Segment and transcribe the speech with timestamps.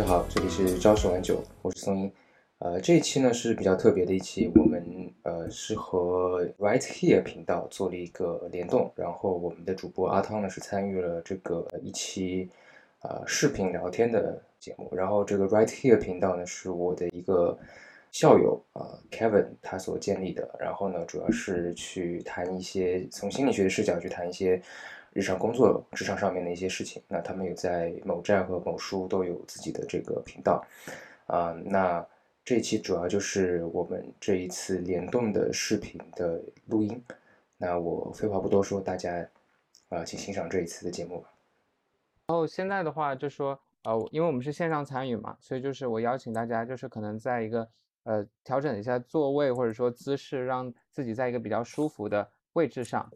[0.00, 2.10] 家好，这里是朝十晚九，我是松英。
[2.60, 12.48] 呃，这一期呢是比较特别的一期，我们呃是和 Right Here 频道做了一个联动，然后我们的主播阿汤呢是参与了这个一期
[13.02, 17.58] 呃视频聊天的节目，然后这个 Right Here 频道呢是我的一个
[18.10, 24.62] 校友啊 Kevin 他所建立的，然后呢主要是去谈一些从心理学的视角去谈一些。
[25.12, 30.64] 日常工作、职场上面的一些事情，那他们有在某站和某书都有自己的这个频道，
[31.26, 32.06] 啊，那
[32.44, 37.02] 这一期主要就是我们这一次联动的视频的录音。
[37.58, 39.28] 那我废话不多说，大家
[39.88, 41.28] 啊，请欣赏这一次的节目吧。
[42.28, 47.68] 然后现在的话，就说呃，因为我们是线上参与嘛，所以就是我邀请大家，就是可能在一个
[48.04, 53.10] 呃调整一下座位或者说姿势，让自己在一个比较舒服的位置上，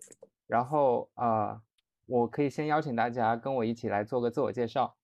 [0.49, 1.63] 然后啊。
[2.07, 4.95] 我可以先邀请大家跟我一起来做个自我介绍，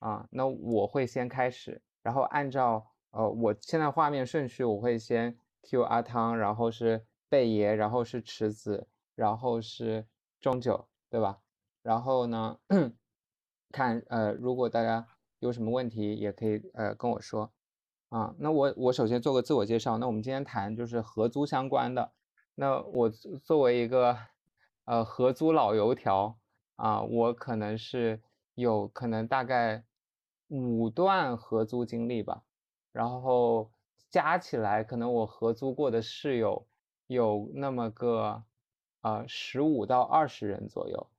[0.00, 10.08] 啊，那我会先开始，然后按照呃我现在画面顺序，我会先 Q 阿汤，然后是贝爷，然后是池子，然后是
[10.40, 11.38] 钟九，对吧？
[11.82, 12.58] 然后呢，
[13.70, 15.06] 看呃如果大家
[15.38, 17.52] 有什么问题，也可以呃跟我说，
[18.08, 22.10] 啊，那我我首先做个自我介绍，那我们今天谈就是合租相关的，
[22.56, 24.18] 那我作为一个
[24.86, 26.36] 呃合租老油条。
[26.78, 28.22] 啊，我可能是
[28.54, 29.82] 有可能大概
[30.46, 32.44] 五段合租经历吧，
[32.92, 33.72] 然后
[34.08, 36.68] 加起来可能我合租过的室友
[37.08, 38.44] 有那么个
[39.00, 41.10] 啊十五到二十人左右，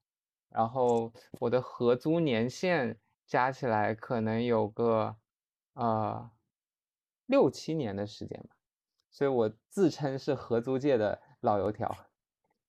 [0.48, 5.18] 然后我的合租年限加起来可能有个
[5.74, 6.32] 呃
[7.26, 8.56] 六七年的时间吧，
[9.12, 11.94] 所以我自称是合租界的老油条，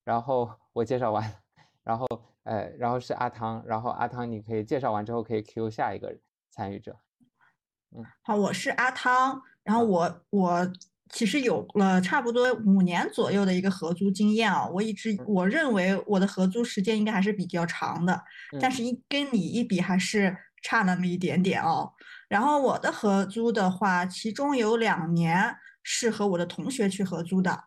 [0.03, 1.41] 然后我介绍完，
[1.83, 2.05] 然后。
[2.43, 6.17] 哎，然后是阿汤，然后阿汤，你可以介绍完之后可以 Q 下一个
[6.49, 6.97] 参与者。
[7.95, 10.71] 嗯，好，我是阿汤，然后我我
[11.09, 18.23] 其实有了差不多五年左右的一个合租经验啊，我一直我认为我的合租时间应该还是比较长的，
[18.59, 21.93] 但是一跟你一比还是差那么一点点哦。
[22.27, 27.65] 然后我的合租的话，其中有两年是和我的同学去合租的。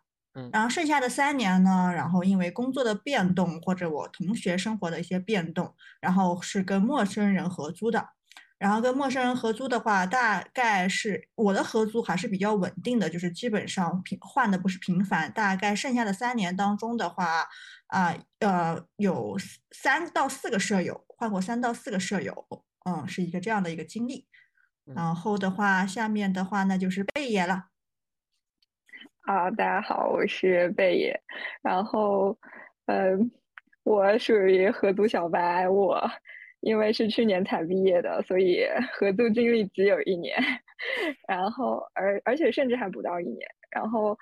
[0.52, 8.08] 然后剩下的三年呢，然后因为工作的变动或者我同学生活的一些变动，然后是跟陌生人合租的。
[8.56, 15.30] 然后跟陌生人合租的话，大概是我的合租还是比较稳定的，就是基本上频换的不是频繁。
[15.32, 17.46] 大概剩下的三年当中的话，
[17.88, 19.36] 啊呃有
[19.72, 22.46] 三到四个舍友换过三到四个舍友，
[22.88, 24.26] 嗯，是一个这样的一个经历。
[24.84, 27.66] 然后的话，下面的话那就是贝爷了。
[29.24, 31.18] 啊，大家好，我是贝爷，
[31.62, 32.36] 然后，
[32.86, 33.30] 嗯，
[33.82, 35.98] 我属于合租小白，我
[36.60, 40.36] 因为是去年才毕业的，所以 合租经历只有一年，
[41.26, 44.18] 然后而而且甚至还不到一年，然后，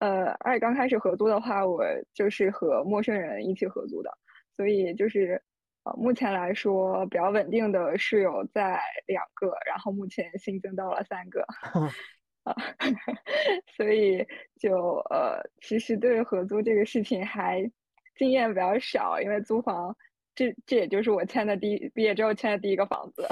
[0.00, 4.10] 呃，而且刚开始合租的话，我就是和陌生人一起合租的，
[4.58, 5.40] 所以就是，
[5.84, 11.46] 呃，目前来说比较稳定的室友在两个，然后目前新增到了三个。
[13.76, 14.26] 所以
[14.60, 17.70] 就呃，其实对合租这个事情还
[18.16, 19.96] 经验比较少，因为租房
[20.34, 23.26] 这这也就是我签的第毕业之后签的第一个房子，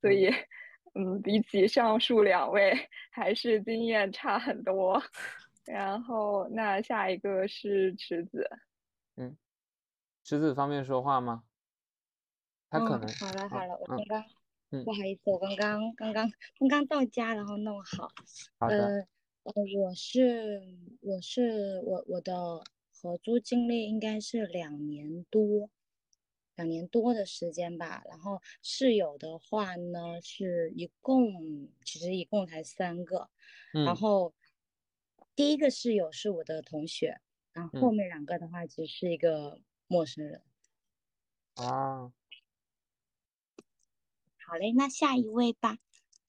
[0.00, 0.30] 所以
[0.94, 2.72] 嗯，比起上述两位
[3.10, 5.02] 还是经验差很多。
[5.66, 8.48] 然后那下一个是池子，
[9.16, 9.36] 嗯，
[10.24, 11.44] 池子方便说话吗？
[12.70, 14.24] 他可能好了好了，我刚
[14.70, 14.84] 刚。
[14.84, 18.08] 不好意思，我刚刚刚刚刚刚到家，然后弄好。
[18.58, 19.06] 好的。
[19.42, 20.62] 呃，我是
[21.00, 25.70] 我是我我的合租经历应该是两年多，
[26.56, 28.02] 两年多的时间吧。
[28.06, 33.30] 然后室友的话呢，是一共其实一共才三个。
[33.72, 33.84] 嗯。
[33.84, 34.34] 然后
[35.34, 37.20] 第一个室友是我的同学，
[37.52, 40.42] 然后后面两个的话其实是一个陌生人。
[41.54, 42.12] 啊。
[44.50, 45.78] 好嘞，那下一位吧。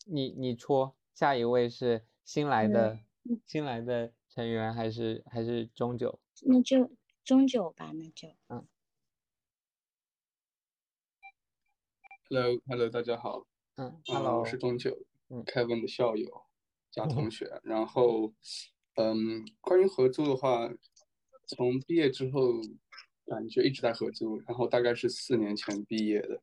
[0.05, 2.99] 你你戳，下一位是新来的
[3.47, 6.19] 新来的成员还是还是中九？
[6.43, 6.91] 那就
[7.23, 8.67] 中九吧，那就嗯。
[12.29, 13.47] Hello Hello，大家好。
[13.77, 14.95] 嗯，Hello，我是中九，
[15.29, 16.43] 嗯，Kevin 的校友
[16.91, 17.59] 加同 学。
[17.63, 18.31] 然后，
[18.97, 20.71] 嗯，关于合租的话，
[21.47, 22.51] 从毕业之后
[23.25, 26.39] 感觉一直在合租，然后大概是四年前毕业的。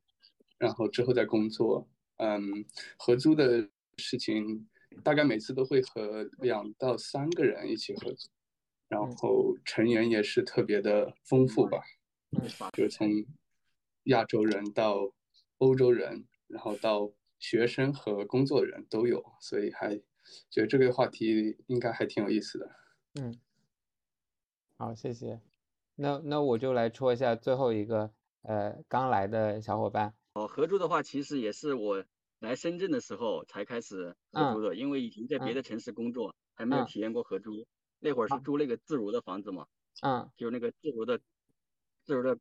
[0.58, 2.64] 然后之后再工作，嗯，
[2.98, 4.68] 合租的事情
[5.02, 8.28] 大概每次都会和两到三个人一起合租，
[8.88, 11.80] 然后成员也是特别的丰富吧，
[12.72, 13.08] 就是从
[14.04, 15.12] 亚洲人到
[15.58, 19.96] 欧洲人，然后到学生和工作人都有，所以还
[20.50, 22.70] 觉得这个话题应该还挺有意思的。
[23.20, 23.38] 嗯，
[24.76, 25.40] 好，谢谢。
[25.94, 28.12] 那那我就来戳一下最后一个，
[28.42, 30.14] 呃，刚来的小伙伴。
[30.38, 32.04] 哦，合租的话，其实也是我
[32.38, 37.66] 来深圳的时候才开始合租的，因为以前在别的城市工作，还没有体验过合租。
[37.98, 39.66] 那会儿是租那个自如的房子嘛，
[40.02, 41.18] 嗯，就那个自如的
[42.04, 42.38] 自如的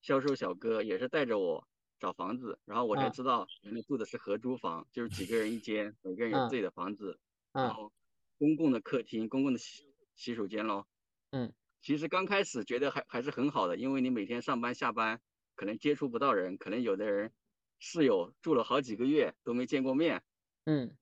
[0.00, 1.68] 销售小哥也是带着我
[2.00, 7.18] 找房子，然后我才知道原来住的是合租房，就是几个人一间，每个人有自己的房子，
[7.52, 7.92] 然后
[8.38, 9.84] 公共的客厅、公共的洗
[10.14, 10.86] 洗手间咯。
[11.32, 11.52] 嗯。
[11.82, 15.20] 其实刚开始觉得还还是很好的，因为你每天上班下班
[15.56, 17.32] 可能接触不到人，可能有的人
[17.80, 20.22] 室友住了好几个月都没见过面。
[20.66, 20.96] 嗯，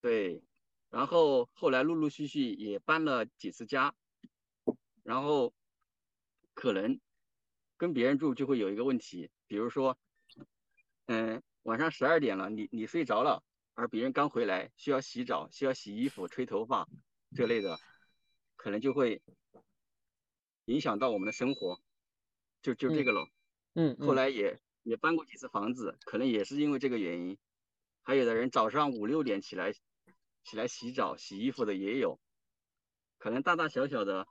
[0.00, 0.42] 对。
[0.88, 3.94] 然后后来陆陆续续也搬了几次家，
[5.02, 5.52] 然后
[6.54, 6.98] 可能
[7.76, 9.98] 跟别人住就会有一个问题，比如说，
[11.06, 13.44] 嗯，晚上十二点了，你你睡着了，
[13.74, 16.88] 而别人刚回来需要洗澡、需要洗衣服、吹头发
[17.34, 17.76] 这类的，
[18.56, 19.20] 可能就会。
[20.66, 21.82] 影响到我们的生活，
[22.62, 23.28] 就就这个了。
[23.74, 27.36] 嗯，后来也也搬过几次房子，可能也是因为这个原因。
[28.02, 29.72] 还有的人早上五六点起来
[30.44, 32.20] 起来洗澡、洗衣服的也有，
[33.18, 34.26] 可能大大小小的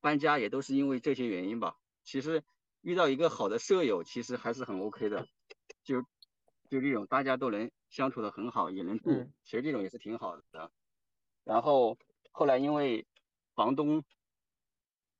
[0.00, 1.76] 搬家也都是因为这些原因吧。
[2.02, 2.42] 其实
[2.80, 5.28] 遇到一个好的舍友，其实还是很 OK 的，
[5.84, 6.02] 就
[6.68, 9.10] 就这种大家都能相处的很好，也能住，
[9.44, 10.72] 其实这种也是挺好的。
[11.44, 11.98] 然后
[12.32, 13.06] 后来因为
[13.54, 14.04] 房东。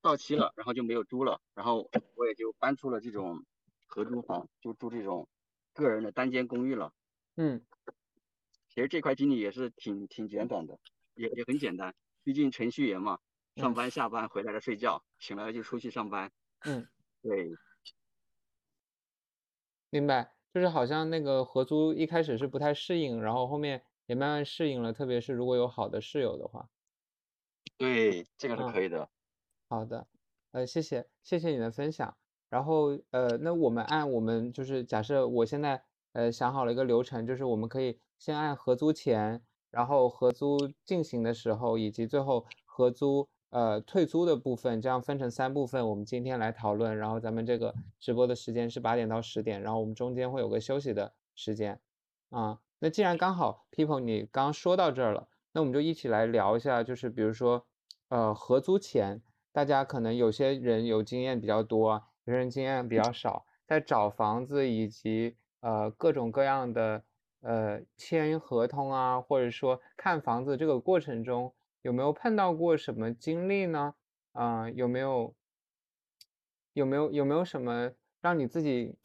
[0.07, 3.45] 到期了，然后就没有租了，然后我也就搬出了这种
[3.89, 5.29] 合租房，就住这种
[5.75, 6.93] 个人的单间公寓了。
[7.35, 7.67] 嗯，
[8.69, 10.79] 其实这块经历也是挺挺简短的，
[11.15, 11.93] 也也很简单，
[12.23, 13.19] 毕竟程序员嘛，
[13.57, 16.31] 上班下班回来了睡觉，醒了就出去上班。
[16.61, 16.87] 嗯，
[17.21, 17.51] 对，
[19.91, 26.71] 明白，就是好像那个合租一开始是不太适应，然后后面也慢慢适应了，特别是如果有好的室友的话。
[27.77, 29.11] 对，这个是可以的。
[29.69, 30.07] 好的，
[30.53, 32.17] 呃，谢谢，谢谢你的分享。
[32.49, 35.83] 然后，呃，那我们按我们就是假设我现在
[36.13, 46.97] 呃想好了一个流程，就是我们可以先按合租前，然后合租进行的时候，以及最后合租呃退租的部分，这样分成三部分，我们今天来讨论。
[46.97, 51.81] 然后咱们这个直播的时间是八点到十点，然后我们中间会有个休息的时间
[52.31, 52.61] 啊。
[52.79, 57.67] 那既然刚好 People 你刚说到这儿了，那我们就一起来聊一下，就是比如说
[58.11, 59.21] 呃合租前。
[59.57, 67.03] 大家可能有些人有经验比较多，有些人经验比较少，在找房子以及呃各种各样的
[67.41, 73.95] 呃签合同啊，或者说看房子这个过程中，有没有碰到过什么经历呢？
[74.33, 75.35] 啊，有没有
[76.75, 78.99] 有没有有没有什么让你自己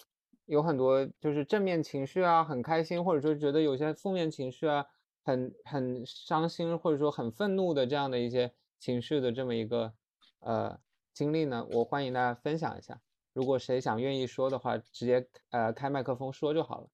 [0.47, 4.85] 有很多就是正面情绪啊，很开心，或者说觉得有些负面情绪啊，
[5.23, 9.93] 很很伤心，或者说很愤怒的这样的一些情绪的这么一个。
[10.41, 10.79] 呃，
[11.13, 12.99] 经历呢，我欢迎大家分享一下。
[13.31, 16.87] 如果谁想愿意说的话，直接呃开麦克风说就好了。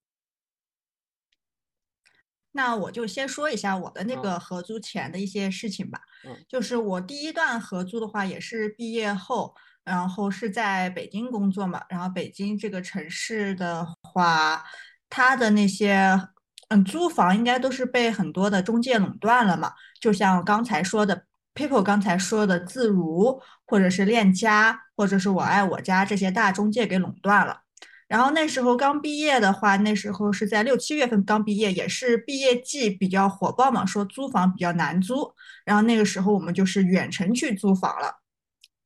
[2.52, 6.02] 那我就先说一下我的那个合租前的一些事情吧。
[6.26, 11.84] 嗯，就是我第一段合租的话，也是毕业后，然后是在北京工作嘛。
[11.90, 14.64] 然后北京这个城市的话，
[15.10, 16.30] 它的那些
[16.68, 19.74] 嗯租房应该都是被很多的中介垄断了嘛。
[20.02, 21.26] 就像刚才说的。
[21.58, 27.62] People 刚才说的自如，或者是链家，或者是我爱我家这些大中介给垄断了。
[28.08, 35.34] 然后那时候刚毕业的话，那时候是在六七月份刚毕业，也是毕业季比较火爆嘛，说租房比较难租。
[35.66, 38.14] 然后那个时候我们就是远程去租房了，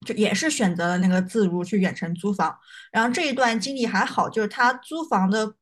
[0.07, 2.57] 就也是选择了那个自如去远程租房。
[2.91, 5.53] 然后这一段经历还好，就是他租房的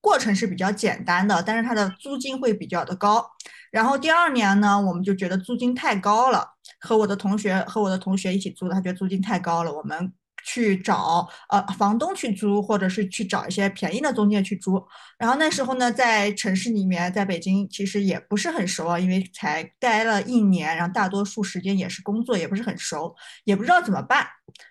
[0.00, 3.24] 过程是比较简单的，但是它的租金会比较的高。
[3.70, 6.46] 然后第二年呢，我们就觉得租金太高了，
[6.80, 10.12] 和我的同学和我的同学一起租的，他觉得租金太高了，我们
[10.44, 14.82] 去找呃房东去租，或者是去找一些便宜的中介去租。
[15.18, 23.14] 然后那时候呢，在城市里面，在北京其实也不是很熟啊，因为才待了一年，然后大多数时间也是工作，也不是很熟，
[23.44, 24.26] 也不知道怎么办。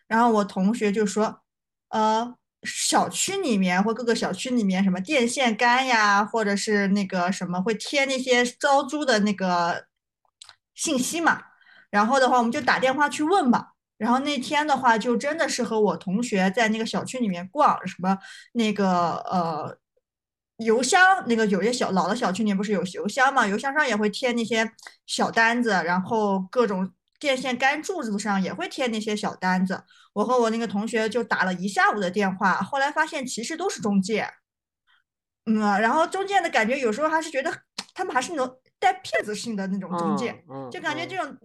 [0.07, 1.41] 然后我同学就说，
[1.89, 2.37] 呃。
[2.63, 9.85] 小区里面或各个小区里面，什么电线杆呀，或者是那个什么会贴那些招租的那个
[10.75, 11.41] 信息嘛。
[11.89, 13.73] 然后的话，我们就打电话去问吧。
[13.97, 18.17] 然后那天的话，就真的是和我同学在那个小区里面逛，什么
[18.53, 19.77] 那个呃
[20.57, 23.47] 邮箱，那个有些小老的小区里面不是有邮箱嘛？
[23.47, 24.69] 邮箱上也会贴那些
[25.05, 26.91] 小单子，然后各种。
[27.19, 29.83] 电线杆柱子上也会贴那些小单子，
[30.13, 34.29] 我和我那个同学就打了一下午的电话，后来发现其实都是中介，
[35.45, 37.51] 嗯，然后中介的感觉有时候还是觉得
[37.93, 41.38] 他们还是那种带骗子性的那种中介，就感觉这种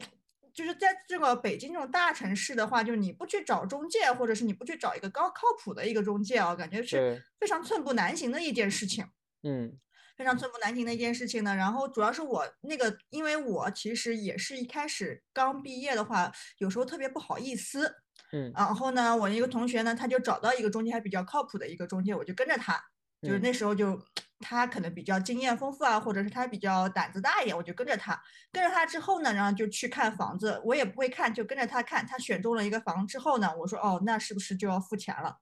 [0.53, 9.07] 就是在这个北京这种大城市的话，就是你不去找中介，或者是你不去找一个高靠谱的一个中介啊，感觉是非常寸步难行的一件事情。
[9.43, 9.79] 嗯。
[10.17, 11.55] 非常寸步难行的一件事情呢。
[11.55, 17.97] 然后主要是我那个，因为我其实也是一开始刚毕业的话，有时候特别不好意思。
[18.33, 18.53] 嗯。
[18.55, 22.83] 然后呢，我一个同学呢，他就找到一个中介还比较靠谱的一个中介，我就跟着他。
[23.23, 24.05] 就是那时候就
[24.41, 28.21] 他可能比较经验丰富啊，或者是他比较胆子大一点，我就跟着他。
[28.51, 32.05] 跟着他之后呢，然后就去看房子，我也不会看，就跟着他看。
[32.05, 35.39] 他选中了一个房之后呢，我说哦，那是不是就要付钱了？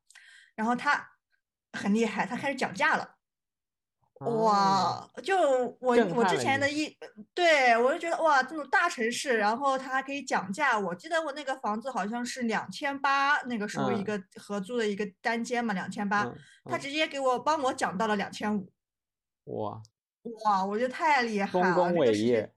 [0.54, 1.08] 然后他
[1.72, 3.16] 很厉害，他开始讲价了。
[4.20, 5.34] 哇，就
[5.80, 6.94] 我我之前的一，
[7.32, 10.78] 对我就觉得哇，这种大城市，然后他还可以讲价。
[10.78, 16.30] 我记得我那个房子好像是两千八，那个时候一个合租的一个单间嘛，两千八，
[16.66, 18.70] 他直接给我帮我讲到了两千五。
[19.44, 19.80] 哇
[20.44, 22.52] 哇，我觉得太厉害了，丰功伟业。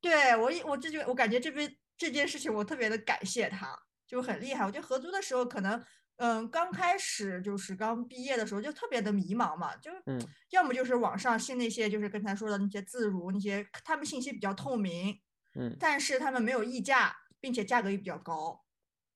[0.00, 4.64] 对我我这就我感觉这边这件事情我特别的感谢他，就很厉害。
[4.64, 5.84] 我觉得合租的时候可能。
[6.18, 9.90] 嗯，刚开始就是刚毕业的时候就特别的迷茫嘛，就
[10.50, 15.20] 要么就是网上信那些就是刚才说的那些自如那些，他们信息比较透明，
[15.54, 18.64] 嗯，但是他们没有溢价，并且价格也比较高。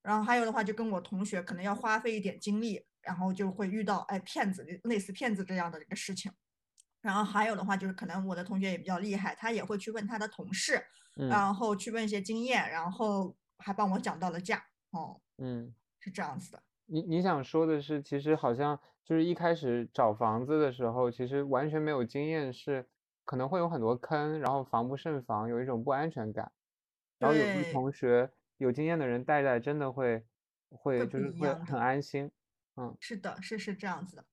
[0.02, 6.30] 然后还有的话就跟我同学可能要花费一点精力，然后就会遇到哎骗子类似骗子这样的一个事情。
[7.00, 10.80] 然后还有的话就是可能我的同学也比较厉害，他也会去问他的同事，
[11.28, 16.62] 然后去问一些经验，然后还帮我讲到了价，哦，嗯，是这样子的。
[16.92, 22.87] 你你想说的是，其实好像就是一开始找房子的时候，其实完全没有经验，是
[23.25, 26.52] 可能会有很多坑，然后防不胜防，有一种不安全感。
[27.18, 30.26] 然后有的同学有经验的人带带，真的会
[30.68, 32.30] 会就是会很安心。
[32.76, 34.25] 嗯，是的，是是这样子的。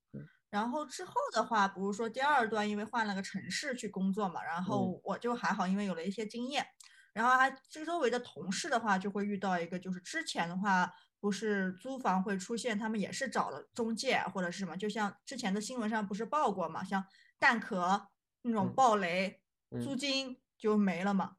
[0.49, 6.65] 然后之后的话，比如说第二段，因为换了个城市去工作嘛，然后我就还好，因为有了一些经验。
[7.13, 7.49] 然后还
[7.85, 10.91] 周围的同事的话，就会遇到一个，就是之前的话。
[11.19, 17.05] 不是租房会出现，他们也是找了中介或者是什么，就像之前的新闻上不是报过嘛，像
[17.37, 18.09] 蛋壳
[18.41, 19.41] 那种暴雷，
[19.81, 21.35] 租金就没了嘛，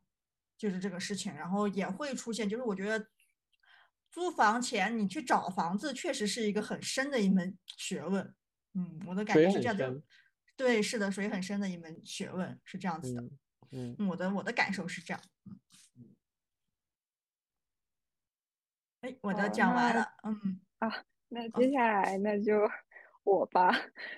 [0.58, 1.34] 就是这个事情。
[1.34, 3.06] 然后也会出现，就是我觉得
[4.10, 8.34] 租房前你去找房子，确实是一个很深的一门学问。
[8.74, 10.02] 嗯，我的感觉是这样的。
[10.56, 13.24] 对，是的，水很深的一门学问，是这样子的。
[13.72, 15.22] 嗯，我的我的感受是这样。
[19.00, 20.92] 哎，我都讲完了，嗯啊，
[21.28, 22.68] 那接下来那就
[23.24, 23.70] 我吧，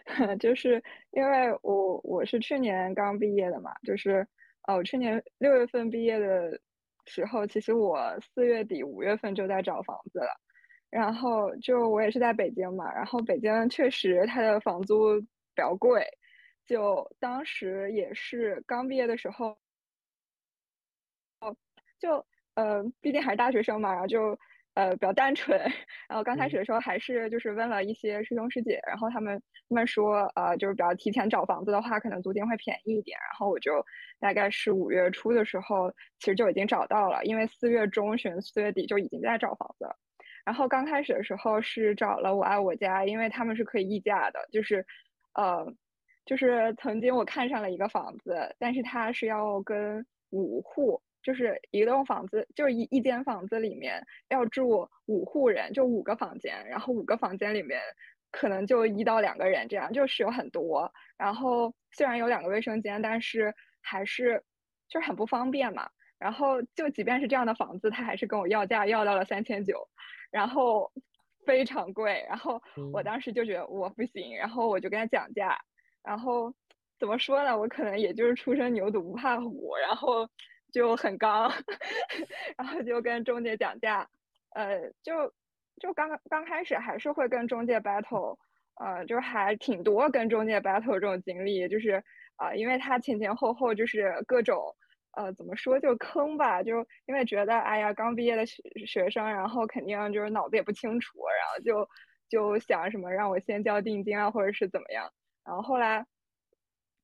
[0.41, 4.27] 就是因为我我是去年刚毕业的嘛，就是
[4.67, 6.61] 哦，我去年六月份毕业的
[7.07, 10.35] 时候，其实我四月底五月份就在找房子了，
[10.91, 16.05] 然后就我也是在北京嘛，然后北京确实它的房租比较贵，
[16.67, 19.57] 就当时也是刚毕业的时候，
[21.41, 21.55] 哦
[22.01, 24.37] 就呃，毕竟还是大学生嘛，然后就。
[24.75, 25.59] 呃，比较单纯。
[26.09, 33.19] 然后刚开始的时候还是就是问了一些师兄师姐，然后他们他们说，呃，就是比较提前找房子的话，可能租金会便宜一点。
[33.31, 33.85] 然后我就
[34.19, 39.97] 大概是五月初的时候，其实就已经找到了，因为四月中旬、四月底就已经在找房子了。
[40.45, 44.85] 然后刚开始的时候是找了我爱我家，因为他们是可以议价的，就是，
[45.35, 45.65] 呃，
[46.25, 51.01] 就是曾经我看上了一个房子，但是它是要跟五户。
[51.23, 57.81] 就是一栋房子，就是一一间房子里面要住五户人，就五个房间，然后五个房间里面
[58.33, 60.93] 可能就一到两个人这样，就是有很多。
[61.17, 64.43] 然后虽然有两个卫生间，但是还是
[64.89, 65.89] 就是很不方便嘛。
[66.19, 69.89] 然后就即便是这样的房子，他还是跟我要价，要到了三千九，
[70.31, 70.91] 然后
[71.47, 72.25] 非常贵。
[72.29, 72.61] 然后
[72.93, 75.57] 我当时就觉得我不行，然后我就跟他讲价。
[76.03, 76.53] 然后
[76.99, 77.57] 怎么说呢？
[77.57, 80.29] 我可能也就是初生牛犊不怕虎，然后。
[80.73, 81.53] 就很刚，
[82.57, 84.09] 然后就跟中介讲价，
[84.55, 85.33] 呃，就
[85.81, 88.37] 就刚刚开始还是会跟中介 battle，
[88.81, 92.03] 呃，就还挺多跟中介 battle 这种经历，就是
[92.37, 94.75] 啊，因为他前前后后就是各种
[95.13, 101.89] 呃怎么说就坑吧，就因为觉得哎呀刚毕业的学学生，然后肯定就是脑子也不清楚，然后就
[102.31, 105.13] 就想什么让我先交定金啊，或者是怎么样，
[105.45, 106.07] 然后后来。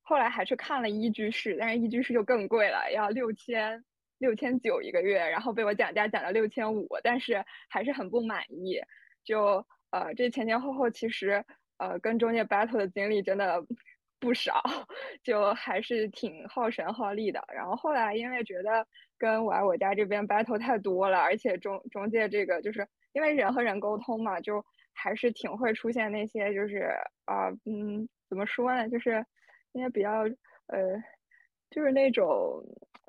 [0.09, 3.85] 后来还去看了一居室，但是一居室就更贵了，要六千
[4.17, 8.81] 六千九一个月，然后被我讲价讲到六千五，但是还是很不满意。
[9.23, 11.45] 就呃，这前前后后其实
[11.77, 13.63] 呃跟中介 battle 的经历真的
[14.19, 14.63] 不少，
[15.23, 17.45] 就还是挺耗神耗力的。
[17.55, 18.87] 然后后来因为觉得
[19.19, 26.95] 跟我爱我家这边 battle 太多了，而且中中介这个就是因为人和人沟通嘛，就还是挺会出现那些就是
[27.27, 28.09] 啊嗯。
[28.31, 28.87] 怎么说呢？
[28.91, 29.25] 就是
[29.73, 30.23] 应该比较
[30.67, 31.03] 呃，
[31.71, 32.63] 就是那种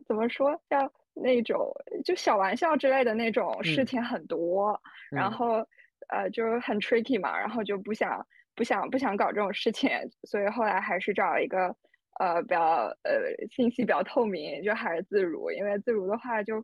[0.06, 1.72] 怎么说叫那种
[2.04, 4.80] 就小玩笑之类的那种事情很多，
[5.12, 5.66] 然后
[6.10, 8.25] 呃就是很 tricky 嘛，然后就不想
[8.56, 9.89] 不想不想搞这种事情，
[10.24, 11.75] 所以后来还是找一个
[12.20, 16.63] 呃比较呃信息比较透明，就还是自如，因为自如的话就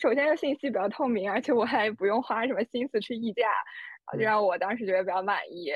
[0.00, 3.48] 首先是信息比较透明，而且我还不用花什么心思去议价，
[4.12, 5.70] 就让我当时觉得比较满意。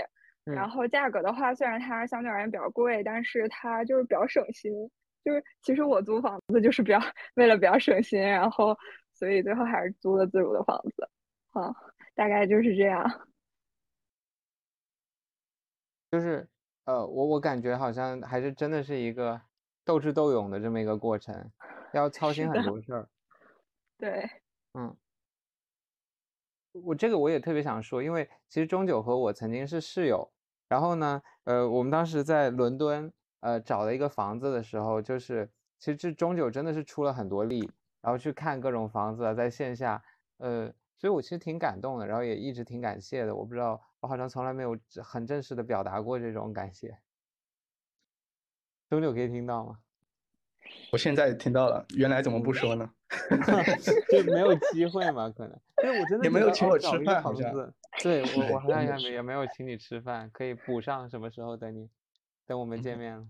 [0.55, 4.73] 然后价格的话，虽然它相对而言比较贵，但是它就是比较省心。
[5.25, 6.99] 就是其实我租房子就是比较
[7.35, 8.77] 为了比较省心，然后
[9.13, 11.09] 所以最后还是租了自如的房子。
[11.51, 11.75] 啊，
[12.15, 13.05] 大概就是这样。
[16.11, 16.49] 就是
[16.85, 19.41] 呃，我我感觉好像还是真的是一个
[19.85, 21.51] 斗智斗勇的这么一个过程，
[21.93, 23.09] 要操心很多事儿。
[23.99, 24.31] 对，
[24.75, 24.97] 嗯。
[26.85, 30.31] 我这个我也特别想说，因为其实钟九和我曾经是室友。
[30.69, 37.71] 然后呢，呃，我们当时在伦敦，呃，找了一个房子的时候，就是其实这中九真的是出了很多力，
[38.03, 40.03] 然后去看各种房子，在线下，
[40.37, 43.35] 呃，所以我其实挺感动的，然后也一直挺感谢的。
[43.35, 46.99] 我不知道，我好像从来没有很正式的表达过这种感谢。
[48.91, 49.79] 中九可以听到吗？
[50.93, 52.91] 我现在听到了，原来怎么不说呢？
[54.11, 55.59] 就没有 机会嘛，可能。
[55.83, 57.51] 因为我真的也没有请我吃饭，好像。
[58.03, 61.89] 对 我，我好像也没也没有请你吃饭，可以补上什么时候等你，
[62.47, 63.27] 等我们见面了。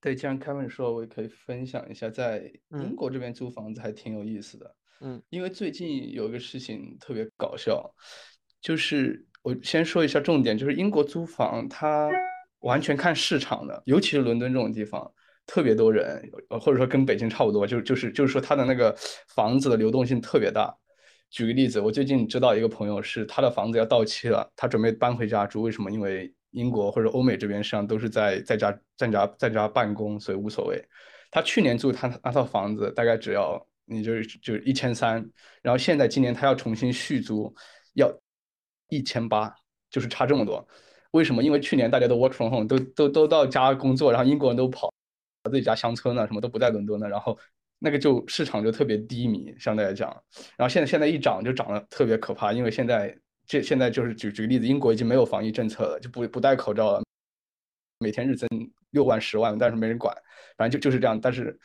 [0.00, 4.76] 对，既然 Kevin 说，我也可以分享一下，在英国这边租房子还挺有意思的。
[5.00, 5.22] 嗯。
[5.28, 7.92] 因为最近有一个事情特别搞笑，
[8.60, 12.08] 就是我先说一下重点，就是英国租房它
[12.60, 15.12] 完全看市场的，尤其是伦敦这种地方。
[15.50, 16.22] 特别多人，
[16.60, 18.94] 或者说跟北京差不多，就就是就是说它的那个
[19.28, 20.76] 房子的流动性特别大。
[21.30, 25.62] 举个例子，我最近知道一个朋友是他的房子要到期了，他准备搬回家住。
[25.62, 25.90] 为什么？
[25.90, 30.82] 因为英国或者欧美这边实际上都是在在家在家在家办公，所以无所谓。
[31.30, 35.16] 他去年住他那套房子大概只要你就就一千三，
[35.62, 37.54] 然后现在今年他要重新续租，
[37.94, 38.10] 要
[38.88, 39.54] 一千八，
[39.90, 40.66] 就是差这么多。
[41.10, 41.42] 为什么？
[41.42, 44.92] 因为去年大家都 work from home，都都都到家工作，然后英国人都跑。
[45.50, 47.38] 自己家乡村呢，什么都不在伦敦呢，然后
[47.78, 50.10] 那个就市场就特别低迷，相对来讲。
[50.56, 57.02] 然后现在现在一涨就涨得特别可怕，因为现在这现在就是举举个例子，英国已经没有防疫政策了，就不不戴口罩了，
[58.00, 58.48] 每天日增
[58.90, 60.14] 六万十万，但是没人管，
[60.56, 61.20] 反正就就是这样。
[61.20, 61.58] 但是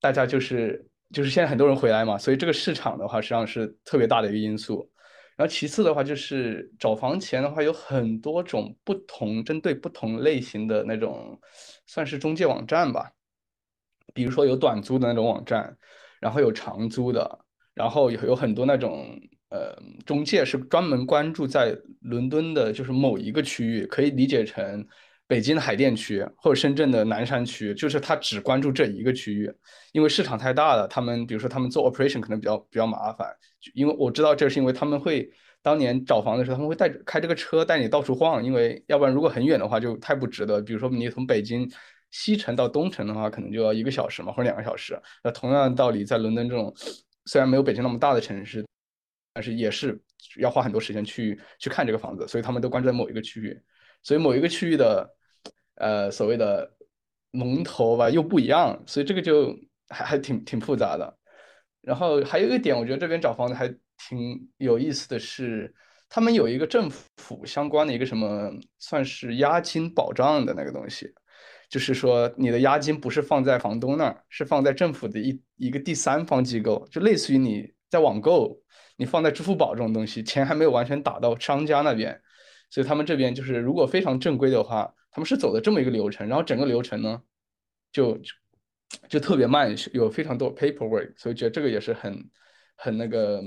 [0.00, 4.88] 大家就是就是现在很多人回来嘛，所以这个市场的话实际上是特别大的一个因素。
[5.34, 11.40] 然后其次的话就是找房前的话有很多种不同针对不同类型的那种。
[11.86, 13.10] 算是中介网站吧，
[14.14, 15.76] 比如说有短租的那种网站，
[16.20, 17.38] 然后有长租的，
[17.74, 19.06] 然后有有很多那种
[19.50, 24.86] 呃中介是专门关注在伦敦的，就是某一个区域，可以理解成
[25.26, 29.52] 北京的海淀区或者深圳的南山区，就是他只关注这一个区域，
[29.92, 33.28] 因为市场太大了，他们比如说他们做 operation 可能比较比较麻烦，
[33.74, 35.28] 因为我知道这是因为他们会
[35.62, 41.68] 当年找房的时候他们会带开这个车带你到处晃，因为要不然如果很远的话就太不值得，比如说你从北京。
[42.12, 44.96] 西城到东城的话，可能就要一个小时嘛，或者两个小时。
[45.24, 46.72] 那同样的道理，在伦敦这种
[47.24, 48.64] 虽然没有北京那么大的城市，
[49.34, 50.00] 但是也是
[50.36, 53.60] 要花很多时间去去看这个房子，所以他们都关注在某一个区域。
[54.02, 55.10] 所以某一个区域的
[55.76, 56.70] 呃所谓的
[57.32, 59.56] 龙头吧又不一样，所以这个就
[59.88, 61.18] 还还挺挺复杂的。
[61.80, 65.74] 然后还有一个点，我觉得这边找房子还挺有意思的是，
[66.08, 71.12] 他们有一个政府相关的一个什么算是押金保障的那个东西。
[71.72, 78.60] 就是说，你的押金不是放在房东那儿，是放在政府的一一个第三方机构，就类似于你在网购，
[78.98, 82.20] 你放在支付宝这种东西，钱还没有完全打到商家那边，
[82.68, 87.22] 所以他们这边就是如果非常正规的话，他们是走的这么一个流程，然后整个流程呢，
[87.90, 88.20] 就
[89.08, 92.30] 就特别慢，有非常多 paperwork，所以觉得这个也是很
[92.76, 93.42] 很那个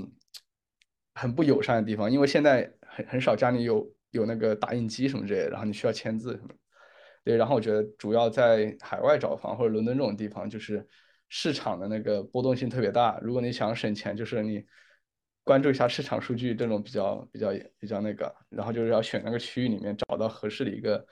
[1.14, 6.48] 很不友善的地方，因为现在很很少家里有有那个打印机什么之类的，然后你需要签字什么。
[7.26, 10.86] 对，然后我觉得主要在海外找房或者伦敦这种地方，就是
[11.28, 13.18] 市场的那个波动性特别大。
[13.20, 14.64] 如果你想省钱，就是你
[15.42, 18.32] 关注一下市场数据，这种比较比较比较那个。
[18.48, 21.04] 然后就是要选那个区域里面找到合适的一个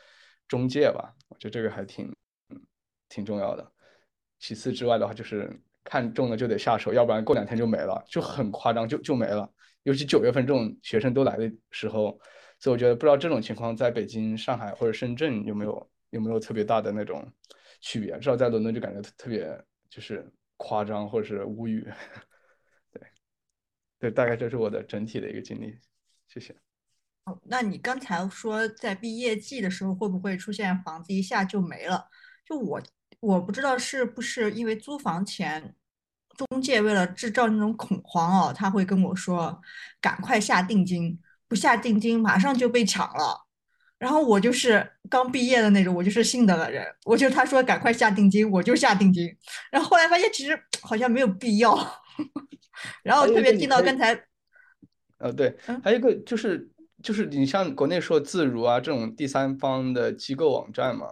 [0.47, 2.15] 中介吧，我觉得这个还挺
[3.09, 3.73] 挺重要的。
[4.39, 5.51] 其次之外的话，就是
[5.83, 9.53] 看中了就得下手，要不然过两天就没了，就很夸张，就就没了。
[9.83, 12.17] 尤其九月份这种学生都来的时候，
[12.61, 15.91] 所以我觉得不知道这种情况在北京、上海或者深圳有没有。
[16.15, 17.29] 有没有特别大的那种
[17.81, 18.17] 区别？
[18.19, 21.85] 至少在伦敦就感觉特别就是夸张或者是无语。
[22.93, 23.03] 对，
[23.99, 25.77] 对，大概这是我的整体的一个经历。
[26.29, 26.55] 谢谢。
[27.25, 32.09] 哦，那你刚才说在毕业季的时候会不会出现房子一下就没了？
[32.47, 32.81] 就我
[33.19, 35.75] 我不知道是不是因为租房前
[36.37, 39.61] 中介为了制造那种恐慌哦，他会跟我说
[40.01, 43.44] 赶快下定金，不下定金马上就被抢了。
[43.99, 49.35] 然后我就是刚毕业的那种，我就是信的人，我就他说赶快下定金，我就下定金。
[49.71, 51.75] 然后后来发现其实好像没有必要。
[53.03, 54.13] 然后特别听到刚才，
[55.19, 56.69] 呃，对，还有一个就是
[57.03, 61.07] 就是你像国内说自如啊这种第三方的机构网站嘛，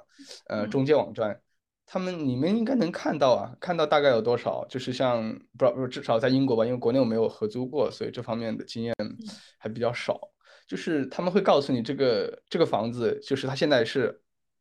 [0.49, 1.41] 呃，中介网站，
[1.87, 4.67] 他们你们应该能看到啊，看到大概有多少？
[4.69, 8.95] 就是像不不至少在英国吧，因为国内我没有合租过，所以这方面的经验
[9.57, 10.32] 还比较少。
[10.73, 14.19] 就是他们会告诉你这个这个房子就是它现在是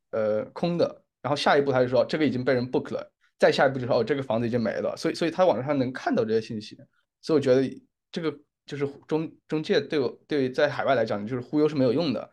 [0.09, 3.13] 呃空的，然后下一步他就说这个已经被人 book 了。
[3.39, 6.75] 再下一步就说哦，这个房子已经没了，所以所以他网上能看到这些信息，
[7.21, 12.29] 所以我觉得这个就是中中介对我对在海外来讲就是忽悠是没有用的，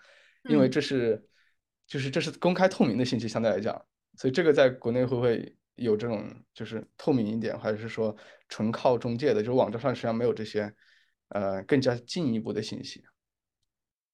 [0.51, 1.25] 因为这是
[1.87, 3.81] 就是这是公开透明的信息，相对来讲，
[4.19, 8.15] 所以这个在国内会不会有这种就是透明一点，还是说
[8.51, 10.75] 纯靠中介的，就是网站上实际上没有这些
[11.29, 13.03] 呃更加进一步的信息。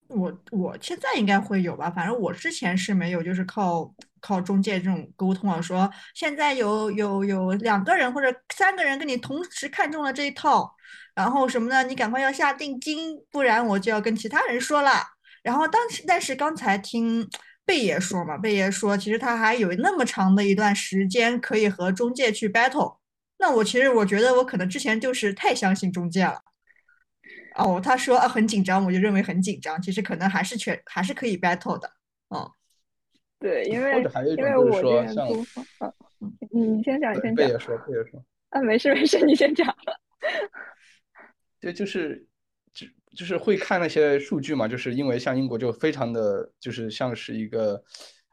[0.07, 10.71] 我我现在应该会有吧，反正我之前是没有，就是靠靠中介这种沟通啊，说现在有有有两个人或者三个人跟你同时看中了这一套，
[11.15, 11.83] 然后什么呢？
[11.83, 14.91] 你赶快要下定金，不然我就要跟其他人说了。
[15.41, 17.27] 然后当时但是刚才听
[17.65, 22.97] 贝爷说嘛，贝爷说其实他还有那么长的一段时间可以和中介去 battle，
[23.39, 26.41] 那我其实我觉得我可能之前就是太相信中介了。
[27.57, 29.81] 哦，他说啊很紧张，我就认为很紧张。
[29.81, 31.89] 其实可能还是全还是可以 battle 的。
[32.29, 32.51] 嗯，
[33.39, 34.03] 对，因为
[34.35, 35.93] 因为我这边租房，
[36.51, 37.47] 你你先讲，你先讲。
[37.47, 38.25] 别说，别说。
[38.49, 39.73] 啊，没事没事，你先讲。
[41.61, 42.27] 对，就是
[42.73, 47.81] 就就是会看那些数据嘛，就是因为像英国就非常的就是像是一个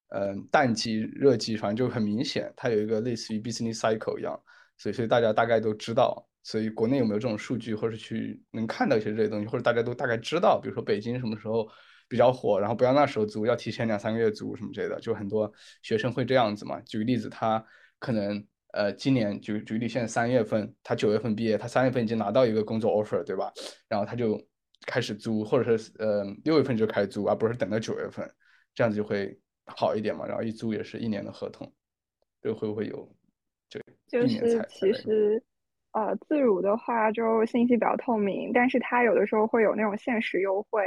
[0.09, 4.41] 嗯淡季热季，反正就很明显，它有一个类似于 business cycle 一样，
[4.77, 6.27] 所以所以大家大概都知道。
[6.43, 11.69] 所以国内有没有这种数据，或者去能看到一些这些东西，或者大家都大概知道，比如说北京什么时候
[12.09, 15.51] 比较火，然后不要那时候租，要提前两三个月租什么之类的，就很多
[15.83, 16.81] 学生会这样子嘛。
[16.81, 17.65] 举个例子，他
[18.01, 23.53] 可能呃今年举举例，现在三月份，他九月份毕业，他三月份已经拿到一个工作 offer，对吧？
[23.89, 24.41] 然后他就
[24.85, 28.29] 开始租，或者是呃六月份就开始租，而不是等到九月份，
[28.75, 30.27] 这样子就会好一点嘛。
[30.27, 31.73] 然后一租也是一年的合同，
[32.43, 33.17] 这个会不会有？
[33.69, 35.41] 就就是其实。
[35.93, 40.83] 呃，自如的话就信息比较透明，但是它有的时候会有那种限时优惠，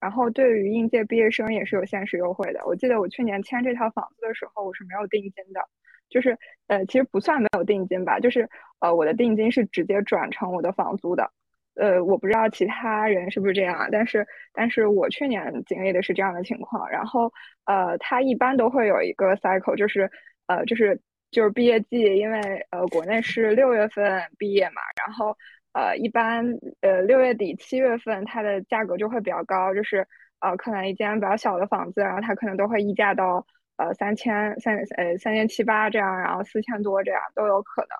[0.00, 2.64] 然后对于应届毕业生也是有限时优惠的。
[2.66, 5.60] 我记得我去年签这套房子的时候，我是没有定金的，
[6.08, 6.38] 就是
[6.68, 8.48] 呃，其实不算没有定金吧，就是
[8.80, 11.30] 呃，我的定金是直接转成我的房租的。
[11.74, 16.88] 呃，我不知道其他人是不是这样啊，但是但是我去年经历的是这样的情况。
[16.88, 17.30] 然后
[17.66, 20.10] 呃，它一般都会有一个 cycle，就是
[20.46, 20.98] 呃，就是。
[21.36, 25.36] 就是毕业季，因为呃国内是六月份毕业嘛，然后
[25.74, 26.42] 呃一般
[26.80, 30.08] 呃六月底七月份它的价格就会比较高，就是
[30.40, 33.44] 呃可能一间比较小的房子，然后它可能都会溢价到
[33.76, 37.90] 呃三千三呃三千七八这样，然后四千多这样都有可能。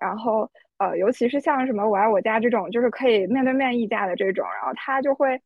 [0.00, 5.38] 然后呃尤其是像什么我爱我家这种，就是可以面对面议价的这种，然后它就会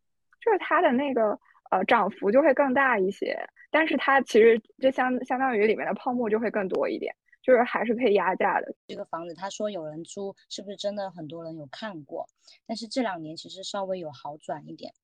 [0.42, 1.38] 就是它的那个
[1.70, 3.38] 呃涨幅就会更大一些，
[3.70, 7.14] 但是它其实就相相当于里面的泡沫就会更多一点。
[7.44, 8.74] 就是还是可以压价的。
[8.88, 12.26] 这个房子他说有人租，是不是真的很多人有看过？
[12.66, 14.94] 但是这两年其实稍微有好转一点。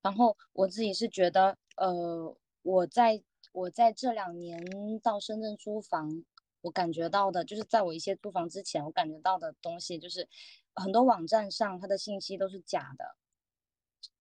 [0.00, 4.58] 然后我自己是觉得，呃，我在我在这两年
[5.02, 6.24] 到深圳租房，
[6.62, 10.26] 我感觉到的就是在我一些租房之前，我感觉到的东西就是
[10.74, 13.16] 很多网站上它的信息都是假的。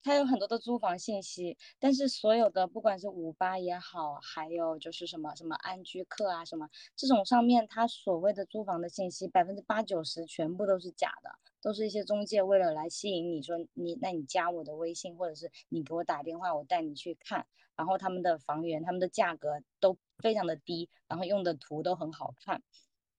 [0.01, 11.29] 它有很多的租房信息，但是所有的不管是五八也好，还有就是什么什么安居客啊什么这种上面，它所谓的租房的信息百分之八九十全部都是假的，
[11.61, 22.61] 都是一些中介为了来吸引你说你，那你加我的微信，或者是你给我打电话，我带你去看，然后他们的房源他们的价格都非常的低，然后用的图都很好看，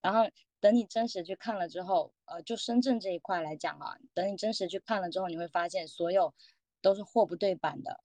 [0.01, 0.29] 然后
[0.65, 6.33] 等你真实去看了之后，呃，就深圳这一块来讲啊，等你真实去看了之后，你会发现所有。
[6.81, 8.03] 都是货不对版的，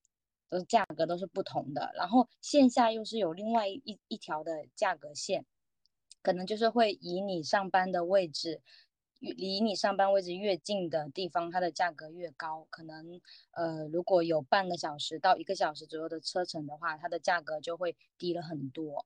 [0.48, 5.44] 都是价格都是不同的，然后线下又是有另外一一条的价格线，
[6.22, 8.62] 可能就是会以你上班的位置，
[9.18, 12.66] 离你上班位置越近的地方，它的价格越高。
[12.70, 13.20] 可能
[13.50, 19.04] 呃，如果有半个小时到一个小时左右的车程的话，它的价格就会低了很多。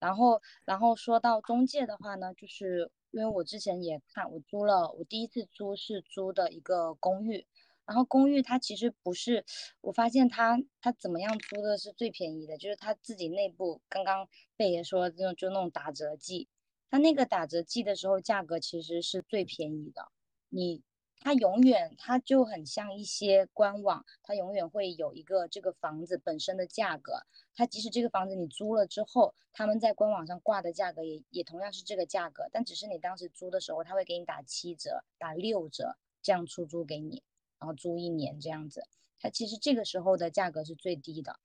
[0.00, 7.46] 然后，然后说到中介的话呢，就是因为我之前也看，我租了，我第一次租是租的一个公寓。
[7.86, 9.44] 然后公寓它其实不是，
[9.80, 16.48] 我发现它它怎么样租的是最便宜的，就是它自己内部刚刚贝爷说那种就那种打折季，
[16.88, 20.08] 它那个打折季的时候价格其实是最便宜的，
[20.48, 20.82] 你。
[21.22, 27.12] 它永远，它就很像一些官网，它永远会有一个这个房子本身的价格。
[27.54, 37.22] 它即使这个房子你租了之后，他们在官网上挂的价格也也同样是这个价格，但只是你当时租的时候，他会给你打七折、打六折这样出租给你，
[37.58, 38.86] 然后租一年这样子。
[39.18, 41.38] 它其实这个时候的价格是最低的，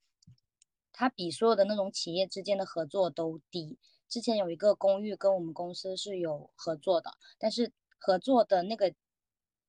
[0.90, 3.78] 它比所有的那种企业之间的合作都低。
[4.08, 8.94] 之前有一个公寓跟我们公司是有合作的，但是合作的那个。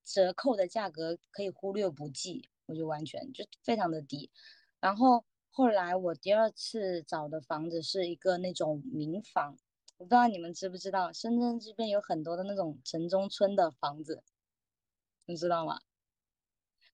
[0.07, 4.31] 折扣的价格可以忽略不计，我就完全就非常的低。
[4.79, 9.57] 然后后来我第二次找的房子是一个那种民房，
[9.97, 14.23] 我不知道你们知不知道，深圳这边有很多的那种城中村的房子，
[15.25, 15.81] 你知道吗？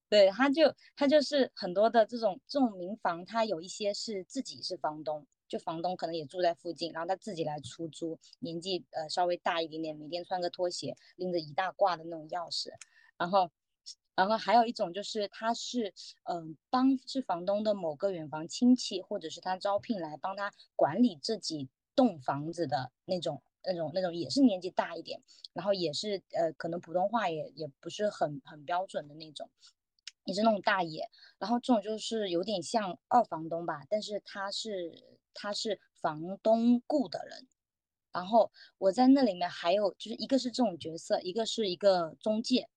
[0.10, 5.28] 对，他就他就是很多的这种这种民房，他有一些是自己是房东。
[5.46, 12.70] 就房东可能也住在附近，然后他自己来出租，年纪呃稍微大一点点，每天穿个拖鞋，拎着一大挂的那种钥匙，
[13.24, 13.50] 然后，
[14.16, 25.22] 然后还有一种就是他是嗯帮是房东的某个远房亲戚，或者是他招聘来帮他管理这几栋房子的那种那种那种也是年纪大一点，
[25.54, 29.50] 然后也是呃可能普通话也也不是很很标准的那种，
[30.26, 31.10] 也是那种大爷，
[31.40, 35.14] 然后这种就是有点像二房东吧，但是他是。
[35.36, 37.48] 他是房东雇的人，
[38.12, 42.70] 然后我在那里面还有就是一个是这种角色，一个是一个中介，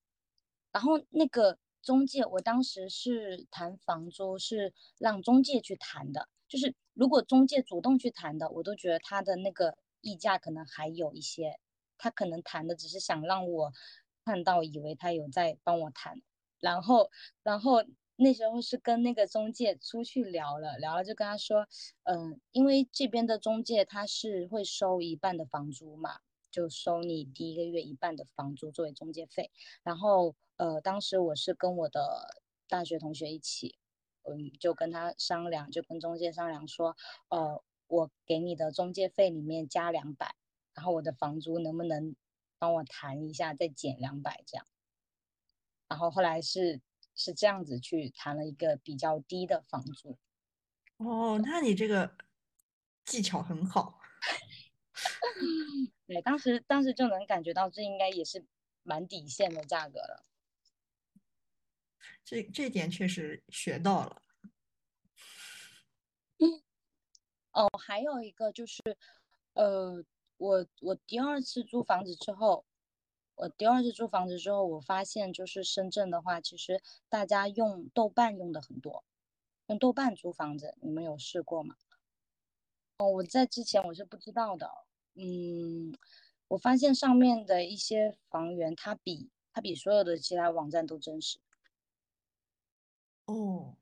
[0.76, 11.58] 然后那个中介我当时是谈房租是让中介去谈的，就是如果中介主动去谈的，我都觉得他的那个溢价可能还有一些，
[11.96, 13.72] 他可能谈的只是想让我
[14.26, 16.20] 看到以为他有在帮我谈，
[16.60, 17.10] 然后
[17.42, 17.82] 然后。
[18.18, 21.68] 那时候是跟那个中介出去聊了，聊了就跟他说，
[22.04, 29.50] 嗯，因为这边的中介他是会收一半的房租嘛，就收你第一个月一半的房租作为中介费。
[29.82, 33.78] 然后，呃，当时我是跟我的大学同学一起，
[34.22, 36.96] 嗯，就跟他商量，就跟中介商量说，
[37.28, 40.34] 呃，我给你的中介费里面加两百，
[40.74, 42.16] 然后我的房租能不能
[42.58, 44.66] 帮我谈一下，再减两百这样。
[45.88, 46.80] 然后后来是。
[47.18, 50.18] 是这样子去谈了一个比较低的房租，
[50.98, 52.14] 哦，那你这个
[53.06, 53.98] 技巧很好。
[56.06, 58.44] 对，当时当时就能感觉到这应该也是
[58.82, 60.26] 蛮底线的价格了。
[62.26, 64.22] 这这点确实学到了。
[67.52, 68.82] 哦，还有一个就是，
[69.54, 70.04] 呃，
[70.36, 72.66] 我我第二次租房子之后。
[73.36, 79.04] 我第二次租房子之后，我发现就是深圳的话，其实大家用豆瓣用的很多，
[79.66, 81.76] 用豆瓣租房子，你们有试过吗？
[82.96, 84.70] 哦，我在之前我是不知道的，
[85.16, 85.94] 嗯，
[86.48, 91.38] 我发现上面的一些房源，它比它比所有的其他网站都真实。
[93.26, 93.76] 哦，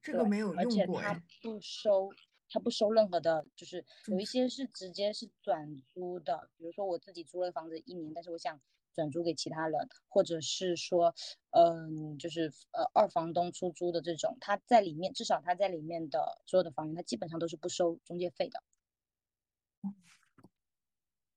[0.00, 2.10] 这个没有用过，而且它不收。
[2.50, 8.58] 他不收任何的，就是有一些是直接是转租的，比如说我自己租了房子一年，但是我想
[8.94, 11.14] 转租给其他人，或者是说，
[11.50, 18.62] 嗯，就是呃二房东出租的这种，他在里面至少他在里面的所有的房源，他基本上都是不收中介费的。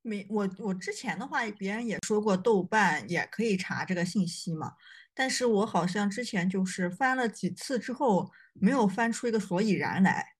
[0.01, 4.77] 没，我我之前的话，别人也说过豆瓣也可以查这个信息嘛，
[5.13, 10.35] 但是我好像之前就是翻了几次之后，没有翻出一个所以然来。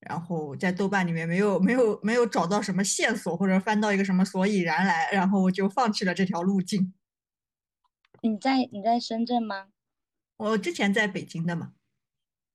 [0.00, 6.92] 然后在豆瓣里面没有没有没有找到什么线索，或者翻到一个什么所以然来，然后我就放弃了这条路径。
[8.20, 9.68] 你在你在深圳吗？
[10.38, 11.74] 我之前在北京的嘛。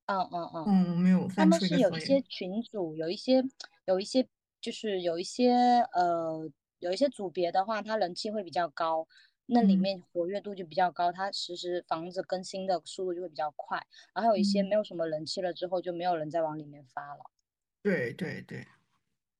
[0.07, 0.65] 嗯嗯嗯。
[0.67, 1.25] 嗯，没有。
[1.29, 3.41] 他们是有一些群组，有一些
[3.85, 4.27] 有一些
[4.59, 5.53] 就是有一些
[5.93, 9.07] 呃有一些组别的话，它人气会比较高，
[9.49, 13.81] 那里面活跃度就比较高，它实时房子更新的速度就会比较快。
[14.13, 17.31] 然后有一些没有什么人气了之后，就没有人再往里面发了。
[17.81, 18.67] 对对对，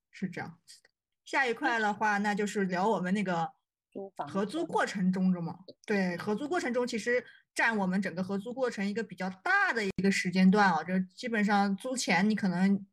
[0.10, 0.89] 是这样子的。
[1.26, 3.52] 下一块的话，那就是聊我们那个
[3.91, 5.60] 租房合租过程中的嘛。
[5.86, 10.82] 对，合租过程中其实占我们整个合租过程一个比较大的一个时间段啊。
[10.82, 12.86] 就基本上租前你可能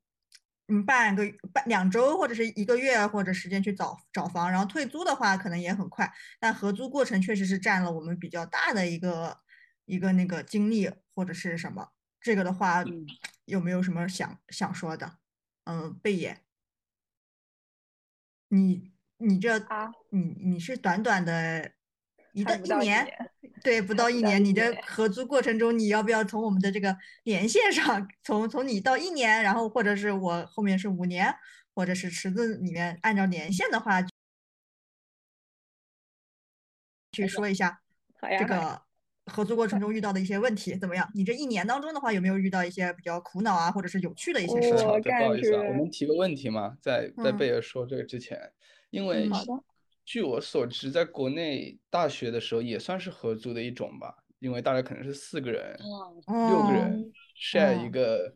[0.69, 1.23] 嗯半个
[1.53, 6.11] 半两周或者是一个月或者时间去找找房，然后退租的话可能也很快。
[6.41, 9.39] 但合租过程确实是占了我们比较大的一个
[9.85, 11.89] 一个那个精力或者是什么。
[12.21, 12.83] 这个的话
[13.45, 15.19] 有没有什么想想说的？
[15.65, 16.39] 嗯，贝爷，
[18.51, 21.73] 你你这啊，你你是短短的
[22.35, 23.07] 你到一年，
[23.63, 31.33] 对，不 到一年，你的合租过程中，你要不要从我们的这个年限上，从从你到一年，然后或者是我后面是五年，
[31.75, 34.03] 或者是池子里面按照年限的话，
[37.13, 37.81] 去说一下
[38.37, 38.83] 这个
[39.27, 41.09] 合租过程中遇到的一些问题怎么样？
[41.15, 44.85] 你这一年当中的话，有没有遇到一些比较苦恼啊，或者是有趣的一些事情？
[44.85, 48.51] 好的，不好意思啊，我们提个问题嘛，在在贝尔说这个之前，
[48.91, 49.31] 因为。
[50.05, 55.79] 据我所知，在国内大学的时候也算是合租的一种吧，因为大概可能是四个人、
[56.49, 58.35] 六个人 share 一个，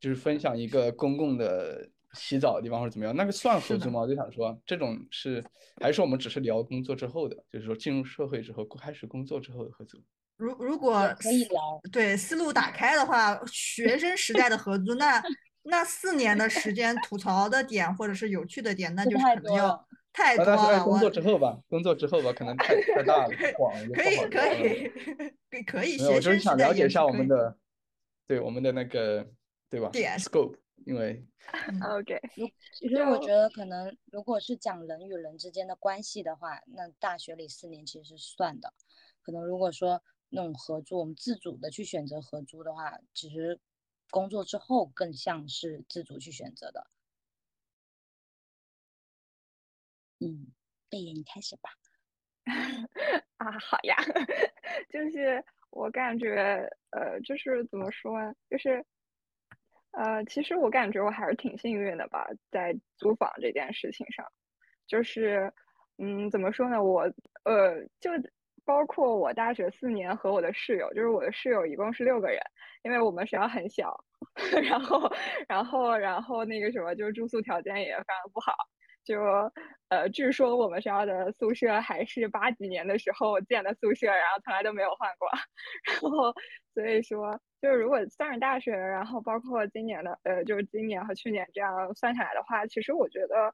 [0.00, 4.00] 就是分享一个公共的洗澡的地方或者怎么样，那个算合租吗？
[4.00, 5.44] 我就想说，这种是
[5.80, 9.98] 还是我们只是聊工作之后的，就是说进入社会之后开始工作之后的合租。
[10.36, 15.20] 如如果可以聊，对思路打开的话，学生时代的合租，那
[15.64, 19.86] 那四年的时间吐槽的点或者是有趣的点，那就是可能要。
[20.12, 24.46] 太多了，工作之后吧，工作之后吧，可能太太大了，广了，可以 可
[25.58, 25.96] 以可以。
[25.98, 27.56] 没有，我就是想了解一下我们的，
[28.26, 29.26] 对我们的那个，
[29.68, 31.24] 对吧？Scope，因为
[31.90, 32.20] OK。
[32.74, 38.72] 其实我觉得可能，如果是讲人与人之间的关系的话，那大学里四年其实是算的。
[39.22, 43.60] 可能如果说那种合租，我们自主的去选择合租的话，其实
[44.10, 46.86] 工作之后更像是自主去选择的。
[50.20, 50.46] 嗯，
[50.90, 51.70] 贝爷，你开始吧。
[53.38, 53.96] 啊，好呀，
[54.90, 58.84] 就是我感觉，呃，就是怎么说呢，就是，
[59.92, 64.26] 呃，其实我感觉我还是挺幸运的吧，在租房这件事情上，
[64.88, 65.52] 就是，
[65.98, 67.02] 嗯，怎么说呢，我，
[67.44, 68.10] 呃，就
[68.64, 72.40] 包括我大学四年和我的室友，就是我的室友一共是六个人，
[72.84, 73.94] 因为我们学校很小，
[74.64, 75.10] 然后，
[75.48, 78.54] 然后，然后那个什么，就是住宿条件也非常不好。
[79.04, 79.18] 就
[79.88, 85.28] 呃，据说我们学校的宿舍还是八几年的时候建的宿舍，然后从来都没有换过。
[85.84, 86.32] 然后
[86.74, 93.52] 所以说，就是如果算上大学，然后包括今年的呃，就是今年和去年这样算下来的话，其实我觉得，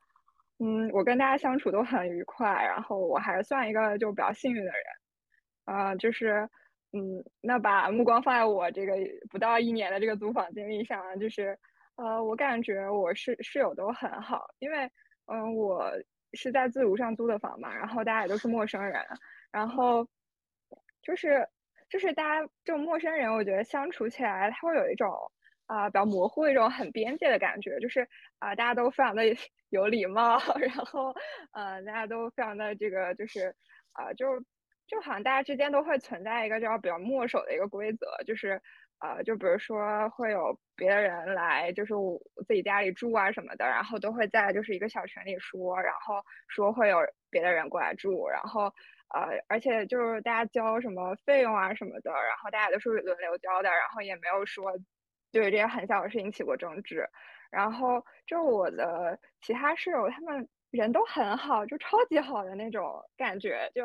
[0.59, 4.83] 嗯，我跟大家相处都很愉快，然后我还算一个就比较幸运的人。
[5.65, 6.47] 啊，就是
[6.93, 8.95] 嗯，那把目光放在我这个
[9.31, 11.59] 不到一年的这个租房经历上，就是
[11.97, 14.91] 呃，我感觉我室室友都很好，因为。
[15.27, 15.91] 嗯，我
[16.33, 19.05] 是在自如上租的房嘛，然后大家也都是陌生人，
[19.53, 20.07] 然后
[21.03, 21.47] 就是
[21.89, 25.11] 就是大家这种陌生人，我觉得相处起来他会有一种
[25.67, 28.07] 啊比较模糊的一种很边界的感觉，就是
[28.39, 29.23] 啊大家都非常的
[29.71, 31.13] 有礼貌， 然后
[31.53, 33.55] 呃大家都非常的这个就是
[33.93, 34.27] 啊就
[34.87, 38.61] 就好像大家之间都会存在一个叫比较墨守的一个规则，就是。
[39.01, 46.99] 呃，就比如说会有别的人来，就是我自己家里住啊什么的，然后都会在就是一个小群里说，然后说会有
[47.31, 48.73] 别的人过来住，然后
[49.15, 54.73] 呃，而且就是大家交什么费用啊什么的，然后大家都是轮流交的，然后也没有说
[55.31, 57.07] 对这些很小的事情起过争执，
[57.51, 63.85] 然后就我的其他室友他们人都很好，就超级好的那种感觉，就。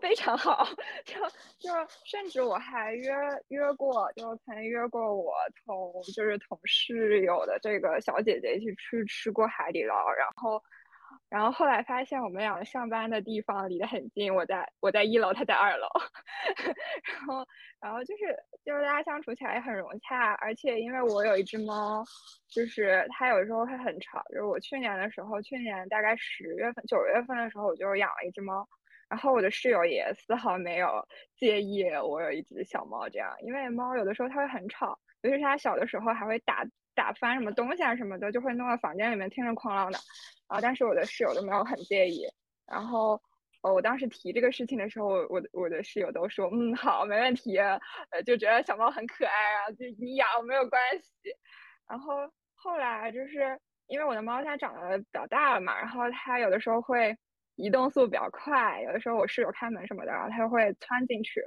[0.00, 0.66] 非常好，
[1.04, 1.14] 就
[1.58, 1.70] 就
[2.04, 3.12] 甚至我还约
[3.48, 10.62] 约过，就曾约过我同就是同室友的这个小姐姐一起去吃过海底捞，然后
[11.30, 15.88] 然后后来发现我们两个上班的地方离得很近，我在我在一楼，她在二楼，
[17.08, 17.46] 然后
[17.80, 22.04] 然后就是就是大家相处起来也很融洽，而且因为我有一只猫，
[22.48, 28.68] 就是它有时候会很吵，就是我去年的时候，去年大概十月份九月份的时候，我就养了一只猫。
[29.08, 36.64] 然后我的室友也丝毫没有介意我有一只小猫这样，因为猫有的时候它会很吵，尤其是它小的时候还会打
[36.94, 39.98] 打翻什么东西啊什么的，就会弄到房间里面听着哐啷的。
[40.48, 42.26] 然后但是我的室友都没有很介意。
[42.66, 43.20] 然后
[43.62, 51.30] 呃我当时提这个事情的时候，我我的室友都说嗯好没问题，呃就觉得小猫很可爱啊，就你养没有关系。
[51.88, 57.16] 然后后来就是因为我的猫它长得比较大了嘛，然后它有的时候会。
[57.56, 61.40] 移动速度比较快，有的时候我室友开门什么的，然后他会窜进去，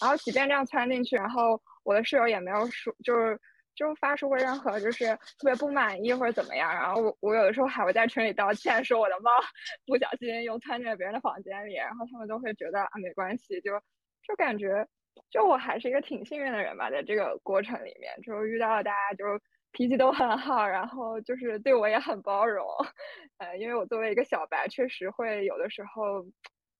[0.00, 3.38] 然后即便这样窜进去，然后我的室友也没有说，就是
[3.74, 5.06] 就发出过任何就是
[5.38, 9.30] 特别不满意或者怎么样，然后我我有的时候还会在群里道歉，说我的猫
[9.86, 13.72] 不小心又窜进了别人的房间里，然后他们都会觉得啊没关系，就
[14.26, 14.86] 就感觉
[15.30, 19.24] 就我还是一个挺幸运的人吧，在这个过程里面，就遇到了大家就。
[19.76, 22.66] 脾气都很好，然后就是对我也很包容，
[23.36, 26.24] 呃，因为我作为一个小白，确实会有的时候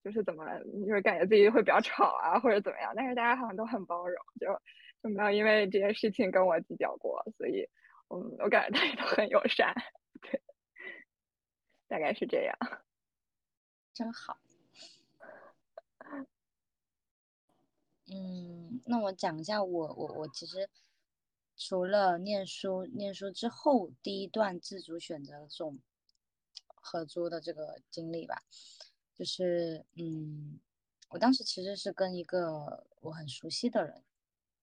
[0.02, 0.46] 就是怎么，
[0.88, 4.46] 就是感觉自己会比较吵啊，或者怎么样，但是大家好像都很包容，就
[5.02, 7.68] 就没有因为这件事情跟我计较过，所以，
[8.08, 9.74] 嗯，我感觉大家都很友善，
[10.22, 10.40] 对，
[11.88, 12.56] 大概是这样，
[13.92, 14.38] 真好。
[18.08, 20.68] 嗯，那我讲一下我我我其实
[21.56, 25.78] 除了念书念书之后第一段自主选择这种
[26.66, 28.42] 合租的这个经历吧，
[29.14, 30.60] 就是嗯，
[31.08, 34.04] 我当时其实是跟一个我很熟悉的人，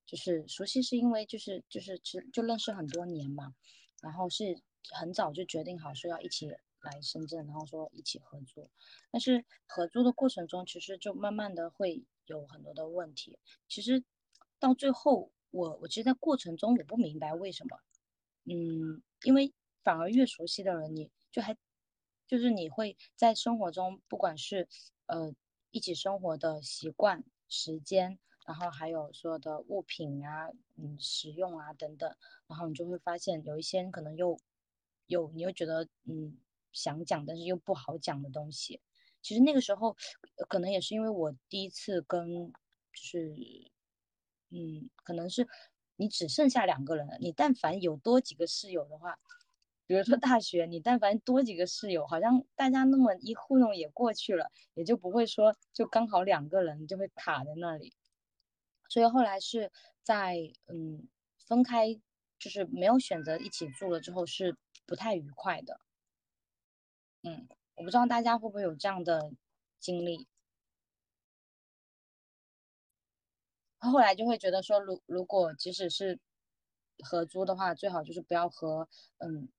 [0.06, 3.56] 就是熟悉是因为就是就是其实就认识很多年嘛，
[4.02, 8.70] 然后是很早就决定好说要一起来深圳，然后说一起合租，
[9.12, 12.06] 但是合租的过程中其实就慢慢的会。
[12.26, 13.38] 有很多的问题，
[13.68, 14.02] 其实
[14.58, 17.78] 到最后，我我其实，在过程中我不明白为什么，
[18.46, 21.56] 嗯，因为反而越熟悉的人，你就还
[22.28, 24.68] 就是你会在生活中，不管是
[25.06, 25.32] 呃
[25.70, 32.16] 一起生活的习惯、时间，然后还有所有的物品啊，嗯，使用啊等等，
[32.48, 34.40] 然后你就会发现有一些可能又
[35.06, 36.36] 有你又觉得嗯
[36.72, 38.82] 想讲，但是又不好讲的东西。
[39.22, 39.96] 其实那个时候，
[40.50, 42.54] 可能也是因为我第一次跟，就
[42.94, 43.36] 是，
[44.54, 45.48] 嗯，可能是
[45.96, 47.18] 你只剩下两个人了。
[47.20, 49.18] 你但凡有多几个室友的话，
[49.88, 57.92] 比如说大学，你但凡多几个室友，好像大家那么一糊弄也过去了，也就不会说就刚好两个人就会卡在那里。
[58.90, 59.72] 所以后来是
[60.04, 60.38] 在
[60.68, 61.08] 嗯
[61.48, 62.00] 分开，
[62.38, 65.80] 就是没有选择一起住了之后，是不太愉快的。
[67.24, 67.48] 嗯。
[67.76, 69.32] 我不知道大家会不会有这样的
[69.80, 70.28] 经历，
[73.92, 76.20] 后来就会觉得说，如如果即使是
[77.04, 79.50] 合租的话，最好就是不要和嗯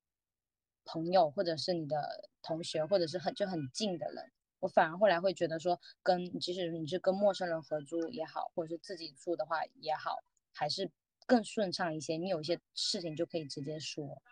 [0.85, 4.33] 朋友或者是你的同学或者是很就很近的人。
[4.61, 10.91] 我反而后来会觉得说，跟即使你是跟陌生人合租也好，或者是自己住的话也好，还是
[11.27, 12.17] 更顺畅一些。
[12.17, 14.23] 你有一些事情就可以直接说。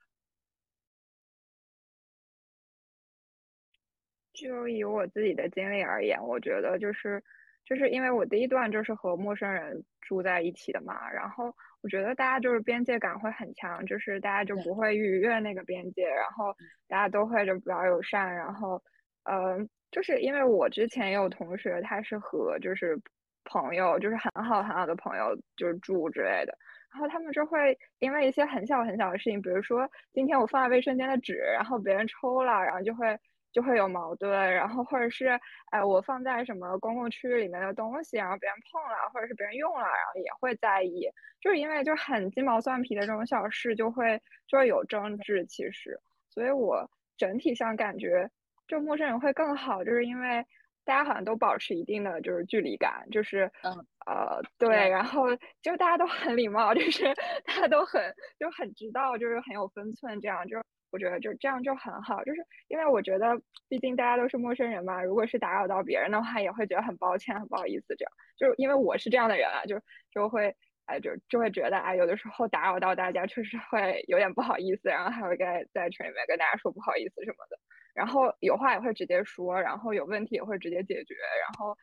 [4.32, 7.22] 就以我自己的经历而言，我觉得就是，
[7.64, 16.54] 就是因为我第一段就是和陌生人住在一起的嘛，然后我觉得大家就是边界感会很强，就是大家就不会逾越那个边界，然后
[16.88, 18.82] 大家都会就比较友善，然后，
[19.24, 23.00] 嗯，就是因为我之前也有同学，他是和就是
[23.44, 26.56] 朋友，就是很好很好的朋友就是住之类的，
[26.92, 33.18] 然后他们就会因为一些很小很小的事情，比如说今天我放在卫生间的纸，然后别人抽了，然后就会。
[33.52, 35.38] 就会有矛盾，然后或者是，
[35.70, 41.06] 哎，我放在什么公共区域里面的东西，然后别人碰了，或者是别人用了，然后也会在意，
[41.40, 45.44] 就是因为就很鸡毛蒜皮的这种小事，就会就会有争执。
[45.46, 46.00] 其实，
[46.30, 48.30] 所以我整体上感觉，
[48.66, 50.44] 就陌生人会更好，就是因为
[50.84, 53.72] 大家好像都保持一定的就是距离感，就是嗯
[54.06, 55.26] 呃对，然后
[55.60, 57.04] 就大家都很礼貌，就是
[57.44, 60.58] 大家都很就很知道，就是很有分寸，这样就。
[60.92, 63.34] 我觉得就这样就很好，就是因为我觉得，
[63.68, 65.02] 毕竟大家都是陌生人嘛。
[65.02, 67.96] 如果是打扰到别人的话，也会觉得很抱歉、很不好意思。
[67.96, 69.80] 这样，就是因为我是这样的人啊，就
[70.12, 77.58] 就会哎，就就会觉得哎，有的时候打扰到大家，确实会有点不好意思，然后还会在在群里面跟大家说不好意思什么的。
[77.94, 81.14] 然后有话也会直接说，然后有问题也会直接解决。
[81.40, 81.76] 然后，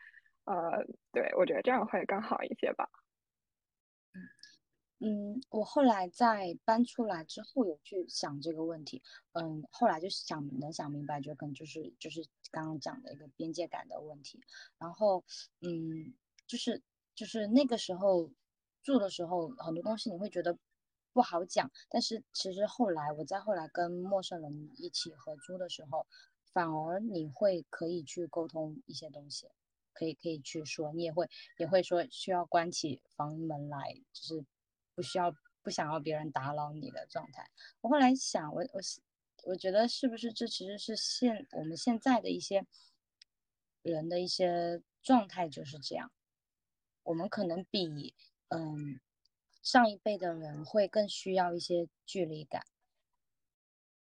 [0.46, 2.88] 呃，对我觉得这样会更好一些吧。
[5.02, 14.42] 嗯，我后来在搬出来之后有去想这个问题，嗯，后来就想能想明白，就可能就是就是刚刚讲的一个边界感的问题，
[14.78, 15.24] 然后
[15.62, 16.14] 嗯，
[16.46, 16.82] 就是
[17.16, 18.30] 就是那个时候
[18.84, 20.58] 住的时候，很多东西你会觉得
[21.14, 26.06] 不好讲，但是其实后来我在后来跟陌生人一起合租的时候，
[26.52, 29.48] 反而你会可以去沟通一些东西，
[29.94, 34.46] 可以可以去说，你也会也会说需要关起房门来，就是。
[35.00, 37.50] 不需要不想要别人打扰你的状态。
[37.80, 38.82] 我后来想，我我
[39.46, 42.68] 我觉得是不是这其实是现我们现在的一些
[43.82, 46.12] 人的一些状态就是这样。
[47.04, 48.14] 我们可能比
[48.50, 49.00] 嗯
[49.62, 52.66] 上一辈的人会更需要一些距离感。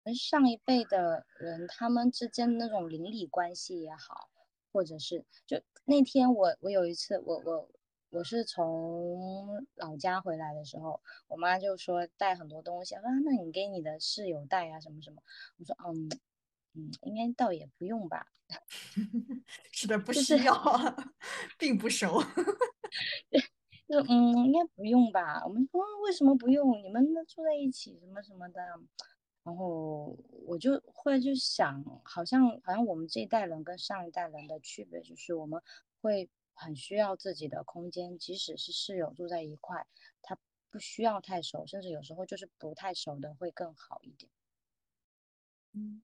[0.03, 4.31] 而上一辈的人，他们之间那种邻里关系也好，
[4.71, 7.69] 或者是就那天我我有一次我我。
[8.11, 15.21] 我是从老家回来的时候，我妈就说带很多东西，啊那你给你的室友带啊什么什么。
[15.57, 16.09] 我说嗯
[16.73, 18.27] 嗯，应该倒也不用吧。
[19.71, 20.53] 是的，不需要，
[21.57, 22.21] 并不熟。
[23.87, 25.41] 就嗯，应该不用吧。
[25.45, 26.83] 我们说为什么不用？
[26.83, 28.61] 你们住在一起什么什么的。
[29.43, 35.61] 然后我就会就想，好像好像我们这一代人跟上一代人的区别就是我们
[36.01, 36.29] 会。
[36.63, 39.87] 很需要自己的空间，即使是室友住在一块，
[40.21, 40.37] 他
[40.69, 44.31] 不需要太熟，甚至有时候就是不太熟的会更好一点。
[45.73, 46.03] 嗯，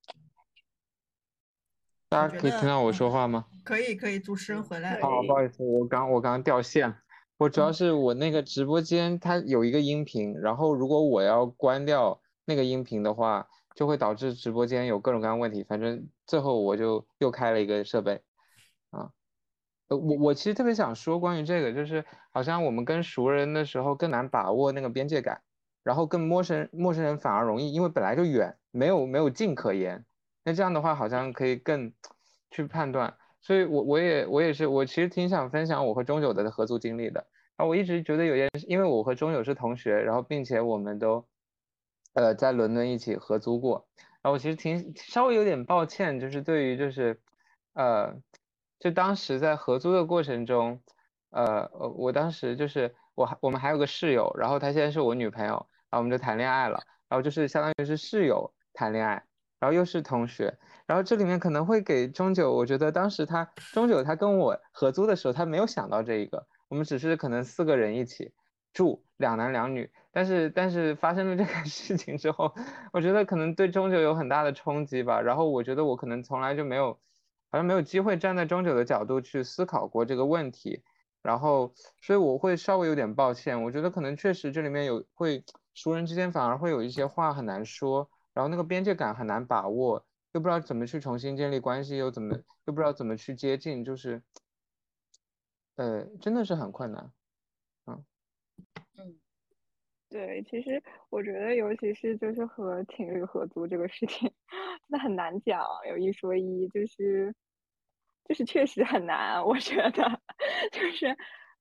[2.09, 3.45] 大家可以听到我说话吗？
[3.63, 4.19] 可以，可以。
[4.19, 5.05] 主持人回来了。
[5.05, 6.95] 哦，不好意思，我刚我刚掉线。
[7.37, 15.63] 我主要是我那个直播间它有一个音频，然后如果我要关掉那个音频的话，就会导致直播间有各种各样问题。
[15.63, 18.21] 反正最后我就又开了一个设备，啊，
[19.87, 25.41] 呃，我我其实特别想说关于这个，就是好像我们跟熟人的时候更难把握那个边界感，
[25.83, 30.05] 然后跟陌生陌生人反而容易，因为本来就远，没有没有近可言。
[30.43, 31.93] 那这样的话好像可以更
[32.51, 33.13] 去判断。
[33.39, 37.25] 所以，我我也我也是，我其实挺想分享我和钟九的合租经历的。
[37.55, 41.25] 然后我一直觉得有件，因为我和钟九是同学，然后并且我们都，
[42.13, 43.87] 呃，在伦敦一起合租过。
[44.21, 47.21] 然后我其实挺稍微有点抱歉，就是对于就是，
[47.73, 48.13] 呃，
[48.79, 50.81] 就当时在合租的过程中，
[51.29, 55.53] 呃，我当时就是我我们还有个室友，然后她现在是我女朋友，
[55.89, 59.23] 然后我们就谈恋爱了，然后就是相当于是室友谈恋爱，
[59.59, 60.57] 然后又是同学。
[60.85, 68.31] 然后这里面可能会给钟九，我觉得当时他钟九他跟我合租的时候，他没有想到这一个，我们只是可能四个人一起
[68.73, 69.91] 住，两男两女。
[70.11, 72.53] 但是但是发生了这个 事情之后，
[72.93, 75.19] 我觉得可能对钟九有很大的冲击吧。
[75.21, 76.97] 然后我觉得我可能从来就没有，
[77.49, 80.83] 好像没有机会站在中九的角度去思考过这个问题。
[81.21, 85.43] 然后所以我会稍微有点抱歉，我觉得可能确实这里面有会
[85.73, 90.05] 熟人之间反而会有一些话很难说，然后那个边界感很难把握。
[90.33, 92.35] 又不知道怎么去重新建立关系，又怎么
[92.65, 94.21] 又不知道怎么去接近，就是，
[95.77, 97.11] 呃，真的是很困难，
[97.87, 98.05] 嗯，
[98.97, 99.19] 嗯，
[100.09, 104.31] 对，其实我觉得，尤其是就是和情侣合租这个事情，
[104.87, 107.33] 那很难讲，有一说一，就是，
[108.25, 110.21] 就是确实很难，我觉得，
[110.71, 111.07] 就是，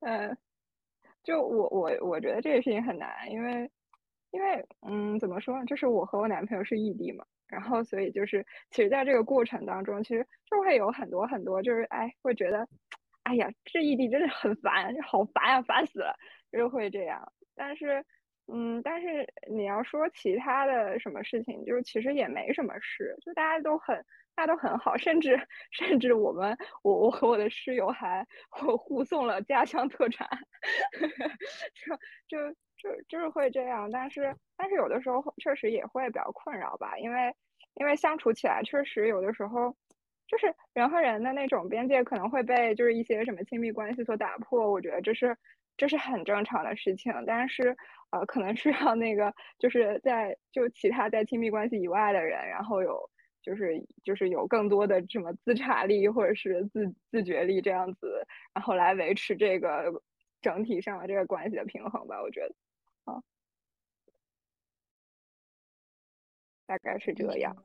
[0.01, 0.35] 呃，
[1.23, 3.71] 就我我我觉得这个事情很难，因为，
[4.31, 7.25] 因为，嗯，怎么说呢，就是我和我男朋友是异地嘛。
[7.49, 12.67] 然后，所以就是，其实，在这个过程当中，其实就会有很多很多，就是哎，会觉得，
[13.23, 16.17] 哎呀，这异地真的很烦，好烦呀，烦死了，
[16.51, 17.33] 就会这样。
[17.55, 18.05] 但是，
[18.53, 23.97] 嗯，但是你要说其他的什么事情，就是其实也没什么事，就大家都很，
[24.35, 25.39] 大家都很好，甚至
[25.73, 30.29] 甚至我们，我我和我的室友还互互送了家乡特产，
[31.75, 31.97] 就
[32.51, 32.57] 就。
[32.79, 37.35] 就就是会这样，但是但是有的时候确实也会比较困扰吧，因为
[37.77, 39.75] 因为相处起来确实有的时候，
[40.29, 45.35] 就是人和人的那种边界可能会被就是一些什么亲密关系所打破，我觉得这是
[45.77, 47.77] 这是很正常的事情，但是
[48.11, 53.11] 呃可能是要那个就是在就其他在亲密关系以外的人，然后有
[53.43, 60.03] 就是就是有更多的什么自查力或者是自自觉力这样子，然后来维持这个
[60.41, 62.55] 整体上的这个关系的平衡吧，我觉得。
[63.05, 63.23] 啊，
[66.67, 67.65] 大概是这样。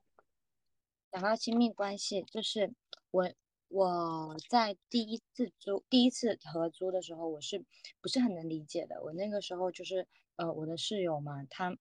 [1.11, 2.73] 讲到亲密关系，就是
[3.11, 3.31] 我
[3.73, 7.63] 我在第一次租第一次合租的时候，我是
[8.01, 9.01] 不是很能理解的？
[9.01, 10.05] 我那个时候就是
[10.35, 11.77] 呃，我的室友嘛，他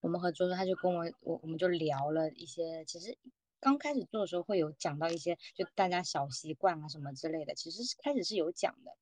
[0.00, 3.18] 我们合租，他就跟我我我们就聊了一些，其实
[3.58, 8.92] 刚开始做的时候会有讲到一些，就大家小习惯啊什么之类的，其实是开始是有讲的，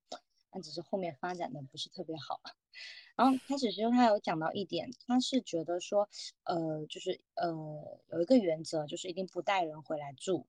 [0.51, 2.41] 但只是后面发展的不是特别好。
[3.17, 6.09] 然后开始时候，他有讲到一点，他是觉得说，
[6.45, 10.47] 呃，就是呃，有一个原则，就是一定不带人回来住，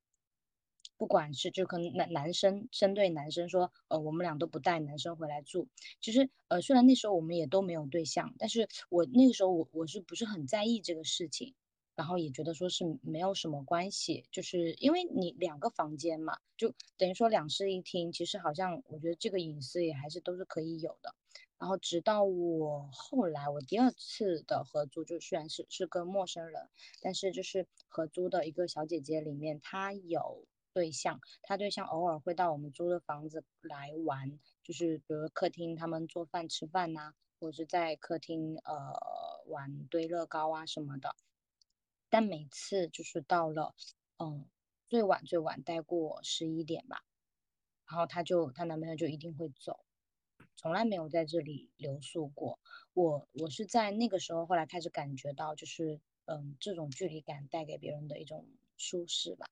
[0.97, 5.67] 不管是就可能男男生针对男生说，呃，我们俩都不带男生回来住。
[5.99, 11.53] 其实，呃，虽然那时候我们也都没有对象，但是我那个时候我我是不是很在意这个事情，
[11.95, 21.13] 然后也觉得说是没有什么关系，就是因为你两个房间嘛，就等于说两室一厅，其实好像我觉得这个隐私也还是都是可以有的。
[21.57, 26.69] 然后直到我后来，我第二次的合租就虽然是是跟陌生人，
[27.01, 38.93] 但是就是合租的一个小姐姐里面，她有对象，她对象偶尔会到我们租的房子来玩，就是比如客厅他们做饭吃饭呐，或者是在客厅呃
[39.47, 41.15] 玩堆乐高啊什么的。
[42.09, 43.73] 但每次就是到了
[44.17, 44.49] 嗯
[44.89, 47.03] 最晚最晚待过十一点吧，
[47.89, 49.85] 然后她就她男朋友就一定会走。
[50.57, 52.59] 从来没有在这里留宿过。
[52.93, 58.45] 我我是在那个时候，后来开始感觉到，就是嗯，这种距离感带给别人的一种
[58.77, 59.47] 舒适吧。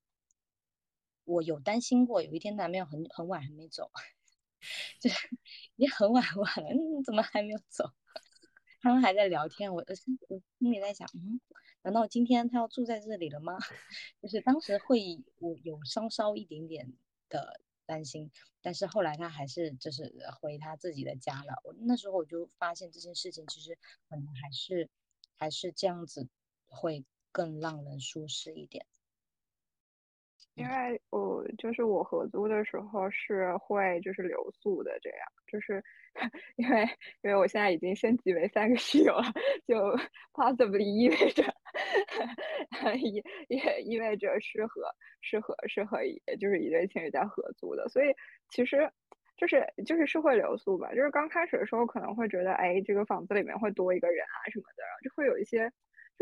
[1.26, 3.92] 我有担心过，有一天男朋友很很晚还没走，
[5.00, 5.30] 就是
[5.76, 7.92] 已经很晚很 晚了，怎么还没有走？
[8.82, 11.40] 他们还在聊天，我我心里在想，嗯，
[11.84, 13.58] 难道今天他要住在这里了吗？
[14.22, 16.94] 就是当时会我有稍稍一点点
[17.30, 17.62] 的。
[17.86, 21.62] 担心，但是后来他还是就是回他自己的家了。
[21.66, 24.90] 我那时候我就发现这件事情其实可能还是
[25.36, 26.30] 还是这样子
[26.66, 27.04] 会
[27.34, 28.86] 更让人舒适一点。
[30.56, 35.84] 因为我就是我合租的时候是会就是留宿的，这样就是
[36.58, 36.82] 因为
[37.24, 39.24] 因为我现在已经升级为三个室友了，
[39.66, 39.76] 就
[40.32, 41.44] possibly 意味着
[43.02, 44.84] 也也意味着适合
[45.22, 48.14] 适合适合一就是一对情侣在合租的，所以
[48.50, 48.88] 其实
[49.36, 55.72] 就是就是是会留宿吧，就是刚开始的时候可能会觉得哎这个房子里面会多一个人啊什么的，然后就会有一些。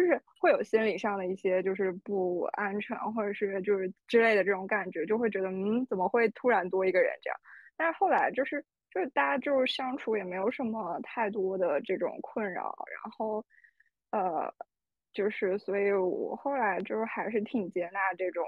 [0.02, 7.38] 就是会有心理上的一些就是不安全，或者是就是之类的这种感觉，就会觉得嗯，怎么会突然多一个人这样？
[7.78, 13.45] 但是后来就是就是大家就是相处也没有什么太多的这种困扰，然后
[14.10, 14.52] 呃，
[15.14, 18.43] 就是所以我后来就是还是挺接纳这种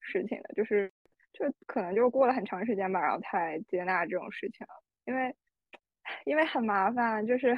[0.00, 0.90] 事情的，就是
[1.34, 4.66] 就可能就过了很长时间吧，然后才接纳这种事情，
[5.04, 5.34] 因为
[6.24, 7.54] 因为很麻烦，就是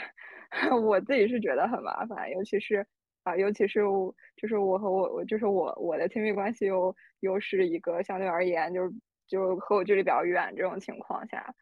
[0.85, 2.85] 我自己是觉得很麻烦，尤其是。
[3.27, 8.91] 啊，尤其是我，就是我和我，我就是我，我的亲密关系又又是一个相对而言，就是
[9.27, 11.53] 就和我距离比较远这种情况下，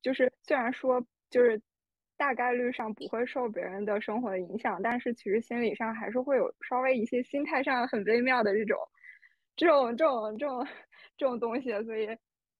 [0.00, 1.60] 就是虽然说就是
[2.16, 8.78] 大概率上不会受别人的生活的影响，但是其实心理上还是会有稍微一些心态上很微妙的这种
[9.56, 10.64] 这种这种这种
[11.16, 12.06] 这种东西，所以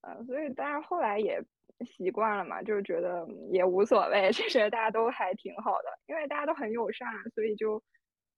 [0.01, 1.41] 呃，所以但是后来也
[1.85, 7.81] 习惯了嘛，就觉得也无所谓， 其实大家都还挺好的，因为大家都很友善，所以就。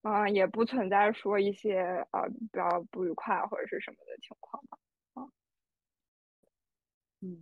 [0.03, 1.79] 嗯，也不存在说一些
[2.11, 4.77] 呃比较不愉快或者是什么的情况吧。
[5.13, 5.29] 啊，
[7.21, 7.39] 嗯，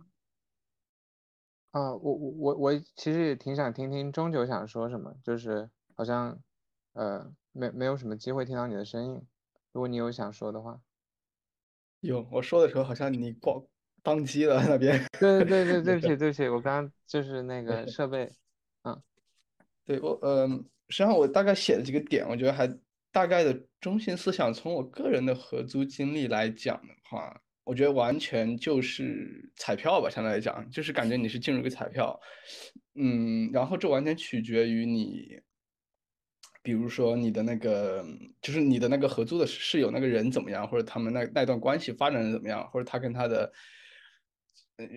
[1.70, 6.38] 啊，我我我我其实也挺想听听钟九想说什么，就是好像
[6.92, 9.26] 呃没没有什么机会听到你的声音，
[9.72, 10.80] 如果你有想说的话，
[12.00, 13.54] 有我说的时候好像你挂
[14.02, 15.00] 当机了那边。
[15.18, 18.30] 对对对对，对 不起对不起，我刚刚就是那个设备，
[18.82, 19.02] 嗯，
[19.86, 20.64] 对我嗯。
[20.90, 22.68] 实际上，我大概写了几个点，我觉得还
[23.10, 27.34] 大概的中心思想，从我个人的合租经历来讲的话，
[27.64, 32.20] 我觉得完全就是彩票吧，相对来讲，就是感觉你是进入一个彩票，
[32.96, 35.40] 嗯，然后这完全取决于你，
[36.62, 38.04] 比如说你的那个，
[38.42, 43.52] 就是你的那个合租的室友那个人怎么样，或者他们那那段关系发展的怎么样，或者他跟他的。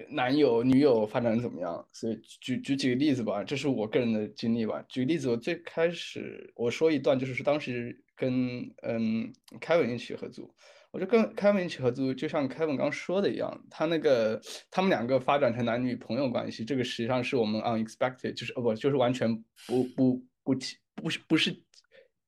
[0.10, 1.88] 男友、女友发展怎么样？
[1.92, 4.84] 所以举举几个例子吧，这是我个人的经历吧。
[4.88, 10.54] 举例子，我最开始我说一段，就是当时跟嗯凯文一起合租，
[10.92, 19.36] 我就跟凯文一起合租，就像凯文刚说的一样，他那个他们两个发展成男女朋友关系，这个实际上是我们 unexpected，就是哦不，就是完全
[19.68, 20.56] 不不不
[20.96, 21.56] 不是不是，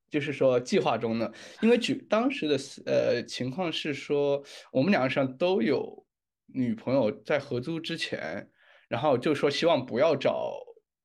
[0.10, 1.32] 就是说计划中的，
[1.62, 6.05] 因为举当时的呃情况是说，我们两个上都有。
[6.48, 8.50] 女朋友在合租之前，
[8.88, 10.54] 然后就说希望不要找，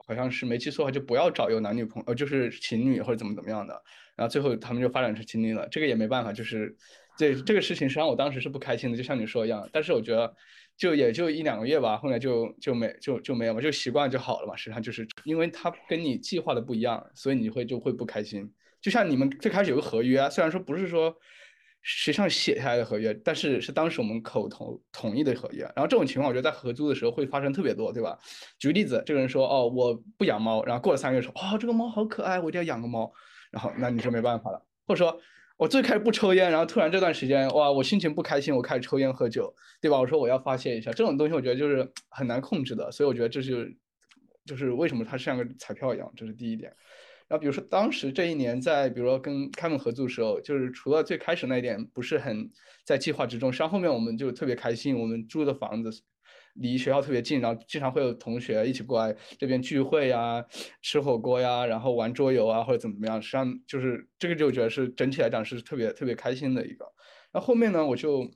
[0.06, 3.82] 好像是没记错的话，就不要找有男女朋友，就是情侣或者怎么怎么样的。
[4.16, 6.76] 然后最后他们就发展成情侣了，这个也没办法，就是
[7.16, 9.68] 这这个事情实际上我当时是不开心的，就像你说一样。
[9.72, 10.34] 但是我觉得
[10.76, 14.54] 就也就一两个月吧，后来就就没就就没有嘛，就习惯就好了嘛。
[14.54, 18.52] 实际上就是因为他跟你计划的不一样，所以你会就会不开心。
[18.80, 21.16] 就像你们最开始有个合约，虽然说不是说。
[21.82, 25.62] 实际上写下来的合约，但是是当时我们口头同意的合约。
[25.74, 28.18] 然后这种情况，我觉得在合租的时候会发生特别多，对吧？
[28.58, 33.10] 举个例子，这个人说：“哦，我不养猫。”然后过了三个月说：“哦，这个猫好可爱，我一定要养个猫。”
[33.50, 34.62] 然后那你就没办法了。
[34.86, 35.18] 或者说
[35.56, 39.98] 我最开始不抽烟，然后突然这段时间，哇，我心情不开心，我开始抽烟喝酒，对吧？
[39.98, 42.92] 我说我要发泄一下，这种东西我觉得就是很难控制的。
[42.92, 43.56] 所以我觉得这就
[44.44, 46.72] 就是为什么它像个彩票一样，这是第一点。
[47.30, 52.50] 然后比如说当时这一年在，比如说跟开门合租的时候，就是除了最开始那一点不是很
[52.84, 55.90] 在计划之中，实际上后面我们就特别开心，我们住的房子
[56.54, 60.44] 离学校特别近，然后经常会有同学一起过来这边聚会呀、
[60.82, 66.84] 吃火锅呀，然后玩桌游啊或者怎么怎么样，实际上就是这个就觉得是整体来讲是特别特别开心的一个。
[67.30, 68.28] 然后后面呢，我就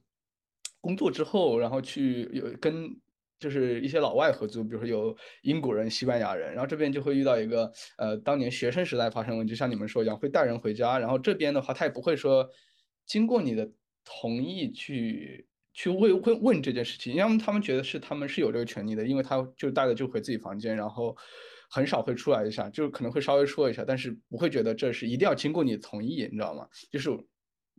[0.80, 2.96] 工作之后，然后去有跟。
[3.38, 12.48] 就是一些老外合租，比如说有英国人、西班牙人，然后这边就会遇到一个，呃，当年学生时代发生问题，就像你们说一样，会带人回家，然后这边的话，他也不会说
[13.06, 13.70] 经过你的
[14.04, 21.14] 同意去去问问问这件事情，因为他们觉得是他们是有这个权利的，因为他就带着就回自己房间，然后
[21.68, 26.66] 很少会出来一下，就可能会稍微说一下，但是不会觉得这是一定要经过你同意，你知道吗？
[26.90, 27.10] 就是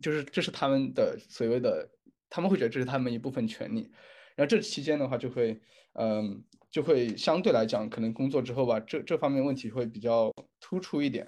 [0.02, 1.88] 就是这是他们的所谓的，
[2.28, 3.90] 他们会觉得这是他们一部分权利。
[4.36, 5.58] 然后这期间的话，就会，
[5.94, 10.30] 嗯，就会相对来讲，可能工作之后吧，这这方面问题会比较
[10.60, 11.26] 突出一点，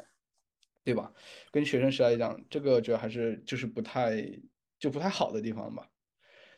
[0.85, 1.13] 对吧？
[1.51, 4.25] 跟学生时代讲，这个觉得还是就是不太
[4.79, 5.89] 就不太好的地方吧。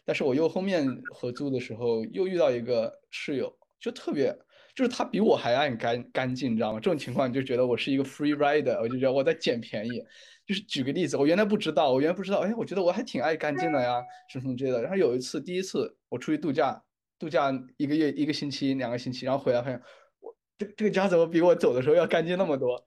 [0.05, 0.85] 但是我又后面
[1.15, 4.37] 合租的时候，又遇到一个室友，就特别，
[4.75, 6.81] 就是他比我还爱干干净，你知道吗？
[6.81, 10.03] 这种情况就觉得我是一个 free rider，我就觉得我在捡便宜。
[10.51, 14.83] 就是举个例子，我原来不知道，我原来不知道，哎，我觉得我还挺爱干净的呀，什么什么之类的。
[14.83, 16.83] 然后有一次，第一次我出去度假，
[17.21, 19.81] 度假一个月、一个星期、两个星期，然后回来发现，
[20.19, 22.85] 我这这个家怎么比我走的时候要干净那么多？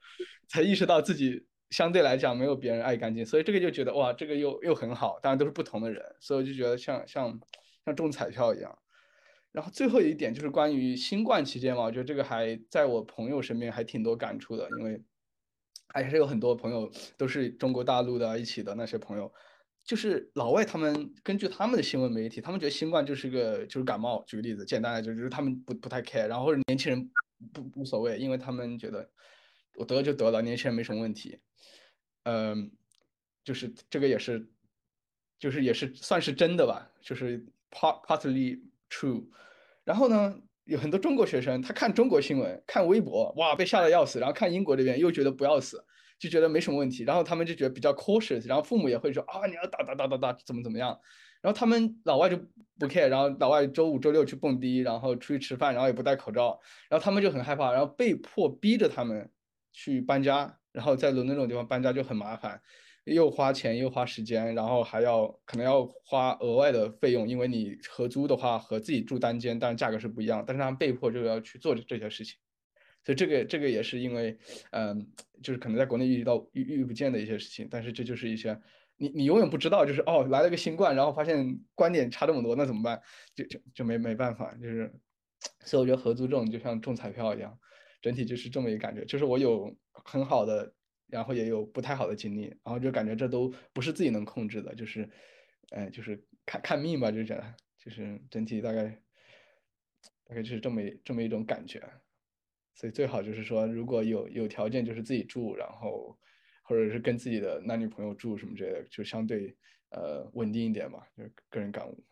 [0.49, 5.18] 才意识到自己相对来讲没有别人爱干净，所以这个就觉得哇，这个又又很好。
[5.22, 7.39] 当然都是不同的人，所以我就觉得像像
[7.86, 8.78] 像中彩票一样。
[9.53, 15.01] 然后最后一点就是关于新冠期间嘛，我觉得这个还在我朋友身边还挺多感触的，因为
[15.93, 19.31] 还是有很多朋友都是中国大陆的一起的那些朋友，
[19.85, 27.11] 就是老外他们根据他们的新闻媒体，他们觉得新冠就是个就是感冒，举个例子，简单来说就是他们不不太 care，然后或者年轻人
[27.53, 29.07] 不无所谓，因为他们觉得
[29.75, 31.39] 我得了就得了，年轻人没什么问题，
[32.23, 32.71] 嗯，
[33.43, 34.49] 就是这个也是，
[35.37, 39.27] 就是也是算是真的吧，就是 part partly true。
[39.83, 44.20] 然后呢，有很多中国学生，他看中国新闻，看微博，哇，被吓得要死。
[44.20, 45.84] 然后看英国这边，又觉得不要死，
[46.18, 47.03] 就觉得没什么问题。
[47.03, 48.47] 然后他们就觉得比较 cautious。
[48.47, 50.97] 然后父母也会说啊，你要打打打打打，怎么怎么样。
[51.41, 52.38] 然后他们老外就
[52.80, 53.07] 不 care。
[53.09, 56.57] 然后老外周五、周六去蹦迪，然后出去吃饭，然后也不戴口罩。
[56.89, 59.30] 然后他们就很害怕，然后被迫逼着他们
[59.74, 60.57] 去搬家。
[60.72, 62.59] 然后在伦敦这种地方搬家就很麻烦。
[63.06, 72.38] 又花钱又花时间，然后还要可能要花额外的费用，因为你合租的话和自己住单间，当然价格是不一样，但是他们被迫就要去做这些事情，
[73.04, 74.38] 所以这个这个也是因为，
[74.72, 75.06] 嗯，
[75.41, 78.58] 就是可能在国内遇到遇遇不见的一些事情，但是这就是一些
[78.95, 83.01] 你你永远不知道，就是哦来了个新冠，然后发现观点差这么多，那怎么办？
[83.36, 84.89] 就就就没没办法，就是，
[85.66, 87.60] 所以我觉得合租这种就像中彩票一样，
[88.01, 89.76] 整体就是这么一个感觉，就是我有
[90.06, 90.74] 很好的。
[91.14, 95.07] 然后也有不太好的经历，然后就感觉这都不是自己能控制的，就是，
[95.70, 98.99] 呃，就是看看命吧，就觉得就是整体大概，
[100.24, 101.88] 大概就是这么这么一种感觉，
[102.74, 106.18] 所以最好就是说，如果有有条件，就是自己住，然后
[106.64, 109.55] 或者是跟自己的男女朋友住什么之类的，就相对
[109.89, 112.03] 呃稳定一点吧，就是个人感悟。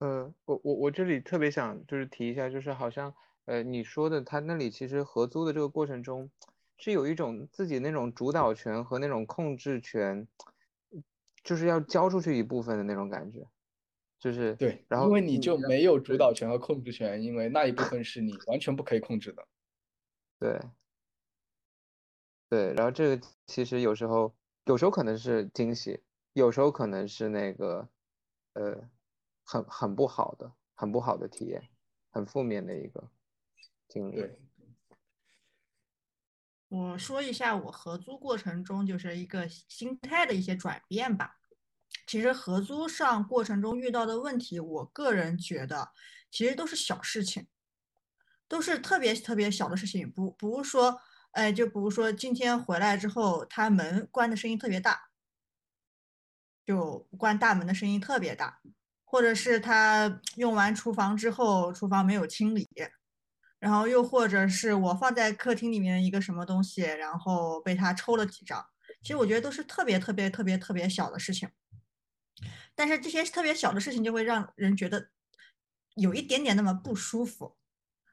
[0.00, 3.14] 呃，我我我这里特别想就是提一下，就是好像
[3.46, 6.30] 呃你说的他那里其实合租的这个过程中。
[6.78, 10.26] 是有一种自己那种主导权和那种控制权，
[11.44, 13.46] 就是要交出去一部分的那种感觉，
[14.18, 19.46] 就是对，然后因为你就没有主导权和控制权，因为那一部分是你完全不可以控制的。
[20.38, 20.60] 对，
[22.48, 24.34] 对，然后这个其实有时候，
[24.66, 26.00] 有时候可能是惊喜，
[26.32, 27.88] 有时候可能是那个，
[28.54, 28.88] 呃，
[29.44, 31.62] 很很不好的，很不好的体验，
[32.10, 33.10] 很负面的一个
[33.88, 34.47] 经历。
[36.68, 41.36] 我说一下我合租过程中就是一个心态的一些转变吧。
[42.06, 45.92] 其实合租上过程中遇到的问题，我个人觉得
[46.30, 47.46] 其实都是小事情，
[48.46, 50.10] 都是特别特别小的事情。
[50.10, 51.00] 不不是说，
[51.32, 55.08] 哎，就比如说今天回来之后，他门关的声音特别大，
[56.66, 58.60] 就关大门的声音特别大，
[59.04, 62.68] 或者是他用完厨房之后，厨房没有清理。
[63.58, 68.64] 然后又或者是我放在客厅里面一个什么东西，然后被他抽了几张。
[69.02, 71.48] 其实我觉得都是特别特别特别特别小的事情，
[72.74, 75.10] 但是这些特别小的事情就会让人觉得
[75.94, 77.56] 有一点点那么不舒服，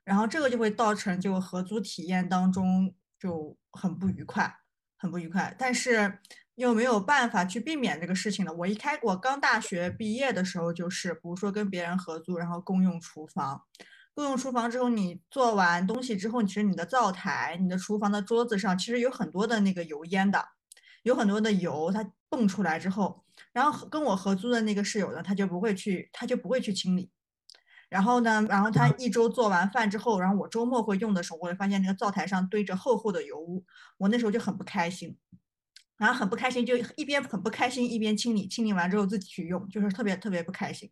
[0.04, 4.60] 然后这个就会造成就合租体验当中就很不愉快，
[4.98, 5.56] 很不愉快。
[5.58, 6.20] 但是
[6.56, 8.54] 又没有办法去避免这个事情的。
[8.54, 13.64] 我一开我刚大学毕业的时候，就是比如说跟别人合租，然后共用厨房。
[14.16, 20.48] 共用厨房之后，你做完东西之后，其实你的灶台、你的厨房的桌子上，其实有很多的那个油烟的，
[21.04, 27.12] 有很多的油，它蹦出来之后，然后跟我合租的那个室友呢，他就不会去，他就不会去清理。
[27.90, 33.66] 然后呢，然后他一周做完饭之后，然后我周末会用的时候，我会发现那个灶台上堆着厚厚的油污，
[33.98, 35.18] 我那时候就很不开心，
[35.98, 40.90] 然后很不开心，就一边很不开心一边清理，清理完之后自己去用，就是特别特别不开心。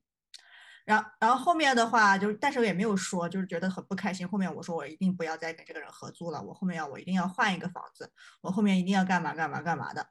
[0.86, 4.28] 然，然后后面的话就，但是我也没有说，就是觉得很不开心。
[4.28, 8.12] 后面我说我一定不要再跟这个人合租了，我后面要我一定要换一个房子，
[8.42, 10.06] 我后面一定要干嘛干嘛干嘛的。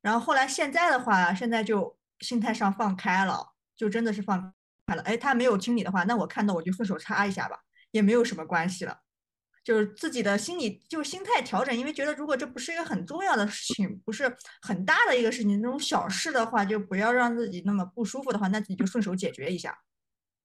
[0.00, 4.54] 然后后来现在的话，现在就心态上放开了，就真的是放
[4.86, 5.02] 开了。
[5.02, 7.58] 哎，他没有清理的话，那我看到我就顺手擦一下吧，
[7.90, 9.00] 也没有什么关系了。
[9.62, 19.76] 就是自己的心理，就心态调整，因为觉得如果这不是一个很重要的事情，不是很大的一个事情，那种小事的话，就不要让自己那么不舒服的话，那自己就顺手解决一下。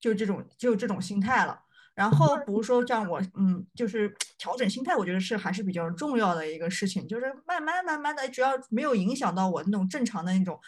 [0.03, 1.57] 就这种，就这种心态了。
[1.95, 7.07] 然后，比如说像我，嗯，就是调整心态，我觉得是还是比较重要的一个事情。
[7.07, 10.59] 就是慢慢慢慢的，只要没有影响到我那种正常的那种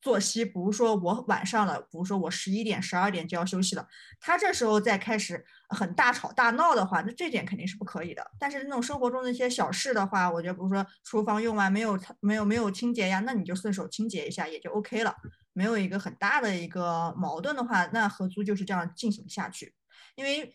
[0.00, 3.86] 作息，比如说我晚上了，比如说我十一点、十二点就要休息了，
[4.20, 8.24] 他这时候再开始很大吵大闹的话，那这点肯定是不可以的。
[8.38, 15.12] 但是那种生活中的一些小事的话，我觉得比如说厨房用完没有没有没有清洁呀，那你就顺手清洁一下也就 OK 了，
[15.58, 19.74] 没有一个很大的一个矛盾的话，那合租就是这样进行下去。
[20.14, 20.54] 因为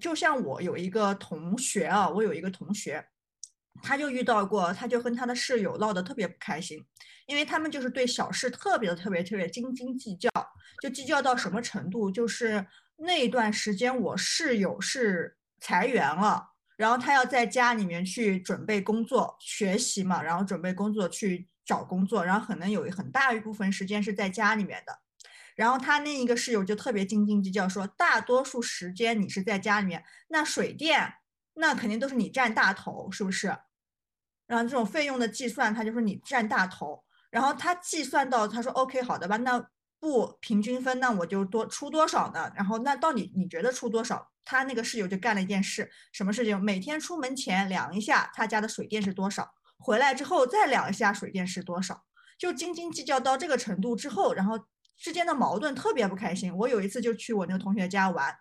[0.00, 3.06] 就像我有一个同学啊，我有一个同学。
[3.82, 6.82] 他就遇到过，他就跟他的室友闹得特别不开心，
[7.26, 10.30] 因为他们就是对小事特别特别特别斤斤计较，
[10.82, 24.98] 就计较到什么程度，就是那段时间我室友是裁员了，然后他要在家里面去准备工作学习嘛，然后准备工作去找工作，然后可能有很大一部分时间是在家里面的，
[25.54, 31.14] 然后他另一个室友就特别斤斤计较，说大多数时间你是在家里面，那水电。
[31.54, 33.48] 那肯定都是你占大头，是不是？
[34.46, 37.04] 然后这种费用的计算，他就说你占大头。
[37.28, 39.68] 然后他计算到，他说 OK 好的吧，那
[39.98, 42.50] 不平均分，那我就多出多少呢？
[42.56, 44.30] 然后那到底你觉得出多少？
[44.44, 46.58] 他那个室友就干了一件事，什么事情？
[46.58, 52.02] 每天出门前量一下他家的水电是多少，回来之后再量一下水电是多少，
[52.38, 54.58] 就斤斤计较到这个程度之后，然后
[54.96, 56.54] 之间的矛盾特别不开心。
[56.56, 58.32] 我有一次就去我那个同学家玩。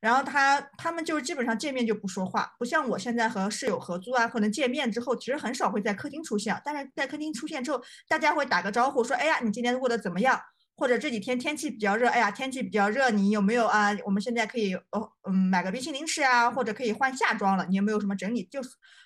[0.00, 10.40] 然后他他们就基本上见面就不说话，不像我现在和室友合租啊，可能见面之后其实很少会在客厅出现，但是在客厅出现之后，大家会打个招呼，说哎呀你今天过得怎么样？
[10.74, 13.94] 或者这几天天气比较热，哎呀天气比较热，你有没有啊？
[14.06, 18.44] 我们现在可以哦嗯买个冰淇淋吃啊，或者可以换夏装了，你有没有什么整理？
[18.44, 18.60] 就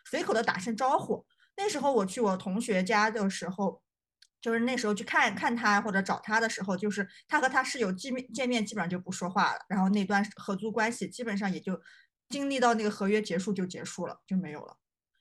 [0.09, 1.27] 随口的打声招呼。
[1.57, 3.83] 那时候我去我同学家的时候。
[4.41, 11.81] 就是那时候去看看他或者找他的时候，就是他和他室友见面见面基本上就不说话了，然后那段合租关系基本上也就
[12.29, 14.77] 经历到那个合约结束就结束了，就没有了。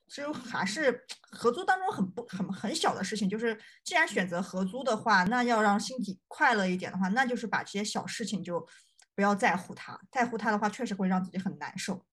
[0.09, 8.67] 所以还是合租当中很不很很小的事情，就是既然选择合租的话，那要让心底快乐一点的话，那就是把这些小事情就
[9.15, 12.05] 不要在乎它，在乎它的话确实会让自己很难受，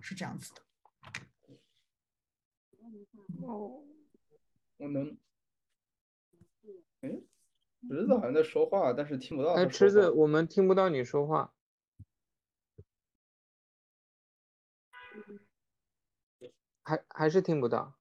[0.00, 0.62] 是这样子的。
[3.42, 3.82] 哦，
[4.76, 5.16] 我能。
[7.02, 7.10] 哎，
[7.88, 9.52] 侄子好像在说话，但是听不到。
[9.52, 11.52] 哎，池子，我们听不到你说话，
[16.82, 17.94] 还还是听不到。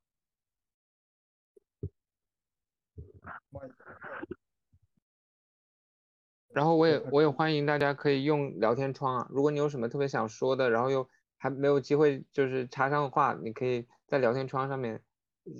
[6.49, 15.03] 然后我也我也欢迎大家可以用聊天窗啊，如果你有什么特别想说的，然后又还没有机会就是插上话，你可以在聊天窗上面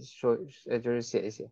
[0.04, 0.38] 说，
[0.70, 1.52] 呃，就是写一写。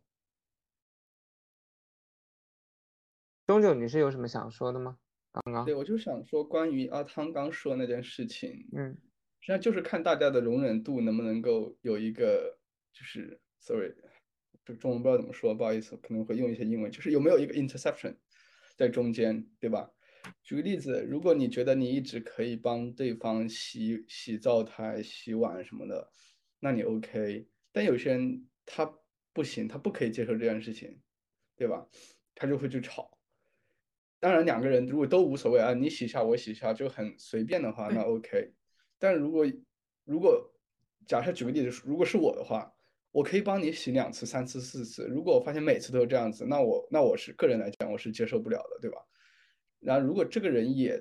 [3.45, 4.97] 钟九，你是有什么想说的吗？
[5.31, 8.93] 刚刚对我就想说关于阿汤刚说那件事情，嗯，
[9.39, 12.57] 实际上就是看大家的容忍度能不能够有一个，
[12.93, 13.93] 就是 sorry，
[14.63, 18.15] 就中文不知道怎么说，不好意思，可能会用一些英文，就是有没有一个 interception
[18.77, 19.91] 在中间，对吧？
[20.41, 26.09] 举个例子，如果你觉得你一直可以帮对方洗洗灶台、洗碗什么的，
[26.59, 28.85] 那你 OK，但有些人他
[29.33, 31.01] 不行，他不可以接受这件事情，
[31.57, 31.85] 对吧？
[32.33, 33.19] 他就会去吵。
[34.19, 38.53] 当然，两个人如果都无所谓啊，你洗一下，我洗一下，就很随便的话，那 OK。
[38.97, 39.45] 但如果
[40.05, 40.49] 如果
[41.05, 42.73] 假设举个例子，如果是我的话，
[43.11, 45.07] 我可以帮你洗两次、三次、四次。
[45.07, 48.97] 如果我发现每次都是这样子，那我那我是个人来讲，我是接受不了的，对吧？
[49.79, 50.97] 然后如果这个人也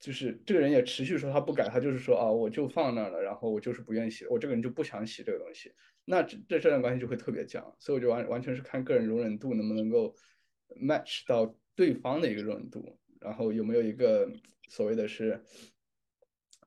[0.00, 5.72] 就是这个人也持续说他不改，他就是说啊，我就放那儿了，然后我就是不愿意洗，我这个人就不想洗这个东西，
[6.04, 7.74] 那这这这段关系就会特别僵。
[7.78, 10.14] 所以我就完完全是看个人容忍度能不能够
[10.76, 11.54] match 到。
[11.76, 14.30] 对方的一个容忍度，然后有没有一个
[14.68, 15.40] 所谓的是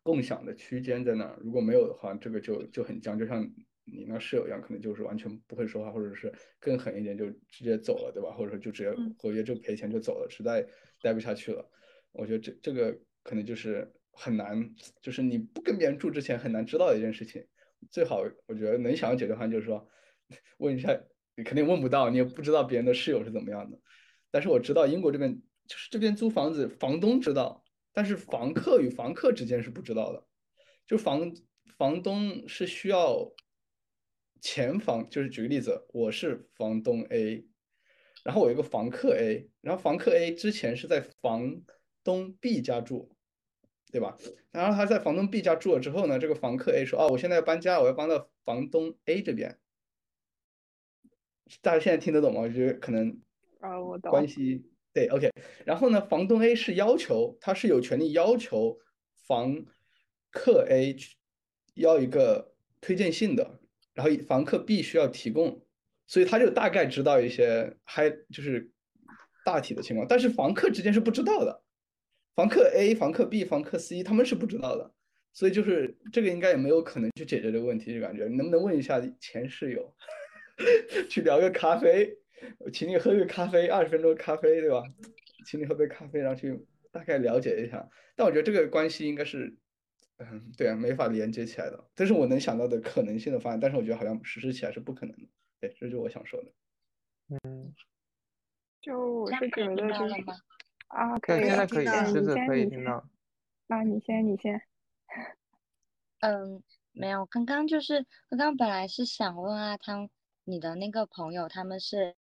[0.01, 1.38] 共享的区间在那儿？
[1.39, 3.43] 如果没有的话，这个就就很僵，就像
[3.84, 8.31] 你那室友一样，可能就是完全不会说话，或者是更狠一点就直接走了，对吧？
[8.31, 10.65] 或者说就直接合约就赔钱就走了，实在
[10.99, 11.69] 待不下去了。
[12.11, 17.45] 我觉得这这个可能就是很难，就是你不跟别人住之前很难知道的一件事情。
[17.91, 19.88] 最好我觉得能想解决方案就是说
[20.57, 20.97] 问一下，
[21.36, 23.79] 你肯定问不到，你也不知道别人的室友是怎么样的。
[24.31, 30.25] 但是我知道英国这边就是这边租房子，房东知道，但是房客与房客之间是不知道的。
[30.86, 31.34] 就房
[31.77, 33.31] 房东是需要
[34.41, 37.45] 前房，就是举个例子，我是房东 A，
[38.23, 41.61] 然后我有个房客 A，然后房客 A 之前是在房
[42.03, 43.12] 东 B 家住，
[43.93, 44.17] 对吧？
[44.51, 49.59] 然后他在房东 B 家住了之后呢，这个房客 A 说：“哦，我现在要搬家，我要搬到房东 A 这边。”
[51.61, 52.41] 大家现在听得懂吗？
[52.41, 53.21] 我觉得可能。
[53.59, 54.09] 啊，我懂。
[54.09, 55.31] 关系对，OK。
[55.63, 58.79] 然后呢，房东 A 是要求，他是有权利要求
[59.27, 59.63] 房
[60.31, 60.95] 客 A
[61.75, 63.59] 要一个推荐信的，
[63.93, 65.63] 然后房客 B 需要提供
[66.07, 68.71] 所以他就大概知道一些还就是
[69.45, 71.62] 大体的情况，但是房客之间是不知道的，
[72.36, 74.91] 房客 A、房客 B、房客 C 他们是不知道的，
[75.34, 79.95] 所以就是这个应该也没有可能去解决这个问题，就感觉能不能问一下前室友，
[81.09, 82.17] 去聊个咖啡，
[82.71, 84.84] 请你喝个咖啡，二十分钟咖啡，对吧？
[85.45, 86.57] 请你喝杯咖啡，然后去
[86.91, 87.88] 大概了解一下。
[88.15, 89.55] 但我觉得这个关系应该是，
[90.17, 91.88] 嗯，对啊，没法连接起来的。
[91.95, 95.27] 这是我能想到的可能性的方案，但是我觉得好像实施起来是不可能的。
[95.59, 96.51] 对，这就是我想说的。
[97.29, 97.73] 嗯，
[98.81, 100.15] 就我是觉得就是
[100.93, 103.03] 啊，可以，现在可以，狮子可以听到。
[103.67, 104.61] 那你先，你先。
[106.21, 110.09] 嗯，没有，刚刚就是刚刚本来是想问阿汤，
[110.43, 112.15] 你的那个朋友他们是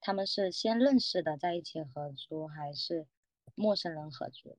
[0.00, 3.06] 他们是先认识的，在一起合租，还是
[3.54, 4.56] 陌生人合租？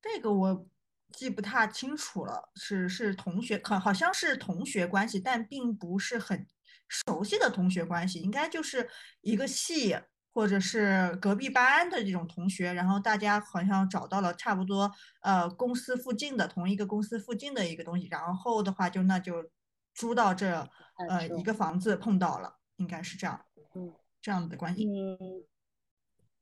[0.00, 0.66] 这个我
[1.10, 6.46] 记不太清楚了，是是同学，好好像是同学关系，但并不是很
[6.88, 8.88] 熟悉的同学关系，应该就是
[9.22, 9.96] 一个系
[10.32, 14.90] 或者是隔壁班的这种同学，然后大家好像找到了差不多
[15.22, 19.50] 呃公司附近的同一个公司附近的一个东西，然后的话就那就
[19.94, 20.68] 租到这
[21.08, 24.86] 呃一个房子碰到了，应该是这样，嗯，这样的关系。
[24.86, 25.44] 嗯，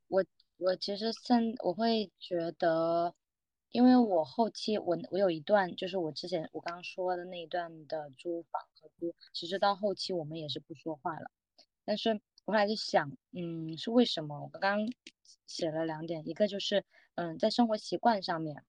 [0.08, 0.24] 我
[0.58, 3.14] 我其实现我会觉得。
[3.70, 11.30] 因为我后期我我有一段就是我之前我刚刚说的那一段的租房合租，其实到后期我们也是不说话了。
[11.84, 12.18] 但是
[12.48, 14.40] 我后来就想，嗯，是为什么？
[14.40, 14.78] 我刚刚
[15.46, 16.82] 写了两点，一个就是
[17.14, 18.64] 嗯，在生活习惯上面，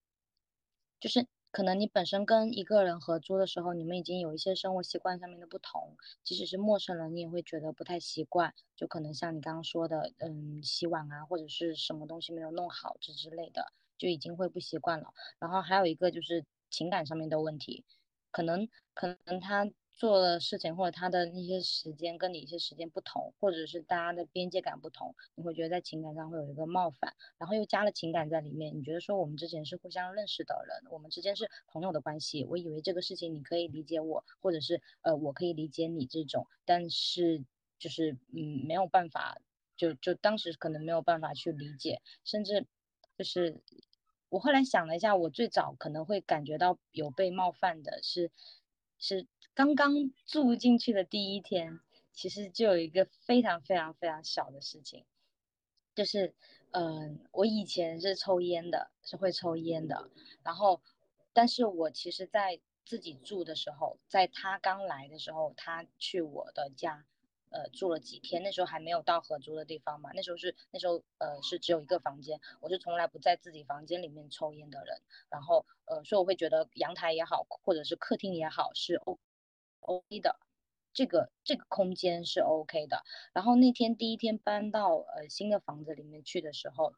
[1.00, 8.54] 就是可能你本身跟一个人合租的时候，你们已经有一些生活习惯上面的不同，即使是陌生人，你也会觉得不太习惯。
[8.76, 13.72] 就可能像你刚刚说的，嗯，洗碗啊，或者是什么东西没有弄好这之类的。
[13.98, 17.86] 就已经会不习惯了，然后还有一个就是情感上面的问题，
[18.32, 19.66] 可能可能他
[20.00, 37.44] 做的事情或者他的那些时间跟你一些时间不同，或者是大家的边界感不同，你会觉得在情感上会有一个冒犯，然后又加了情感在里面，你觉得说我们之前是互相认识的人，我们之间是朋友的关系，我以为这个事情你可以理解我，或者是呃我可以理解你这种，但是
[37.78, 39.42] 就是嗯没有办法，
[39.76, 42.66] 就就当时可能没有办法去理解，甚至
[43.18, 43.62] 就是。
[44.32, 48.30] 我后来想了一下，我最早可能会感觉到有被冒犯的是，
[49.00, 51.80] 是刚刚住进去的第一天，
[52.14, 55.06] 其实就有一个非常非常非常小的事情，
[55.96, 56.36] 就是，
[56.72, 60.10] 嗯，我以前是抽烟的，是会抽烟的，
[60.44, 60.82] 然后，
[61.34, 67.06] 但是我其实在自己住的时候，在他刚来的时候，他去我的家。
[67.50, 79.20] 呃，住了几天，那时候还没有到合租的地方嘛，那时候是那时候呃是只有一个房间，我是从来不在自己房间里面抽烟的人，然后呃所以我会觉得阳台也好，或者是客厅也好是 O
[79.82, 80.40] O K 的，
[80.94, 83.04] 这个这个空间是 O K 的。
[83.34, 86.94] 然后那天第一天搬到呃新的房子里面去的时候，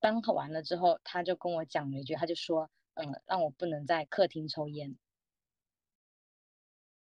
[0.00, 4.96] 搬完了之后，他就跟我讲了一句，他就说，嗯，让我不能在客厅抽烟，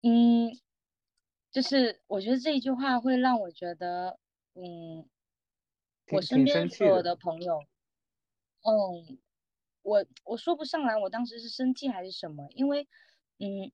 [0.04, 0.52] 嗯。
[1.54, 4.18] 就是我觉得这一句话会让我觉得，
[4.56, 5.08] 嗯，
[6.10, 7.60] 我身边所有的朋友，
[8.64, 9.20] 嗯，
[9.84, 12.88] 我我说不上来，我当时是生气还是什么，因为，
[13.38, 13.72] 嗯，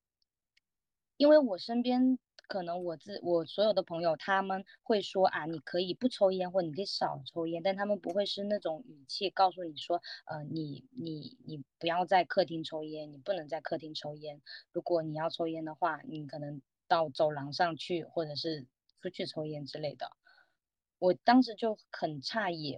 [1.15, 2.19] 因为我身边
[2.49, 14.41] 可能我自我所有的朋友他们会说啊，你可以不抽烟或你可以少抽烟，但他们不会是那种语气告诉你说，呃，你你你不要在客厅抽烟，你不能在客厅抽烟，
[14.73, 16.61] 如果你要抽烟的话，你可能。
[16.89, 18.67] 到走廊上去，或者是
[19.01, 20.11] 出去抽烟之类的，
[20.97, 22.77] 我当时就很诧异。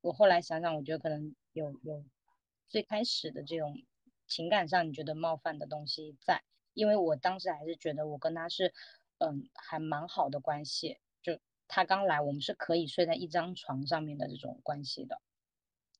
[0.00, 2.04] 我后来想想，我觉得可能有有
[2.68, 3.82] 最开始的这种
[4.28, 6.44] 情感上你觉得冒犯的东西在，
[6.74, 8.72] 因为我当时还是觉得我跟他是
[9.18, 15.20] 嗯还蛮好的关系，就他刚来，我们是可以睡在一张床上面的这种关系的，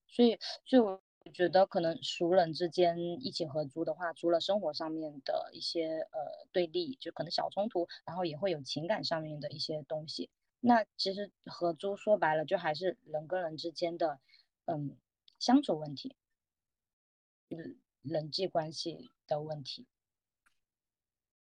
[0.07, 1.03] 所以所以我。
[1.27, 10.31] 我觉得可能熟人之间一起合租的话，除了生活上面的一些呃对立，就可能小冲突，然后也会有情感上面的一些东西。
[10.61, 14.21] 那其实合租说白了，就还是人跟人之间的
[14.67, 14.97] 嗯
[15.41, 16.15] 相处问题，
[17.51, 19.85] 嗯人际关系的问题。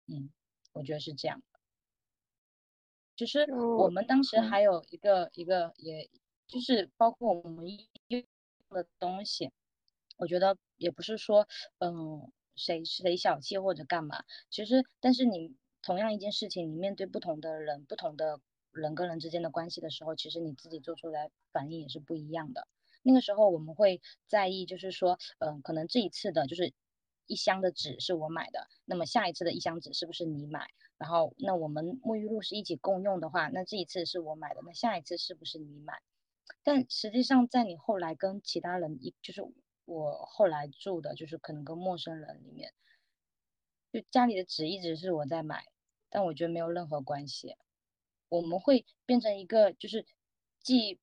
[0.08, 0.32] 嗯，
[0.74, 1.60] 我觉得是这样的。
[3.16, 6.10] 就是我们当时还有一个一个，也
[6.48, 7.68] 就是包括我们
[8.08, 8.24] 用
[8.70, 9.52] 的东西。
[10.18, 11.48] 我觉得也不是说，
[11.80, 18.40] 嗯，谁谁小气或者干嘛，其实，但是你同样一件事情，你面对不同的人，不同的
[18.72, 22.68] 人跟人之间的关系的时候，其实你自己做出来反应也是不一样的。
[23.04, 26.74] 那个时候我们会在意，就是说，嗯，可能这一次的，就是
[27.26, 30.68] 一箱的纸是我买的，那么下一次的一箱纸是不是你买？
[30.98, 36.02] 然后那我们沐浴露是一起共用的话，那这一次是我买的，那下一次是不是你买？
[36.64, 39.42] 但实际上在你后来跟其他人一，就是
[39.88, 42.74] 我后来住的，就是可能跟陌生人里面，
[43.92, 45.66] 就家里的纸一直是我在买，
[46.10, 47.56] 但我觉得没有任何关系。
[48.30, 50.06] 我们会变成一个就是
[50.62, 51.00] 既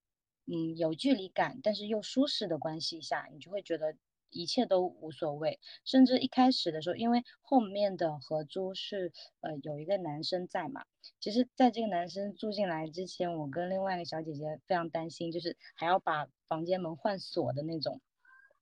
[0.46, 3.96] 嗯有距离感，但是又舒适的关系下，你就会觉得。
[4.36, 10.84] 一切都无所谓，甚至一开始的时候，因为后面的合租是呃有一个男生在嘛，
[11.20, 18.00] 其实在这个男生住进来之前，我跟另外一个小姐姐非常担心，就是还要把房间门换锁的那种，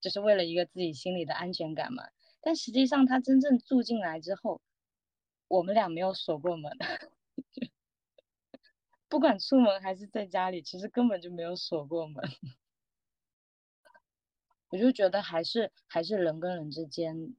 [0.02, 2.04] 就是为了一个自己心里的安全感嘛。
[2.42, 4.60] 但实际上他真正住进来之后，
[5.48, 6.76] 我们俩没有锁过门，
[9.08, 12.22] 不管出门还是在家里，其实根本就没有锁过门。
[14.68, 17.36] 我就觉得还是还是人跟人之间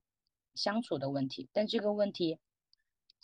[0.55, 2.39] 相处的问题，但这个问题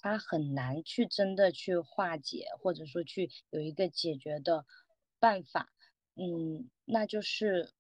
[0.02, 4.66] 他很难去真的去化解，或者说去有一个解决的
[5.20, 5.70] 办法。
[6.16, 7.72] 嗯，那就是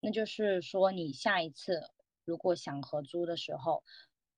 [0.00, 1.90] 那就是说，你下一次
[2.24, 3.82] 如果想合租的时候，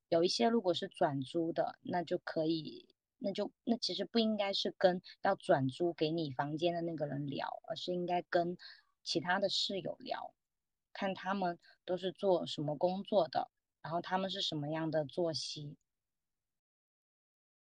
[0.09, 8.57] 有一些如果是转租的，那就可以，那就那其实不应该是跟要转租给你房间的那个人聊，而是应该跟
[9.03, 10.35] 其他的室友聊。
[10.93, 13.51] 看他们都是做什么工作的，
[13.83, 15.77] 然后他们是什么样的作息，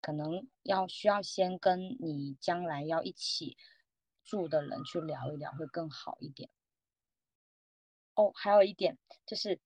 [0.03, 3.57] 可能要需要先跟你将来要一起
[4.22, 6.51] 住的人去聊一聊，会更好一点。
[8.14, 8.96] 哦，还有一点
[9.26, 9.60] 就是，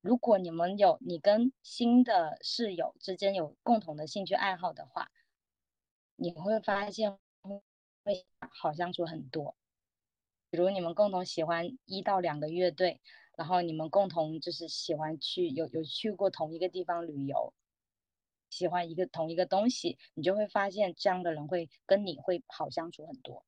[0.00, 5.10] 如果你们有你跟新的室友之间有共同的兴趣爱好的话，
[6.16, 7.18] 你会发现
[8.04, 9.56] 会好相处很多。
[10.50, 13.00] 比如你们共同喜欢一到两个乐队，
[13.36, 17.52] 然后你们共同就是喜欢去有有去过同一个地方旅游，
[18.50, 23.44] 喜欢一个同一个东西，你就会发现这样的人会跟你会好相处很多。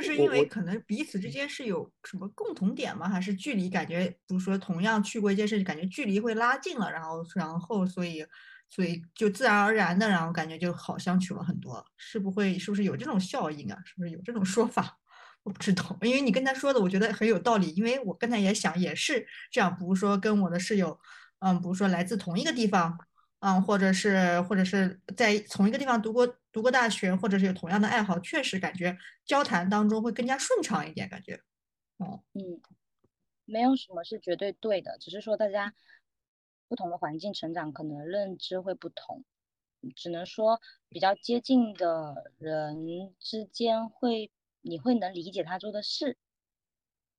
[0.00, 3.08] 这是因为可能彼此之间是有什么共同点吗？
[3.08, 8.24] 还是距离感觉，比如说同样去过一件事，感觉距离会拉近了，然后然后所以。
[8.68, 13.78] 所以就自然而然的，然后感觉就好相处了很多，是不会是不是有这种效应啊？
[13.84, 14.98] 是不是有这种说法？
[15.44, 17.70] 我不知道，因为你跟他说的，我觉得很有道理。
[17.76, 20.98] 因为我刚才也想，也是这样，比如说跟我的室友，
[21.38, 22.98] 嗯，比如说来自同一个地方，
[23.40, 31.40] 嗯，或者是或者是在同一个地方读过读过大学，或者是有同样的爱好，确实感觉交谈当中会更加顺畅一点，感觉。
[31.98, 32.60] 哦，嗯，
[33.44, 35.74] 没有什么是绝对对的，只是说大家。
[36.68, 39.24] 不同的环境成长，可能认知会不同，
[39.94, 44.32] 只能说比较接近的人之间会，
[44.62, 46.18] 你会能理解他做的事，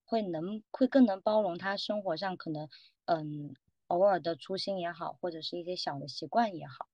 [0.03, 2.68] 会能会更能包容他生活上可能
[3.05, 3.55] 嗯
[3.88, 6.88] 偶尔的粗心也好，或者是一些小的习惯也好，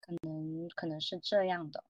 [0.00, 1.84] 可能可能是这样的。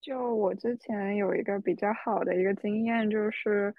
[0.00, 3.74] 就我之前有一个比较好的一个经验就是。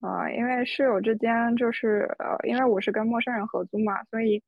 [0.00, 4.40] 啊，因为室友之间就是呃，因为我是跟陌生人合租嘛，所以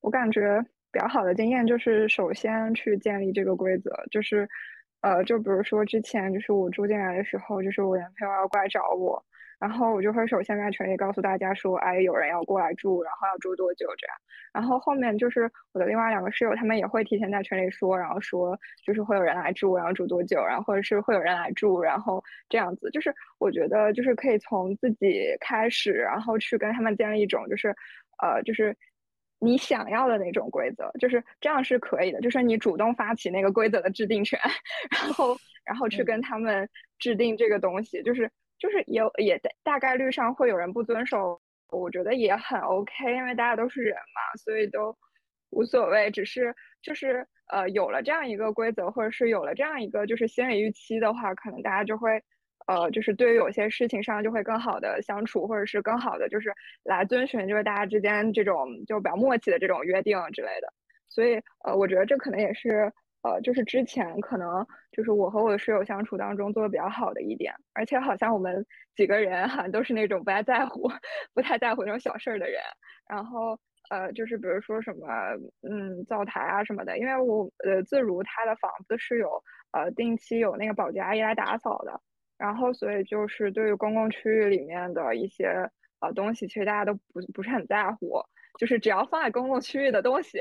[0.00, 4.48] 我感觉比较好的经验就是首先去建立这个规则，就是
[5.00, 9.24] 呃，就比如说之前就是我住进来的时候，就是我男朋友要过来找我。
[9.60, 14.16] 然后我就会首先在群里告诉大家说，哎，有人要过来住，然后要住多久这样。
[14.54, 22.90] 然后后面就是我的另外两个室友，他们也会提前在群里说，然后说就是会有人来住，然后住多久，然后或者是会有人来住，然后这样子。
[22.90, 27.68] 就是我觉得就是可以从自己开始，然后去跟他们建立一种就是，
[28.22, 28.74] 呃，就是
[29.40, 32.20] 你想要的那种规则，就是这样是可以的。
[32.22, 34.40] 就是你主动发起那个规则的制定权，
[34.90, 36.66] 然后然后去跟他们
[36.98, 38.30] 制定这个东西，就是。
[38.60, 44.96] 就是也也大概率上会有人不遵守，我觉得也很 OK，因为大家都是人嘛，所以都
[45.50, 46.10] 无所谓。
[46.10, 52.22] 只是就是呃有了这样一个规则，或者是有了这样一个就是心理预期的话，可能大家就会
[52.66, 56.52] 呃就是对于有些事情上就会更好的相处，或者是更好的就是
[56.84, 60.72] 来遵循就是大家之间这种就比较默契的这种约定之类的。
[61.08, 62.92] 所以呃我觉得这可能也是。
[63.22, 68.64] 呃，就是之前可能就是我和我的室友相处当中做的比较好的一点，而且好像我们
[68.94, 70.90] 几个人好像都是那种不太在乎、
[71.34, 72.60] 不太在乎那种小事儿的人。
[73.08, 73.58] 然后
[73.90, 75.06] 呃，就是比如说什么
[75.68, 79.42] 嗯灶台啊什么的，因为我呃自如他的房子是有
[79.72, 82.00] 呃定期有那个保洁阿姨来打扫的，
[82.38, 85.68] 然后所以就是对于公共区域里面的一些
[86.00, 88.22] 呃东西，其实大家都不不是很在乎。
[88.60, 90.38] 就是只要放在公共区域的东西，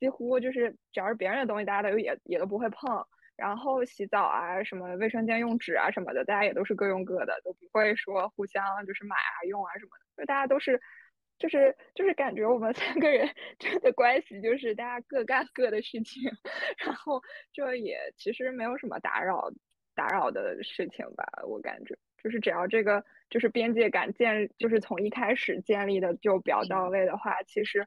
[0.00, 3.04] 几乎就是只要是别人的东西，大家都也也都不会碰。
[3.36, 10.80] 然后洗澡啊，什么卫生间用纸啊什么的，大家也都是各用各的，都不会说互相就是买啊用啊什么的，就大家都是，
[11.38, 13.28] 就是就是感觉我们三个人
[13.60, 16.22] 这的关系就是大家各干各的事情，
[16.84, 17.22] 然后
[17.52, 19.52] 就也其实没有什么打扰
[19.94, 27.86] 打扰的事情吧，我感觉就是只要这个就是边界感建，就是从一开始建立的就比较到位的话，其实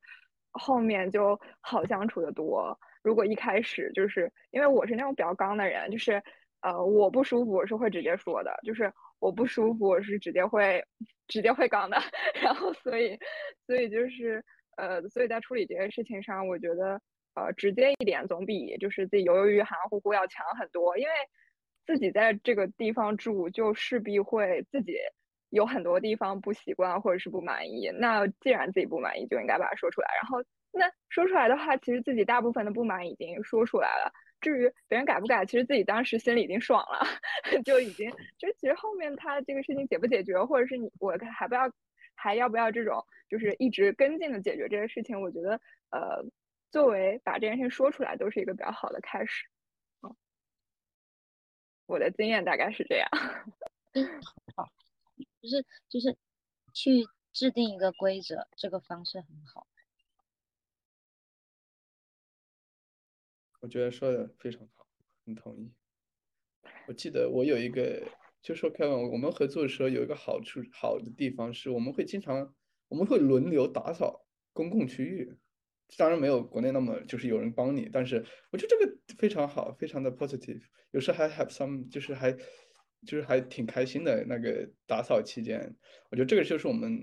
[0.51, 2.77] 后面就好相处的多。
[3.03, 6.21] 如果一开始就是因为我是那种比较刚的人，就是
[6.61, 10.83] 呃我不舒服我是会直接说的，就是我不舒服我是直接会
[11.27, 11.97] 直接会刚的，
[12.43, 13.17] 然后所以
[13.65, 14.43] 所以就是
[14.77, 17.01] 呃所以在处理这些事情上，我觉得
[17.33, 21.11] 呃直接一点总比就是自己犹犹豫豫含含糊糊要强很多，因为
[21.85, 24.95] 自己在这个地方住就势必会自己
[25.49, 30.43] 有很多地方不习惯或者是不满意，那既然自己不满意就应该把它说出来，然后。
[30.73, 34.09] 那说出来的话，其实自己大部分的不满已经说出来了。
[34.39, 37.05] 至于别人改不改，其实自己当时心里已经爽了，
[37.65, 41.69] 就已经就其实后面他这个事情解不解决，或者是你我还不要
[42.15, 45.59] 还要不要这种就是一直跟进的解决这些事情，我觉得
[45.89, 46.23] 呃
[46.71, 49.45] 作为把这件事情说出来都是一个比较好的开始。
[51.91, 53.09] 嗯，我的经验大概是这样。
[54.55, 54.71] 好，
[55.41, 56.17] 就是就是
[56.73, 59.67] 去制定一个规则，这个方式很好。
[63.59, 64.87] 我觉得说的非常好，
[65.25, 65.71] 很同意。
[66.87, 68.07] 我记得我有一个，
[68.41, 72.55] 就说开完我们合作的时候有一个好处好的地方是，我们会经常
[72.87, 75.37] 我们会轮流打扫公共区域，
[75.97, 80.61] 当然没有国内那么就是有人帮你，但是我觉得这个非常好，非常的 positive。
[80.91, 82.31] 有时还 have some 就是还
[83.05, 85.75] 就是还挺开心的那个打扫期间，
[86.09, 86.99] 我觉得这个就是我们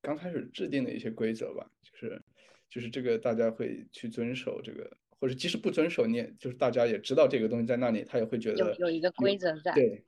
[0.00, 2.22] 刚开始制定的一些规则吧，就是
[2.70, 4.90] 就是这个大家会去遵守这个。
[5.20, 9.72] 或者即使不遵守，你也就是大家也知道这个东西在那里，他也会觉得有有一个规则在。
[9.74, 10.04] 对，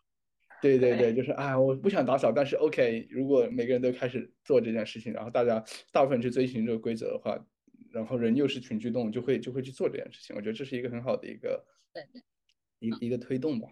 [0.63, 7.45] 对对对，就是啊，我不想打扫，但是 OK，如果每个人都开始做这件事情，然后大家大部分去遵循这个规则的话，
[7.91, 10.35] 然后人又是群居动物，就会就会去做这件事情。
[10.37, 12.23] 我觉得这是一个很好的一个对对
[12.79, 13.69] 一一个推动吧。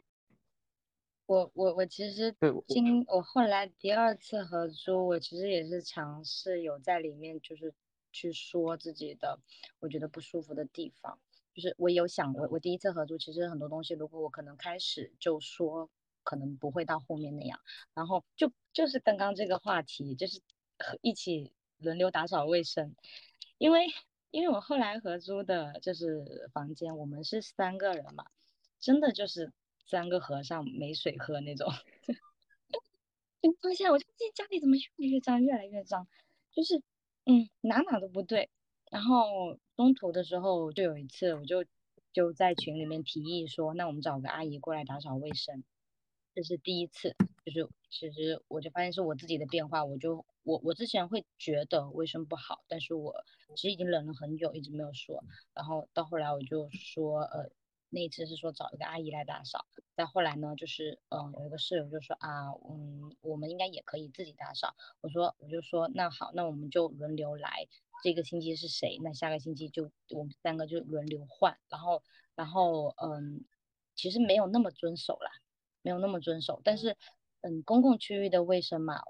[1.26, 2.34] 我我我其实
[2.66, 7.74] 今我后来第二次合租，我其实也是尝试有在里面就是
[8.12, 9.38] 去说自己的
[9.78, 11.18] 我觉得不舒服的地方。
[11.54, 15.90] 就是我有想，过我第一次合租，其实很多东西，如果我可能开始就说，
[16.22, 17.58] 可能不会到后面那样。
[17.94, 20.40] 然后就就是刚刚这个话题，就是
[21.02, 22.94] 一起轮流打扫卫生，
[23.58, 23.86] 因为
[24.30, 28.24] 因为我后来合租的就是房间，我们是三个人嘛，
[28.80, 29.52] 真的就是
[29.84, 31.70] 三个和尚没水喝那种。
[33.40, 36.08] 就发现我就自己家里怎么越来越脏，越来越脏，
[36.52, 36.82] 就是
[37.24, 38.50] 嗯哪哪都不对。
[38.90, 41.64] 然后中途的时候，就有一次，我就
[42.12, 45.62] 就在群里面提议说，那我们找个阿姨过来打扫卫生。
[46.34, 47.14] 这是第一次，
[47.44, 53.22] 就是其实我就发现是我自己的变化，我就我我之前会觉得卫生不好，但是我
[53.54, 55.22] 其实已经忍了很久，一直没有说。
[55.52, 57.50] 然后到后来我就说，呃，
[57.90, 59.66] 那一次是说找一个阿姨来打扫。
[59.94, 64.74] 再后来呢，就是嗯，有一个室友就说啊，嗯，我们应该也可以自己打扫。
[65.02, 67.68] 我说我就说那好，那我们就轮流来。
[68.02, 68.98] 这个星期是谁？
[69.02, 72.02] 那下个星期就我们三个就轮流换，然后，
[72.34, 73.44] 然后，嗯，
[73.94, 75.30] 其实没有那么遵守啦，
[75.82, 76.62] 没有那么遵守。
[76.64, 76.96] 但是，
[77.42, 79.02] 嗯，公共区域的卫生嘛，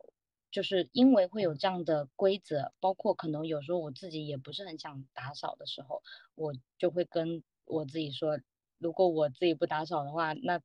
[0.51, 6.03] 就是因为会有这样的规则，包括可能有时候我自己也不是很想打扫的时候，
[6.35, 8.41] 我就会跟我自己说，
[8.79, 10.61] 如果我自己不打扫的话，那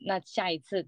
[0.00, 0.86] 那下一次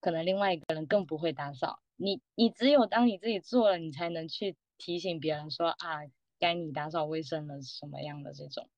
[0.00, 1.80] 可能另外一个人更不会打扫。
[1.96, 4.56] 你你只有当你自己做了，你才能去。
[4.76, 6.00] 提醒别人说啊，
[6.40, 8.68] 该你打扫卫生了，什么样的这种，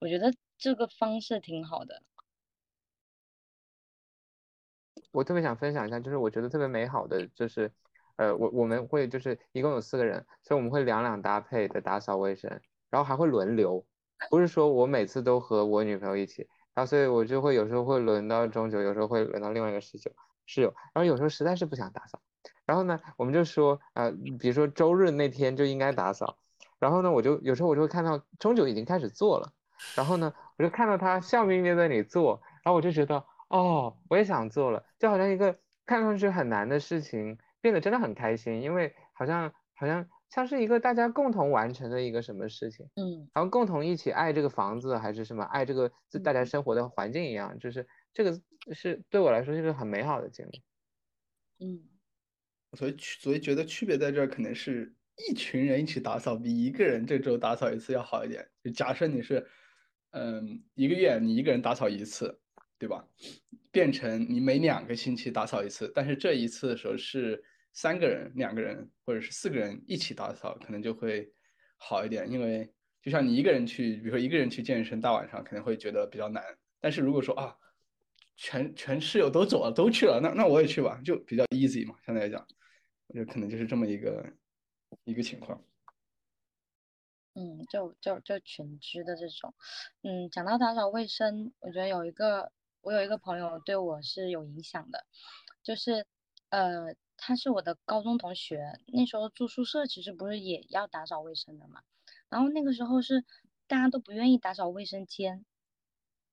[0.00, 2.02] 我觉得这个方式挺好的。
[5.10, 7.72] 我特别想分享一下，就是我觉得特别美好的，就是，
[8.18, 12.50] 呃，我我们会就是一共有四个人，所以我们会两两搭配的打扫卫生，
[12.90, 13.84] 然后还会轮流，
[14.28, 20.12] 不是说我每次都和我女朋友一起，然后所以我就会有时候会轮到钟九，有时候会轮到另外一个室友
[20.46, 22.20] 室友，然后有时候实在是不想打扫。
[22.66, 26.36] 然后呢，我们就说，呃，比如说周日那天就应该打扫。
[26.78, 29.52] 然后呢，我就有时候我就会看到钟九已经开始做了。
[29.96, 32.42] 然后呢，我就看到他笑眯眯在那里做。
[32.62, 45.90] 然后我就觉得，哦，我也想做了，就好像一个看上去很难的事情变得真的很开心，因为好像好像像是一个大家共同完成的一个什么事情，嗯，然后共同一起爱这个房子还是什么爱这个
[46.22, 48.40] 大家生活的环境一样，就是这个
[48.74, 50.62] 是对我来说是一个很美好的经历，
[51.60, 51.88] 嗯。
[52.76, 54.94] 所以区，所以觉得区别在这儿，可能是
[55.26, 58.46] 一群人一起打扫比一个人这周打扫一次要好一点。
[58.62, 59.48] 就假设你是，
[60.10, 62.42] 嗯，一个月你一个人打扫一次，
[62.78, 63.04] 对吧？
[63.70, 67.42] 变成你每两个星期打扫一次，但是这一次的时候是
[67.72, 71.32] 三个人、两个人或者是四个人一起打扫，可能就会
[71.76, 72.30] 好一点。
[72.30, 72.72] 因为
[73.02, 76.42] 就像你一个人去，比如说一个人去健身，大晚上可能会觉得比较难。
[76.80, 77.56] 但是如果说啊，
[78.36, 82.46] 全全室友都走了，都去了，那那我也去吧，就比较 easy 嘛，相对来讲，
[83.08, 84.32] 我觉得可能就是这么一个
[85.04, 85.62] 一个情况。
[87.34, 89.54] 嗯，就就就群居的这种，
[90.02, 92.50] 嗯，讲到打扫卫生，我觉得有一个，
[92.80, 95.04] 我有一个朋友对我是有影响的，
[95.62, 96.06] 就是，
[96.50, 101.82] 呃，他是我的高中同学，那时候住宿舍其实不是也要打扫卫生的嘛，
[102.28, 103.24] 然后那个时候是
[103.66, 105.44] 大家都不愿意打扫卫生间，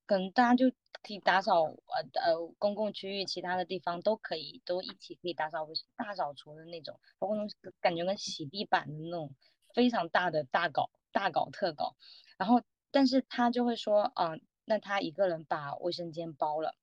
[0.05, 0.69] 可能大家就
[1.03, 9.35] 可以打扫呃呃公共区域，其他的地方都可以都一起可以打扫卫生，大扫除的那种，包括那种感觉跟洗地板的那种。
[9.73, 11.97] 非常大的大搞大搞特搞，
[12.37, 12.61] 然后
[12.91, 16.75] 但是他就会说，嗯，那他一个人把卫生间包了，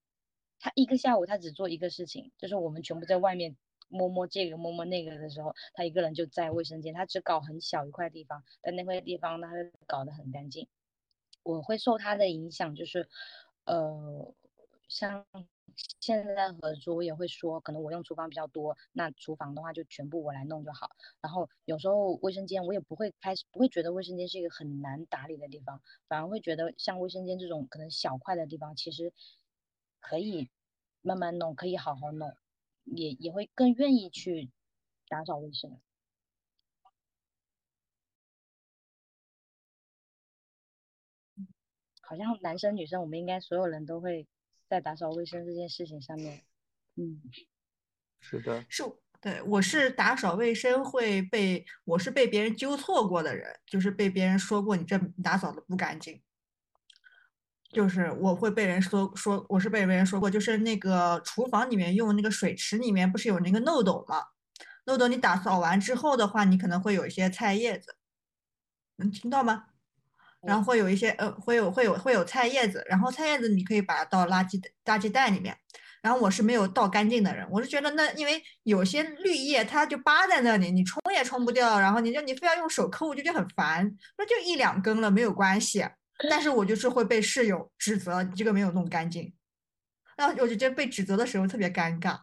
[0.61, 3.57] 他一个下午他只做一个事情，就是我们全部在外面
[3.89, 10.69] 摸摸这个摸摸那个的时候，他一个人就在卫生间，他只搞很小一块地方，但那块地方他会搞得很干净。
[11.43, 13.09] 我会受他的影响，就是
[13.65, 14.35] 呃，
[14.89, 15.27] 像。
[16.01, 20.91] 现在合租我也会说，可能我用厨房比较多，那厨房的话就全部我来弄就好。
[21.21, 29.13] 然后有时候卫生间我也不会开始不会觉得卫生间是一个很难打理的地方，反而会觉得像卫生间这种可能小块的地方，其实
[30.01, 30.51] 可以
[31.01, 32.37] 慢慢弄，可以好好弄，
[32.85, 34.51] 也也会更愿意去
[35.09, 35.81] 打扫卫生。
[42.03, 44.27] 好像男生女生我们应该所有人都会。
[44.73, 46.41] 在打扫卫生这件事情上面，
[46.97, 47.21] 嗯，
[48.21, 48.83] 是的，是，
[49.21, 56.23] 对我是打扫卫生会被，我是被别人纠错过的人，就是被别人说过你这打扫的不干净，
[57.71, 64.25] 就是我会被人说说我是被别人说过，就是那个厨房里面用那个水池里面不是有那个漏斗吗？
[64.87, 67.95] 漏斗你打扫完之后的话，你可能会有一些菜叶子，
[68.97, 69.67] 能听到吗？
[70.47, 75.57] 然后会有一些呃，会有会有会有菜叶子，然后菜叶子你可以把它倒垃圾垃圾袋里面。
[76.03, 83.89] 然后我是没有倒干净的人，我是觉得那因为有些绿叶它就扒在那里，你冲也冲不掉，然后你就你非要用手抠，我就觉得很烦。
[84.19, 85.87] 那就一两根了没有关系，
[86.29, 89.33] 但是我就是会被室友指责你这个没有弄干净，
[90.17, 92.19] 然后我就觉得被指责的时候特别尴尬。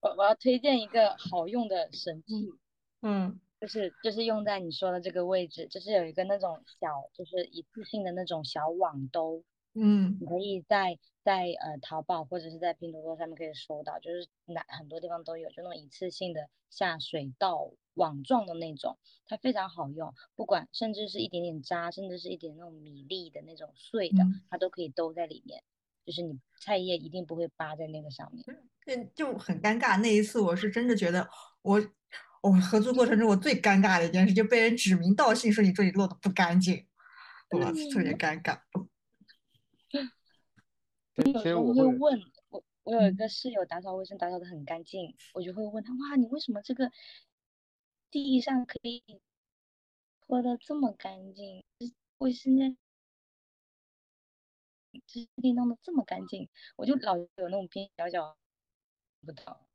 [0.00, 2.52] 我我要推荐一个好用的神器，
[3.00, 3.40] 嗯。
[3.60, 9.42] 就是就是用在你说的这个位置，就是有一个那种小，就是一次性的那种小网兜，
[9.74, 25.64] 嗯，你可以在在呃淘宝或者是在拼多多上面可以搜到，就是哪很多地方都有，就那种一次性的下水道网状的那种，它非常好用，不管甚至是一点点渣，甚至是一点那种米粒的那种碎的，它都可以兜在里面，
[26.06, 28.44] 就是你菜叶一定不会扒在那个上面，
[28.86, 30.00] 嗯，就很尴尬。
[30.00, 31.28] 那一次我是真的觉得
[31.62, 31.82] 我。
[32.42, 36.86] 我合租过程中，我最尴尬的一件事就被人指名道姓说你这里落的不干净，
[37.50, 38.60] 哇，特别尴尬。
[41.16, 41.98] 有时候会问
[42.50, 46.92] 我，我有一个室友打扫卫生打扫的很干净，我就会问他，哇，你为什么这个
[48.10, 49.02] 地上可以
[50.20, 51.64] 拖的这么干净？
[52.18, 52.76] 卫生间
[55.06, 56.48] 这可以弄得这么干净？
[56.76, 58.36] 我就老有那种边角角
[59.26, 59.67] 不到。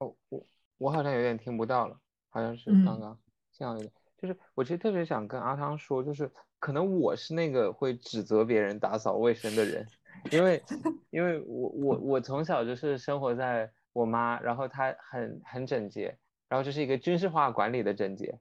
[0.00, 0.42] 哦，我
[0.78, 1.98] 我好像有点听不到了，
[2.30, 3.16] 好像是刚刚
[3.52, 9.86] 信号有点，就是我其实特别想跟阿汤说，就是可能我是那个会指责别人打扫卫生的人，
[10.32, 10.62] 因为
[11.10, 16.16] 因为我我我从小就是生活在我妈，然后她很很整洁，
[16.48, 18.38] 然后这是一个军事化管理的整洁，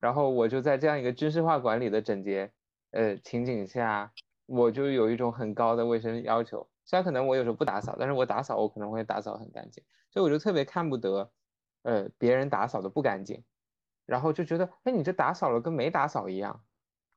[0.00, 2.50] 然后我就在这样一个军事化管理的整洁
[2.90, 4.12] 呃情景下，
[4.46, 9.84] 我就有一种很高的卫生要求，虽然可能我有时候不打扫，但是我打扫我可能会打扫很干净。
[10.10, 11.30] 所以我就特别看不得，
[11.82, 13.44] 呃，别人打扫的不干净，
[14.06, 16.64] 然后就觉得，哎，你这打扫了跟没打扫一样，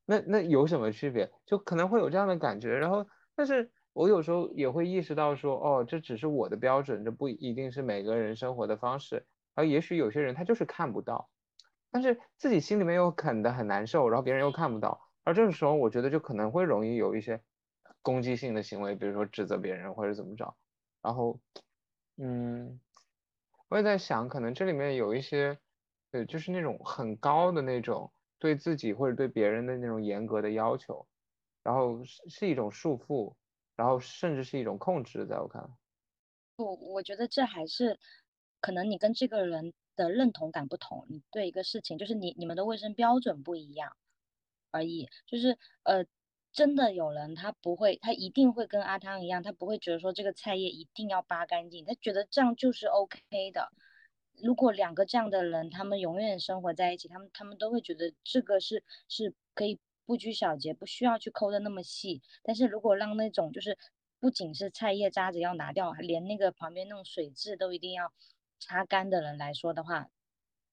[0.04, 1.32] 那那有什么区别？
[1.46, 2.76] 就可能会有这样的感觉。
[2.76, 9.26] 然后，但是我有时候也会意识到说，哦，这只是我的标准，这不一定是每个人生活的方式。
[9.54, 11.30] 而也许有些人他就是看不到，
[11.90, 17.42] 但是自己心里面又啃得很难受，然后别人又看不到，而这个时候我觉得就可能会容易有一些
[18.02, 20.56] 攻击性的行为，比如说指责别人或者怎么着，
[21.02, 21.40] 然后，
[22.16, 22.80] 嗯。
[23.68, 25.56] 我也在想，可能这里面有一些，
[26.10, 31.06] 对，就是那种很高的那种对自己或者对别人的那种严格的要求，
[31.62, 33.36] 然后是是一种束缚，
[33.76, 35.68] 然后甚至是一种控制，在我看来。
[36.58, 37.98] 不，我觉得这还是
[38.60, 43.96] 可能你跟这个人的认同感不同，你对一个事情就是你你们的卫生标准不一样
[44.72, 45.08] 而已。
[45.26, 46.04] 就是呃，
[46.52, 53.20] 真的有人他不会，他一定会跟阿汤一样，他不会觉得说这个菜叶一定要扒干净，他觉得这样就是 OK
[53.52, 53.70] 的。
[54.42, 62.20] 如果两个这样的人，他们永远生活在一起，他们他们都会觉得这个是是可以不拘小节，不需要去抠的那么细。
[62.42, 63.78] 但是如果让那种就是
[64.18, 68.12] 不仅是菜叶渣子要拿掉，连那个旁边那种水渍都一定要
[68.58, 70.10] 擦干的人来说的话，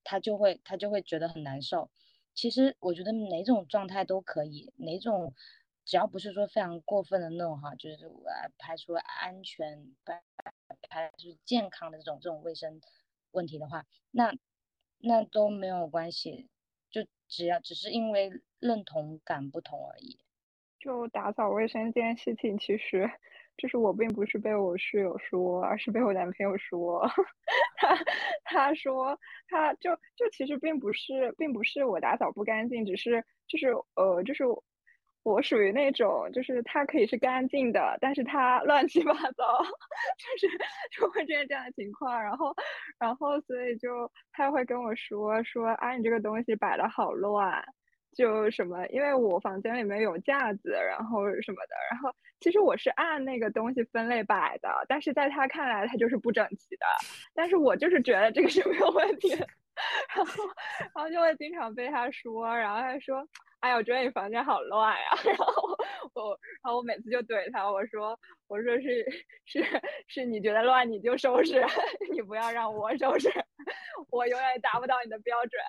[0.04, 1.92] 他就会他就会觉得很难受。
[2.34, 5.36] 其实我觉得哪种状态都可以，哪种。
[5.88, 10.22] 只要不是说非常过分的那种哈，就是呃排除安全、排
[10.90, 12.82] 排除健康的这种这种卫生
[13.32, 14.34] 问题的话，那
[15.00, 16.50] 那都没有关系，
[16.92, 20.20] 就只要只是因为认同感不同而已。
[20.78, 23.10] 就打扫卫生这件事情，其实
[23.56, 27.08] 就是我并不是被我室友说，而是被我男朋友说。
[27.80, 27.98] 他
[28.44, 34.44] 他说他就就其实并不是并不是我打扫不干净，只是就是呃就是。
[35.28, 39.62] 我属于那种，就是它可以是干净的，但是它乱七八糟，
[40.40, 40.58] 就是
[40.90, 42.24] 就会出现这样的情况。
[42.24, 42.56] 然后，
[42.98, 47.62] 然后所以就他会跟我说说，啊，你这个东西摆的好乱，
[48.16, 51.76] 就什么，因为我房间里面有架子，然后什么的。
[51.92, 52.10] 然后
[52.40, 56.86] 其实我是按那个东西分类摆的，但是在他看来，它就是不整齐的。
[57.34, 59.36] 但是我就是觉得这个是没有问题，
[60.16, 60.44] 然后，
[60.96, 63.28] 然后就会经常被他说，然后他说。
[63.60, 65.10] 哎呀，我觉得你房间好乱呀！
[65.26, 65.64] 然后
[66.14, 66.30] 我，
[66.62, 68.18] 然后我每次就怼他，我说，
[68.48, 69.04] 我说是
[69.46, 69.66] 是
[70.08, 71.60] 是你觉得乱你就收拾，
[72.14, 73.28] 你不要让我收拾，
[74.12, 75.60] 我永远达不到你的标准，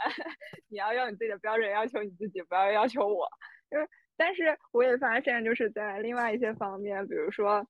[0.69, 3.27] 你要用你自己的标准要求你自己，不要要求我。
[3.71, 7.67] 就是，但是我也发现，就是在另外一些方面，比如说。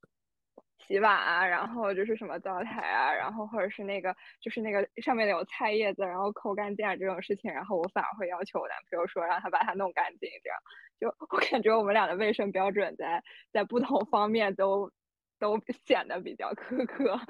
[0.79, 10.59] 洗碗啊，然后就是什么灶台啊，然后或者是那个就是那个上面有菜叶子，然后抠干净啊这种事情，然后我反而会要求我男朋友说让他把它弄干净，这样
[10.99, 13.23] 就我感觉我们俩的卫生标准在
[13.53, 14.91] 在不同方面都
[15.39, 17.21] 都显得比较苛刻，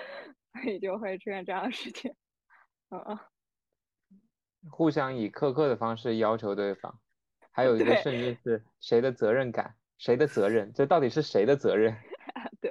[0.53, 2.15] 所以就会出现这样的事情。
[2.91, 3.19] 嗯，
[4.71, 6.99] 互相以苛刻的方式要求对方，
[7.51, 11.97] 还有一个甚至是谁的责任感，谁的责任，这到底是谁的责任？
[12.61, 12.71] 对，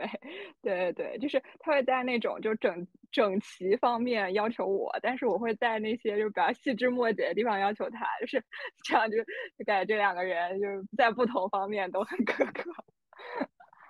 [0.62, 8.44] 对对对，就是他会在那种就整整齐方面要求我，但是我会在那些就比较细枝末节的地方要求他，就是
[8.84, 9.18] 这样就
[9.58, 12.72] 就感觉这两个人就是在不同方面都很苛刻，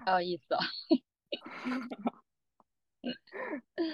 [0.06, 0.56] 很有意思。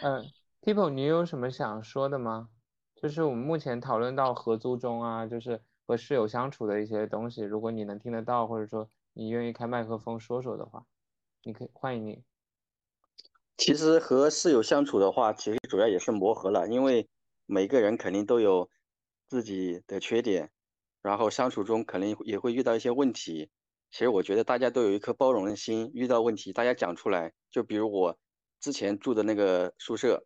[0.01, 0.23] 嗯
[0.61, 2.49] ，People，你有什么想说的吗？
[2.95, 10.85] 就是我们目前讨论到合租中啊，就是和室友相处的一些东西，如果你能听得到，或者说你愿意开麦克风说说的话。
[11.43, 12.23] 你可以欢迎你。
[13.57, 17.07] 其实和室友相处的话，其实主要也是磨合了，因为
[17.45, 18.69] 每个人肯定都有
[19.27, 20.51] 自己的缺点，
[21.01, 23.49] 然后相处中可能也会遇到一些问题。
[23.91, 27.33] 其实我觉得大家都有一颗包容的心，遇到问题大家讲出来。
[27.51, 28.17] 就比如我
[28.59, 30.25] 之前住的那个宿舍，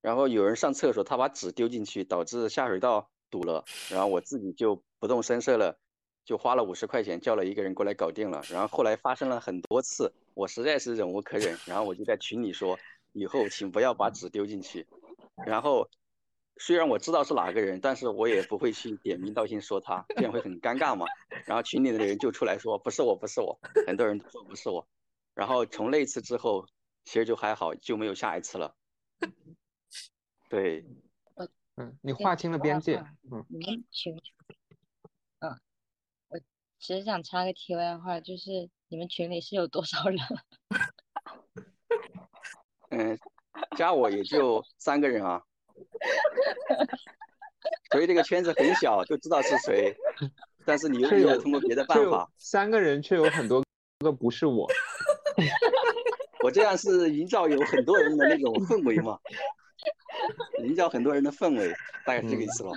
[0.00, 5.78] 然后有人上厕所，他把纸丢进去，导致下水道堵了，然后我自己就不动声色了。
[6.24, 12.78] 就花了五十块钱叫了一个人过来搞定了，然后后来发生了很多次，我实在是忍无可忍，然后我就在群里说，
[13.12, 14.86] 以后请不要把纸丢进去。
[15.46, 15.88] 然后
[16.56, 21.06] 虽然我知道是哪个人，但是我也不会去点名道姓说他，这样会很尴尬嘛。
[21.46, 24.86] 然后群里的人就出来说不是我，不是我，很多人都说不是我。
[25.34, 26.66] 然后从那次之后，
[27.04, 28.74] 其实就还好，就没有下一次了。
[30.48, 30.84] 对，
[31.76, 32.96] 嗯，你划清了边界，
[33.30, 33.44] 嗯，
[33.90, 34.20] 群。
[36.78, 40.18] 其实想插个题外话，就是你们群里是有多少人？
[42.90, 43.18] 嗯，
[43.74, 45.42] 加我也就三个人啊，
[47.90, 49.96] 所以这个圈子很小，就知道是谁。
[50.66, 53.64] 但是你又没有通过别的办法，三个人却有很多
[54.00, 54.70] 个不是我。
[56.44, 59.18] 我这样是营造有很多人的那种氛围嘛，
[60.64, 61.72] 营造很多人的氛围，
[62.04, 62.72] 大概是这个意思吧。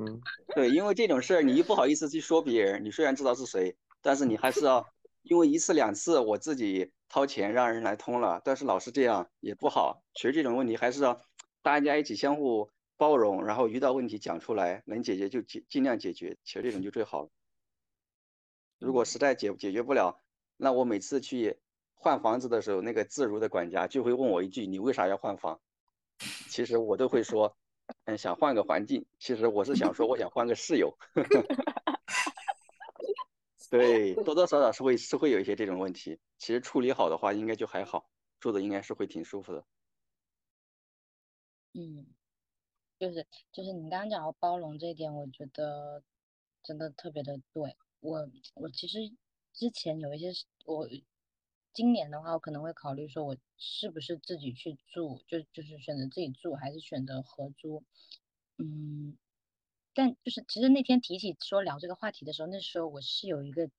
[0.00, 0.20] 嗯，
[0.56, 2.84] 对，因为这种事儿，你又不好意思去说别人。
[2.84, 4.84] 你虽然知道是谁，但是你还是要，
[5.24, 10.02] 因为一次两次我自己掏钱让人来通了，但是老是这样也不好。
[10.14, 11.20] 其实这种问题还是要
[11.62, 16.36] 大家一起相互包容，然后遇到问题讲出来，能解决就尽尽量解决。
[16.44, 17.30] 其实这种就最好了。
[18.78, 20.20] 如果实在解解决不了，
[20.56, 21.58] 那我每次去
[21.94, 25.58] 换房子的时候，那个自如的管家就会问我一句：“你为啥要换房？”
[26.50, 27.56] 其实我都会说。
[28.06, 30.96] 嗯，想换个环境，其实我是想说，我想换个室友。
[33.74, 39.66] 对，多多少少是会是会有一些这种问题，其实处理好的话，应该就还好，住的应该是会挺舒服的。
[41.74, 42.06] 嗯，
[43.00, 46.04] 就是就是你刚刚讲到包容这一点，我觉得
[46.62, 47.76] 真的特别的对。
[48.00, 48.98] 我我其实
[49.52, 50.30] 之前有一些
[50.66, 50.88] 我
[51.72, 57.82] 今年的话，我可能会考虑说，我是不是自己去住，就就是选择自己住，还是选择合租？
[58.58, 59.16] 嗯，
[59.94, 63.70] 但就是其实那天提起说聊这个话题的时候，那时候我是有一个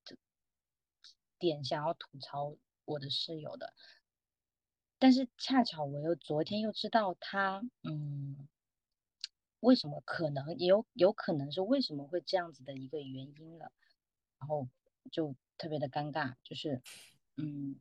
[1.38, 2.56] 点想要吐槽
[2.86, 3.74] 我的室友的，
[4.98, 8.48] 但是恰巧我又昨天又知道他，嗯，
[9.60, 13.72] 为什么可能也有有可能是为什么会这样子的一个原因了，
[14.40, 14.70] 然后
[15.12, 16.82] 就特别的尴尬，就是，
[17.36, 17.80] 嗯，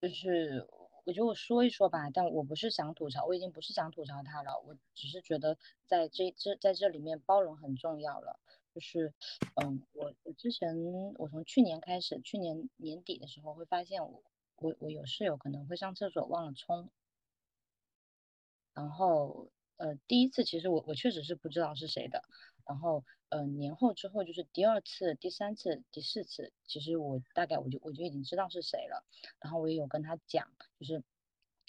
[0.00, 0.66] 就是
[1.08, 5.56] 我觉得我说一说吧，但我不是想吐槽，我已经不是想吐槽他了，我只是觉得
[5.86, 8.38] 在这这在这里面包容很重要了。
[8.74, 9.14] 就是，
[9.54, 10.76] 嗯，我我之前
[11.16, 14.22] 我从去年开始，去年年底的时候会发现我
[14.56, 16.90] 我我有室友可能会上厕所忘了冲，
[18.74, 19.48] 然后
[19.78, 22.22] 呃第一次其实我我确实是不知道是谁的，
[22.68, 29.04] 然后呃年后之后就是第二次、第三次、第四次，其实我大概我就我就已经知道是谁了，
[29.40, 31.02] 然后我也有跟他讲，就是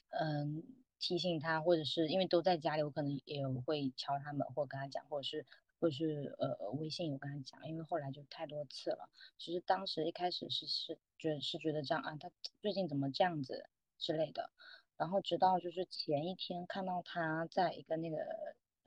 [0.10, 0.64] 嗯
[1.00, 5.46] 提醒他，或者是因为都在家里，我可能也会敲他门或跟他讲，或者是。
[5.82, 9.10] 或者是呃微信有跟他讲，因为后来就太多次了。
[9.38, 14.50] 其实当时一开始是是觉是觉得这样啊，他最近怎么这样子之类的。
[14.98, 18.18] 然后直到就是前一天看到他在一个那个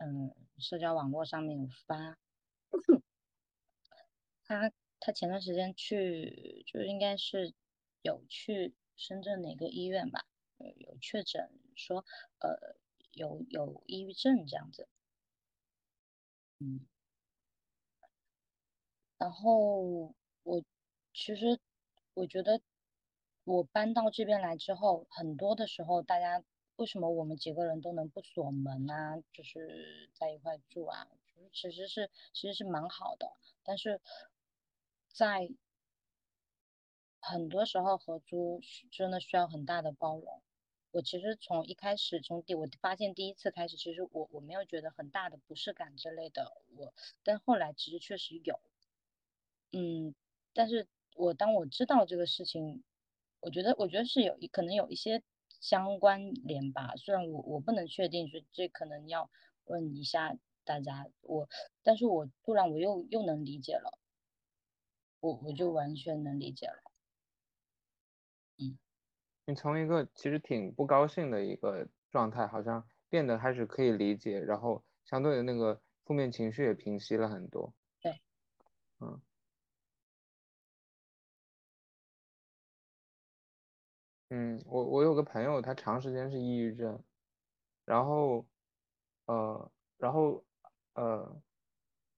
[0.02, 2.18] 嗯社交网络上面有发，
[4.44, 7.54] 他他前段时间去就应该是
[8.02, 10.24] 有去深圳哪个医院吧，
[10.78, 12.04] 有确诊说
[12.40, 12.76] 呃
[13.12, 14.88] 有有抑郁症这样子。
[16.60, 16.86] 嗯，
[19.18, 20.62] 然后我
[21.12, 21.58] 其实
[22.14, 22.60] 我觉得
[23.44, 26.42] 我搬到这边来之后，很多的时候大家
[26.76, 31.06] 为什么我们几个人都能不锁门啊，就是在一块住啊，
[31.52, 34.00] 其实是其实是蛮好的，但是
[35.08, 35.48] 在
[37.20, 40.42] 很多时候合租真的需要很大的包容。
[40.90, 46.92] 我其实从一开始，从第我发现第一次开始，其实我我没有觉得很大的不适感之类的，我，
[47.22, 48.60] 但后来其实确实有，
[49.72, 50.14] 嗯，
[50.52, 52.84] 但是我当我知道这个事情，
[53.40, 55.22] 我觉得我觉得是有一可能有一些
[55.62, 59.30] 相关联吧，虽然我我不能确定，说这可能要
[59.64, 61.48] 问一下大家，我，
[61.82, 63.96] 但是我突然我又又能理解了，
[65.22, 66.82] 我我就完全能理解了，
[68.58, 68.78] 嗯。
[69.48, 77.74] 你从一个其实挺不高兴的一个状态，好像变得开始可以理解，然后相对的那个负面情绪也平息了很多。
[78.02, 78.20] 对，
[79.00, 79.20] 嗯，
[84.34, 87.04] 嗯，我我有个朋友，他长时间是抑郁症，
[87.84, 88.46] 然后，
[89.26, 90.42] 呃，然后，
[90.94, 91.42] 呃，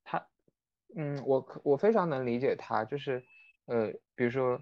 [0.05, 0.29] 他，
[0.95, 3.25] 嗯，我我非常能理解他，就是，
[3.67, 4.61] 呃，比如说。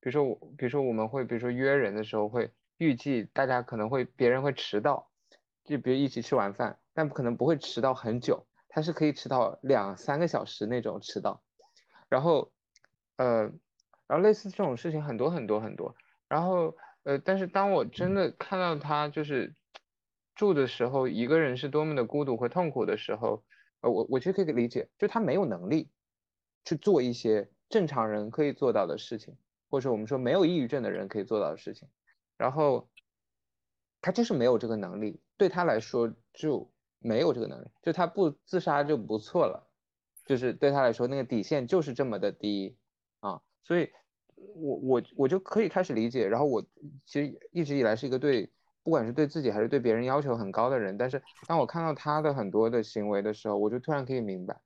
[0.00, 5.10] 比如说我，比如说我们会，比如说约人的时候会预计大家可能会别人会迟到，
[5.64, 11.42] 就比如一起吃完饭，但可能不会迟到很久，他是可以迟到两三个小时那种迟到，
[12.08, 12.52] 然后，
[13.16, 13.42] 呃，
[14.06, 15.96] 然后类似这种事情很多很多很多，
[16.28, 16.76] 然后
[17.08, 19.54] 呃，但是当我真的看到他就是
[20.34, 23.42] 住的时候，一个人是多么的孤独和痛苦的时候，
[23.80, 25.90] 呃，我我其实可以理解，就他没有能力
[26.66, 29.38] 去做一些正常人可以做到的事情。
[29.70, 31.88] 或者我们说没有抑郁症的人可以做到的事情，
[32.36, 32.90] 然后
[34.02, 39.70] 他就是没有这个能力，对他来说就没有这个能力，就他不自杀就不错了，
[40.26, 42.76] 就是对他来说那个底线就是这么的低
[43.20, 43.90] 啊，所以
[44.54, 46.62] 我我我就可以开始理解，然后我
[47.04, 48.50] 其实一直以来是一个对
[48.82, 54.60] 不管是对自己还是对别人要求很高的人，但是当我看到他的很多的行为的时候，我就突然可以明白，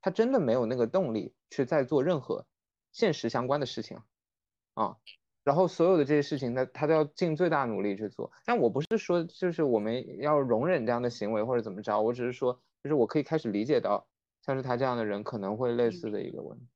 [0.00, 2.46] 他真的没有那个动力去再做任何
[2.92, 3.98] 现实相关的事情。
[4.74, 4.96] 啊，
[5.44, 8.32] 然后所有的这些事情，他他都要尽最大努力去做。
[8.44, 14.06] 但我不是说就是我们要容忍这样的行为或者怎么着，我只是说，就是我可以开始理解到，
[14.42, 16.66] 像是他这样的人可能会类似的一个问题。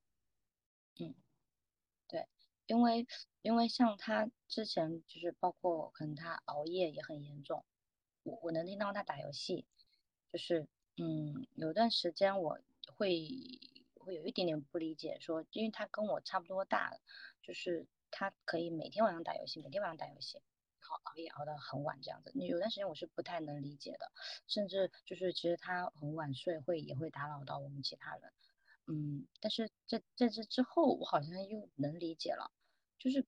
[2.69, 3.09] 因为
[3.43, 7.65] 因为像他之前就是包括可能他熬夜也很严重，
[8.23, 9.67] 我我能听到他打游戏，
[10.33, 12.61] 就是嗯，有段时间我
[12.97, 13.29] 会
[13.97, 16.97] 会有一点点不理解，说因为他跟我差不多大。
[17.41, 20.43] 就是他可以每天晚上打游戏，每天晚上打游戏，
[20.81, 22.31] 好熬夜熬到很晚这样子。
[22.35, 24.13] 你有段时间我是不太能理解的，
[24.47, 28.31] 甚至就是其实他很晚睡会也会打扰到我们其他人。
[28.87, 32.51] 嗯，但是在在这之后，我好像又能理解了。
[32.99, 33.25] 就是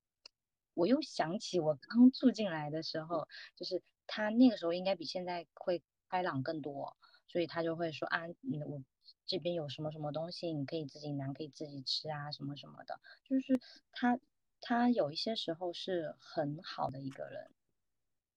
[0.74, 6.96] 我又想起我刚住进来的时候，就是他那个时候应该比现在会开朗更多。
[7.28, 8.22] 所以他就会说啊，
[8.66, 8.82] 我
[9.24, 13.00] 这边有什么什么东西，你可以自己拿，可以自己吃啊，什么什么的。
[13.22, 13.60] 就是
[13.92, 14.18] 他
[14.60, 17.52] 他有一些时候是很好的一个人，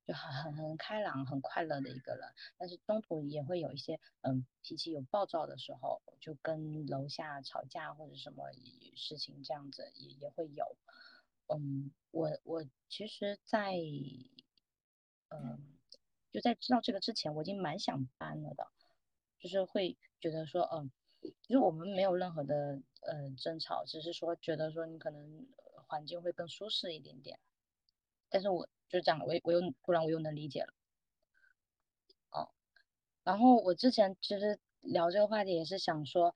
[0.05, 8.43] 就很很很开朗、很快乐的一个人，但是中途也会有一些嗯脾气有暴躁的时候，就跟楼下吵架或者什么
[8.95, 10.77] 事情这样子也也会有。
[11.49, 13.73] 嗯，我我其实，在
[15.29, 15.69] 嗯。
[16.31, 18.67] 就在知道这个之前，我已经蛮想搬了的，
[19.37, 20.91] 就是会觉得说，嗯，
[21.21, 25.45] 其实我们没有任何的呃争吵，只是说觉得说你可能
[25.87, 27.39] 环境会更舒适一点点，
[28.29, 30.73] 但是我就这样，我我又突然我又能理解了，
[32.31, 32.49] 哦，
[33.23, 36.35] 然后我之前其实聊这个话题也是想说，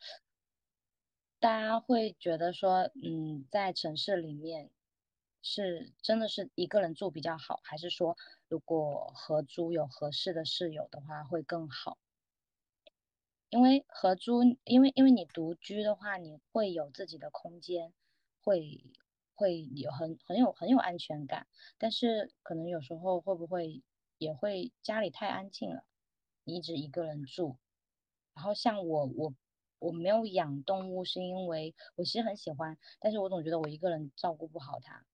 [1.39, 4.71] 大家会觉得说，嗯，在城市里面。
[5.49, 8.17] 是真的是一个人住比较好，还是说
[8.49, 11.97] 如果合租有合适的室友的话会更好？
[13.49, 17.93] 因为合租，因为因为你独居的话，你会有自己的空间，
[18.41, 18.83] 会
[19.35, 21.47] 会有很很有很有安全感。
[21.77, 23.81] 但是可能有时候会不会
[24.17, 25.85] 也会家里太安静了，
[26.43, 27.55] 你一直一个人住。
[28.33, 29.33] 然后像我我
[29.79, 35.05] 我没有养动物，是因为我其实很喜欢，但是我总觉得我一个人照顾不好它。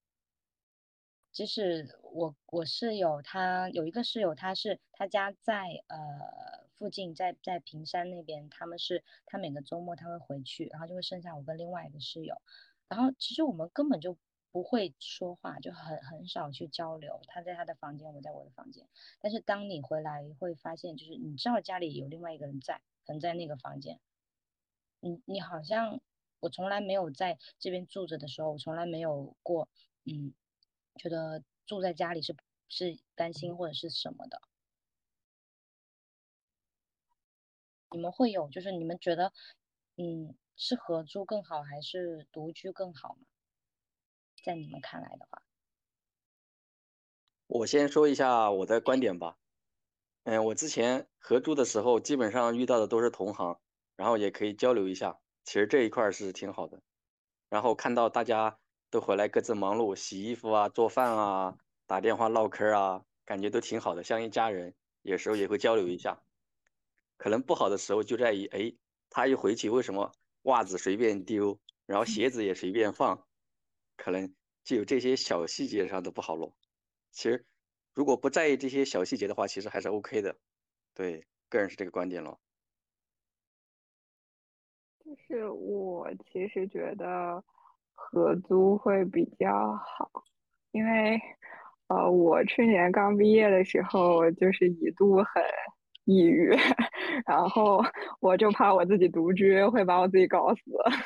[1.34, 12.40] 就是我我室友他有一个室友，他是他家在呃附近，在在平山那边，他们是他每个周末他会回去，然后就会剩下我跟另外一个室友，
[12.88, 14.16] 然后其实我们根本就
[14.52, 17.20] 不会说话，就很很少去交流。
[17.28, 18.88] 他在他的房间，我在我的房间。
[19.20, 24.00] 但是当你回来会发现，就是你知道家里有另外一个人在，可能在那个房间，
[25.00, 26.00] 你你好像
[26.42, 29.68] 我从来没有在这边住着的时候，我从来没有过
[30.06, 30.32] 嗯。
[30.98, 32.36] 觉得住在家里是
[32.70, 34.42] 是担心或者是什么的？
[37.92, 39.32] 你们会有就是你们觉得
[39.98, 43.22] 嗯是合租更好还是独居更好吗？
[44.44, 45.44] 在你们看来的话，
[47.48, 49.38] 我先说一下我的观点吧。
[50.24, 53.60] 嗯，我之前合租的时候基本上遇到的都是同行，
[53.96, 56.82] 然后也可以交流一下，其实这一块是挺好的。
[57.50, 58.60] 然后看到大家。
[58.94, 61.58] 都回来各自忙碌，洗衣服啊，做饭啊，
[61.88, 64.76] 打电话唠嗑啊，感觉都挺好的，像一家人。
[65.02, 66.22] 有时候也会交流一下。
[67.18, 68.72] 可能不好的时候就在于，哎，
[69.10, 70.12] 他一回去为什么
[70.44, 73.26] 袜子随便丢，然后鞋子也随便放，
[73.98, 74.32] 可能
[74.64, 76.56] 就有这些小细节上的不好咯。
[77.10, 77.48] 其实
[77.96, 80.38] 如果不在意这些小细节的话，其实还是 OK 的。
[80.94, 82.40] 对，个人是这个观点咯。
[85.04, 87.44] 就是我其实觉得。
[87.96, 90.10] 合租会比较好，
[90.72, 91.20] 因为，
[91.88, 95.44] 呃，我去年刚毕业的时候，就是一度很
[96.06, 96.50] 抑郁，
[97.26, 97.84] 然后
[98.20, 100.62] 我就怕我自己独居会把我自己搞死，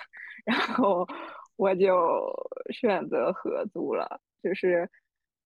[0.46, 1.08] 然后
[1.56, 2.32] 我就
[2.72, 4.20] 选择合租了。
[4.44, 4.90] 就是，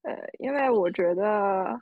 [0.03, 1.79] 呃，因为我觉得，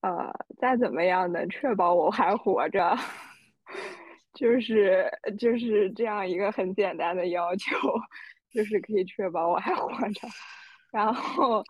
[0.00, 2.96] 呃，再怎么样能确保我还活着，
[4.34, 5.06] 就是
[5.38, 7.76] 就是这样一个很简单的要求。
[8.52, 10.28] 就是可以确保我还活着，
[10.92, 11.62] 然后，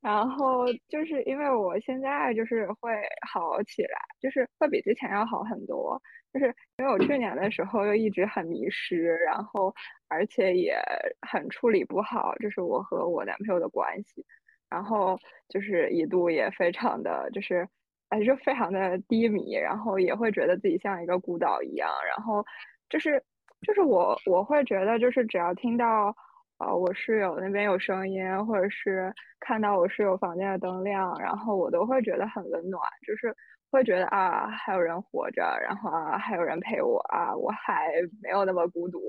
[0.00, 2.92] 然后就是因为我现在就是会
[3.30, 6.00] 好起来，就是会比之前要好很多。
[6.32, 9.74] 就是因为我去年的时候又一直很迷失，然后
[10.08, 10.78] 而且也
[11.26, 14.24] 很处理不好，就是我和我男朋友的关系，
[14.68, 15.18] 然后
[15.48, 17.66] 就是一度也非常的就是，
[18.10, 22.44] 哎，就非常的低迷，然后也会觉得自己像一个孤岛一样，然后
[22.90, 23.24] 就是。
[23.66, 26.14] 就是我，我会觉得，就是只要听到，
[26.58, 33.34] 呃，我室友那边有声音，或者是看到我室友房间的灯亮，然后我都会觉得很温暖，就是
[33.70, 37.90] 会觉得啊，还有人活着，然后啊，还有人陪我啊，我还
[38.22, 39.00] 没有那么孤独，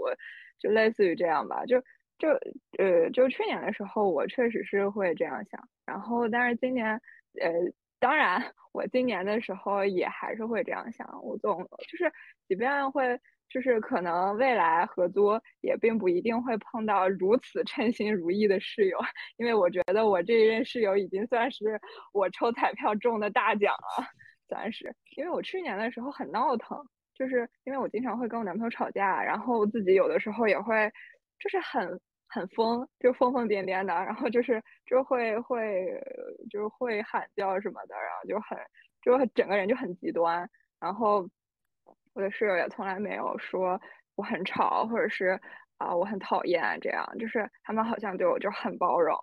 [0.59, 1.63] 就类似于这样吧。
[1.65, 1.79] 就
[2.17, 2.29] 就
[2.79, 6.87] 呃，就去年的时候，我确实是会这样想，然后但是今年，
[7.39, 7.51] 呃，
[7.99, 8.41] 当然
[8.73, 12.11] 我今年的时候也还是会这样想，我总就是
[12.47, 13.19] 即便会。
[13.49, 15.31] 就是可能未来合租
[15.61, 18.99] 也并不一定会碰到如此称心如意的室友，
[19.37, 21.81] 因为我觉得我这一任室友已经算是
[22.13, 24.05] 我抽彩票中的大奖了，
[24.47, 24.95] 算是。
[25.17, 26.77] 因为我去年的时候很闹腾，
[27.15, 30.91] 就是因为我经常会跟我男朋友吵架，然后自己有的时候也会，
[31.39, 35.99] 就是很很疯，就疯疯癫癫的，然后就是就会会
[36.51, 38.57] 就会喊叫什么的，然后就很
[39.01, 40.47] 就整个人就很极端，
[40.79, 41.27] 然后。
[42.19, 43.79] 我的室友也从来没有说
[44.15, 45.39] 我很吵，或者是
[45.77, 49.15] 啊我很讨厌这样，就是他们好像对我就很包容。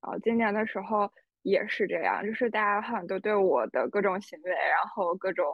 [0.00, 1.10] 然后今年的时候
[1.42, 5.46] 也是这样，就是大家好像都对我的各种行为，然后各种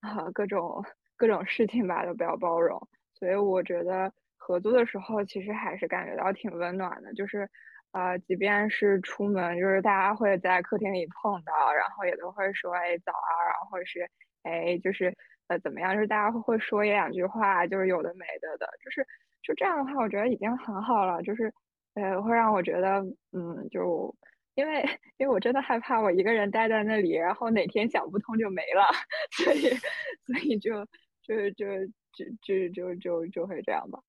[0.00, 0.84] 啊各种
[1.16, 2.80] 各种事情吧都比较包容，
[3.14, 7.48] 所以我觉得合租的时候其实还是感觉到挺温暖的，就是，
[7.92, 14.10] 呃，即便是出门，就是大家会在客厅里碰到，然后也都会说，哎，早啊，然后或者是，
[14.42, 15.14] 哎，就是，
[15.50, 19.04] 呃怎么样就是大家会会说一两句话就是有的没的的就是
[19.42, 21.52] 就这样的话我觉得已经很好了就是
[21.94, 23.00] 呃会让我觉得
[23.32, 24.14] 嗯就
[24.54, 24.82] 因为
[25.18, 28.84] 因为我真的害怕我一个人待在那里然后哪天想不通就没了
[29.44, 29.60] 所以
[30.24, 30.86] 所以就
[31.22, 31.66] 就就
[32.12, 34.00] 就就就就就会这样吧。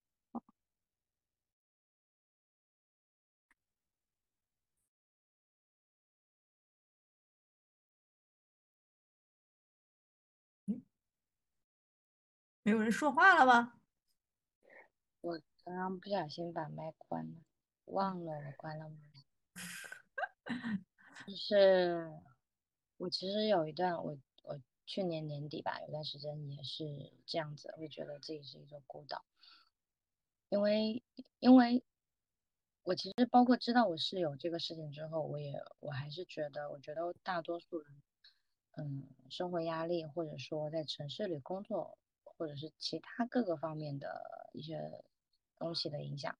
[12.63, 13.81] 没有人说话了吗？
[15.21, 17.41] 我刚刚不小心把麦关了，
[17.85, 18.97] 忘了我关了麦。
[21.25, 22.11] 就是
[22.97, 26.85] 我其实有一段，我我去年年底吧，有段时间也是
[27.25, 29.23] 这样子，会觉得自己是一座孤岛，
[30.49, 31.03] 因为
[31.39, 31.83] 因为
[32.83, 38.01] 我其实包括知道我是有这个事情之后，我也我还是觉得，我觉得大多数人，
[38.77, 41.97] 嗯，生活压力或者说在城市里工作，
[42.41, 45.03] 或者是其他各个方面的一些
[45.59, 46.35] 东西的影响，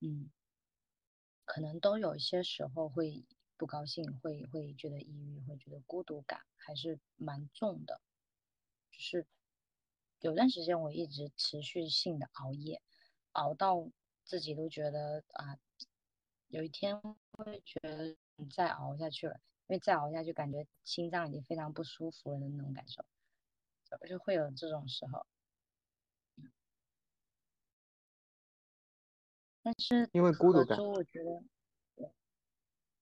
[0.00, 0.28] 嗯。
[1.44, 3.24] 可能都有一些时候会
[3.56, 8.00] 不高兴，会会觉得抑郁，会觉得孤独感还是蛮重的。
[8.90, 9.26] 就是
[10.18, 12.82] 有段时间我一直持续性的熬夜，
[13.32, 13.88] 熬到
[14.24, 15.56] 自己都觉得啊，
[16.48, 17.00] 有一天
[17.30, 23.02] 会觉得你再熬下去了，因为再熬下去感觉心脏已经非常不舒服了的那种感受，
[24.08, 25.26] 就会有这种时候。
[29.62, 31.42] 但是因为孤独感，我觉得，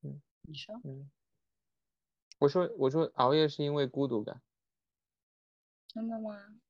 [0.03, 1.11] 嗯，你说，嗯，
[2.39, 4.43] 我说我说熬夜是因为孤独感，
[5.87, 6.61] 真的吗？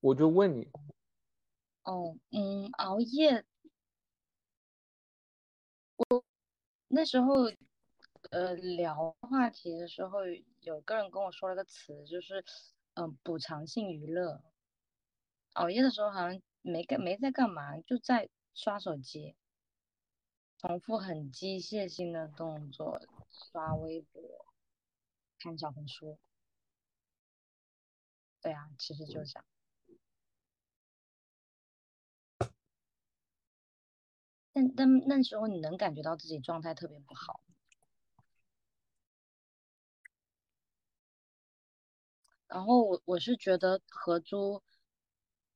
[0.00, 0.68] 我就问你，
[1.84, 3.44] 哦，嗯，熬夜，
[5.96, 6.24] 我
[6.88, 7.34] 那时候，
[8.30, 10.20] 呃，聊话题的时候，
[10.60, 12.44] 有个人跟我说了个词，就是，
[12.94, 14.42] 嗯，补偿性娱乐，
[15.54, 18.28] 熬夜的时候好像没干没在干嘛，就在。
[18.54, 19.34] 刷手机，
[20.58, 23.00] 重复很机械性的动作，
[23.30, 24.44] 刷微博，
[25.38, 26.18] 看小红书。
[28.42, 29.44] 对啊，其实就这样。
[34.52, 37.40] 但但那时候你能感觉到自己状态特别不好。
[42.52, 44.62] 然后我我是觉得合租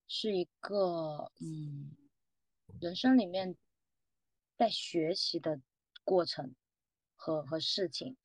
[0.08, 1.96] 是一个嗯。
[2.78, 3.56] 人生里面，
[4.58, 5.62] 在学习的
[6.04, 6.54] 过程
[7.14, 8.18] 和和事情，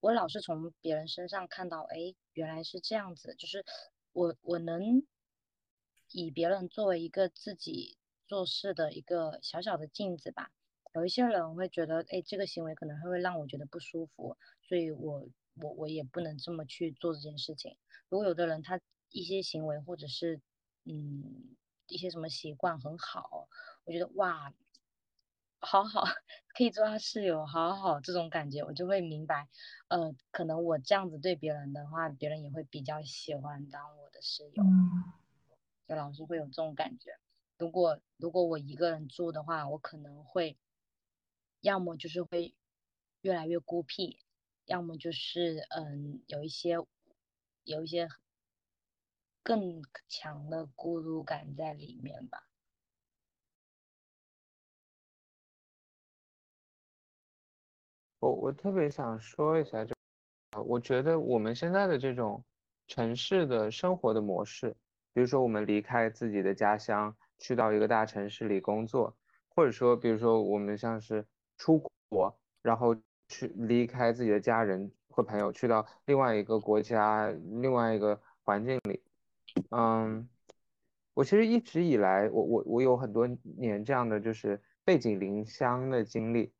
[0.00, 3.34] 我老是从别人身上看到，哎，原来是这样子。
[3.36, 3.64] 就是
[4.12, 5.02] 我我能
[6.10, 10.50] 以别人作为一个自己做事的一个小小的镜子吧。
[10.92, 14.36] 有一些人会觉得，哎，这个行为可能会让我觉得不舒服，
[14.68, 15.26] 所以我
[15.60, 17.76] 我我也不能这么去做这件事情。
[18.08, 18.80] 如果有的人他
[19.10, 20.40] 一些行为或者是
[20.84, 21.56] 嗯
[21.88, 23.48] 一些什么习惯很好。
[23.84, 24.52] 我觉得哇，
[25.60, 26.02] 好好
[26.56, 29.48] 可以做他室友，好好这种感觉，我就会明白，
[29.86, 34.64] 呃，可能我这样子对别人的话，别人也会比较喜欢当我的室友，
[35.86, 37.16] 就老是会有这种感觉。
[37.58, 40.58] 如果如果我一个人住的话，我可能会，
[41.60, 42.56] 要么就是会
[43.20, 44.18] 越来越孤僻，
[44.66, 46.76] 要么就是嗯有一些
[47.64, 48.08] 有一些
[49.42, 52.48] 更强的孤独感在里面吧。
[58.18, 59.94] 我我特别想说一下，就
[60.64, 62.44] 我觉得我们现在的这种
[62.88, 64.74] 城市的生活的模式，
[65.12, 69.16] 比如说我们离开自己的家乡，去到一个大城市里工作，
[69.48, 71.24] 或者说比如说我们像是
[71.56, 71.78] 出
[72.08, 72.96] 国，然后
[73.28, 77.30] 去离开自己的家人和朋友，去到另外一个国家、
[77.60, 79.02] 另外一个环境里，
[79.70, 80.28] 嗯，
[81.14, 86.52] 我其实一直以来，我我我有很多年这样的就是背井离乡的经历。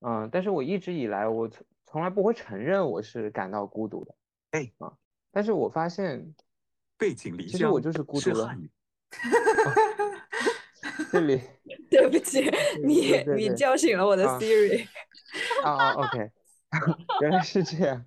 [0.00, 4.14] 嗯，但是我一直以来，我从从来不会承认我是感到孤独的。
[4.52, 4.92] 哎啊，
[5.30, 6.34] 但是我发现
[6.96, 8.56] 背井离乡，其实我就是孤独了。
[11.10, 11.40] 这里，
[11.90, 12.40] 对不起，
[12.84, 14.86] 你你叫醒了我的 Siri。
[15.64, 16.30] 啊啊，OK，
[17.22, 18.04] 原来是这样，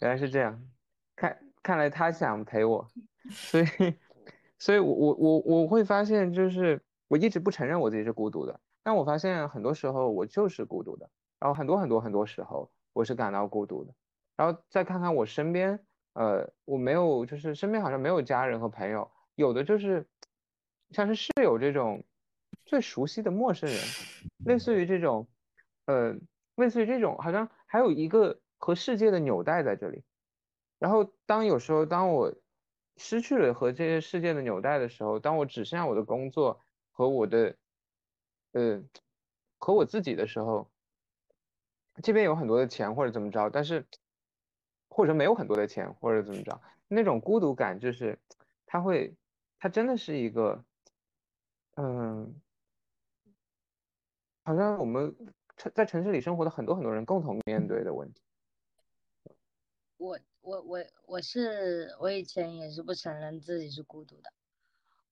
[0.00, 0.62] 原来是这样，
[1.16, 2.86] 看看来他想陪我，
[3.30, 3.66] 所以，
[4.58, 8.60] 所以我我我我会发现，就是我一直不承认我自己是孤独的。
[8.82, 11.08] 但我发现很多时候我就是孤独的，
[11.38, 13.92] 然后很多很多很多时候我是感到孤独的，
[14.36, 15.78] 然后再看看我身边
[16.14, 20.06] 呃，我没有，就是身边好像没有家人和朋友，有的就是
[20.90, 22.04] 像是室友这种
[22.64, 23.78] 最熟悉的陌生人，
[24.44, 25.28] 类似于这种，
[25.86, 26.14] 呃，
[26.56, 30.02] 类似于这种，好像还有一个和世界的纽带在这里。
[30.78, 32.34] 然后当有时候当我
[32.96, 36.60] 失去了和这些世界的纽带的时候，当我只剩下我的工作
[36.90, 37.56] 和我的，
[38.52, 38.82] 呃，
[39.58, 40.70] 和我自己的时候，
[42.02, 43.86] 这边有很多的钱或者怎么着，但是。
[44.92, 48.18] 或者没有很多的钱，或者怎么着，那种孤独感就是，
[48.66, 49.14] 他会，
[49.56, 50.64] 他真的是一个，
[51.82, 52.38] 嗯，
[54.42, 55.16] 好像我们
[55.56, 58.20] 城在城市里生活的很多很多人共同面对的问题。
[59.96, 64.30] 我我我我是我以前也是不承认自己是孤独的，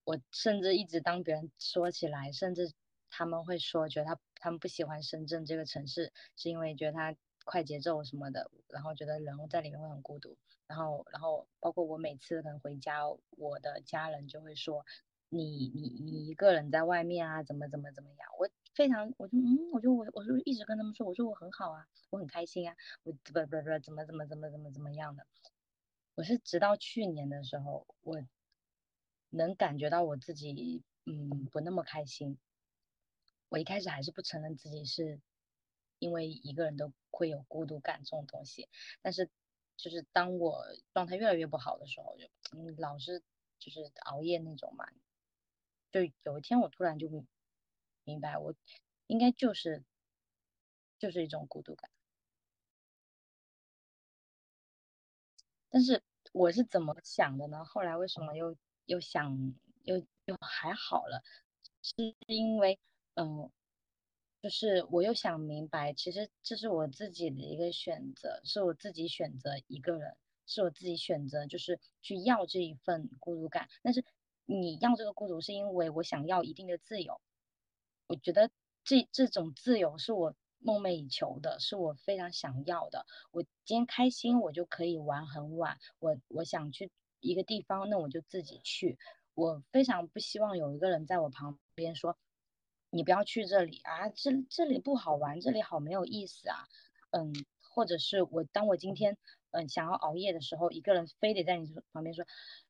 [0.04, 2.74] 我甚至一直当别人说起来，甚至
[3.08, 7.16] 他们会说觉得他他们不喜欢深圳这个城市，是因为觉得他。
[7.44, 10.36] 快节奏什么的，然后觉得人在里面会很孤独，
[10.66, 14.84] 然后，然后包括我每次可能回家，我的家人就会说，
[15.28, 18.28] 你你你一个人在外面啊，怎么怎么怎么样？
[18.38, 25.26] 我非常，我就嗯，我就我我就一直跟他们说，我说我很好啊，我很开心啊，我不不不怎么怎么怎么怎么怎么样的。
[26.14, 28.20] 我是直到去年的时候，我
[29.30, 32.38] 能感觉到我自己嗯不那么开心。
[33.48, 35.20] 我一开始还是不承认自己是。
[36.00, 38.68] 因为一个人都会有孤独感这种东西，
[39.02, 39.28] 但是
[39.76, 40.64] 就是当我
[40.94, 43.20] 状态越来越不好的时候，就嗯老是
[43.58, 44.86] 就是熬夜那种嘛，
[45.92, 47.08] 就有一天我突然就
[48.04, 48.54] 明白，我
[49.06, 49.84] 应该就是
[50.98, 51.88] 就是一种孤独感。
[55.70, 56.02] 但是
[56.32, 57.64] 我是怎么想的呢？
[57.64, 58.56] 后来为什么又
[58.86, 59.54] 又想
[59.84, 61.22] 又又还好了？
[61.82, 61.94] 是
[62.26, 62.78] 因为
[63.14, 63.50] 嗯。
[64.40, 70.16] 就是我又想明白，其实这是我自己的一个选择，是我自己选择一个人，
[70.46, 73.68] 是我自己选择，就是去要这一份孤独感。
[73.82, 74.04] 但是
[74.50, 77.20] 你要这个孤独，是因为我想要一定的自由。
[78.06, 78.50] 我觉得
[78.82, 83.04] 这这种自由是我梦寐以求的，是我非常想要的。
[83.30, 85.78] 我今天开心，我就可以玩很晚。
[85.98, 88.98] 我我想去一个地方，那我就自己去。
[89.34, 92.16] 我非常不希望有一个人在我旁边说。
[92.90, 96.66] 你不要去这里啊，这这里不好玩，这里好没有意思啊，
[97.10, 99.18] 嗯，或者是我当我今天
[99.50, 102.24] 嗯想要熬夜的时候，一个人非得在你旁边说，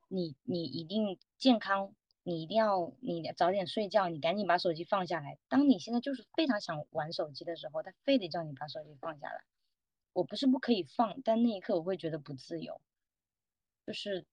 [0.08, 5.38] 你你一定健康，你一定要你早点睡觉，你赶紧把手机放下来。
[5.48, 9.44] 当你现在就是非常想玩手机的时候，他非得叫你把手机放下来。
[10.12, 12.80] 我不是不可以放，但那一刻我会觉得不自由，
[13.86, 14.26] 就是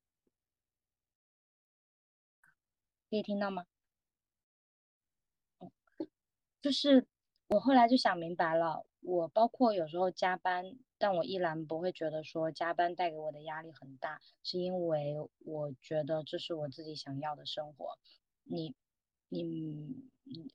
[3.09, 3.65] 可以听到吗？
[6.61, 7.05] 就是
[7.49, 17.99] 我后来就想明白了，我包括有时候加班，但我依然不会觉得说加班带给我的压力很大，是因为我觉得这是我自己想要的生活。
[18.43, 18.73] 你，
[19.29, 20.09] 你，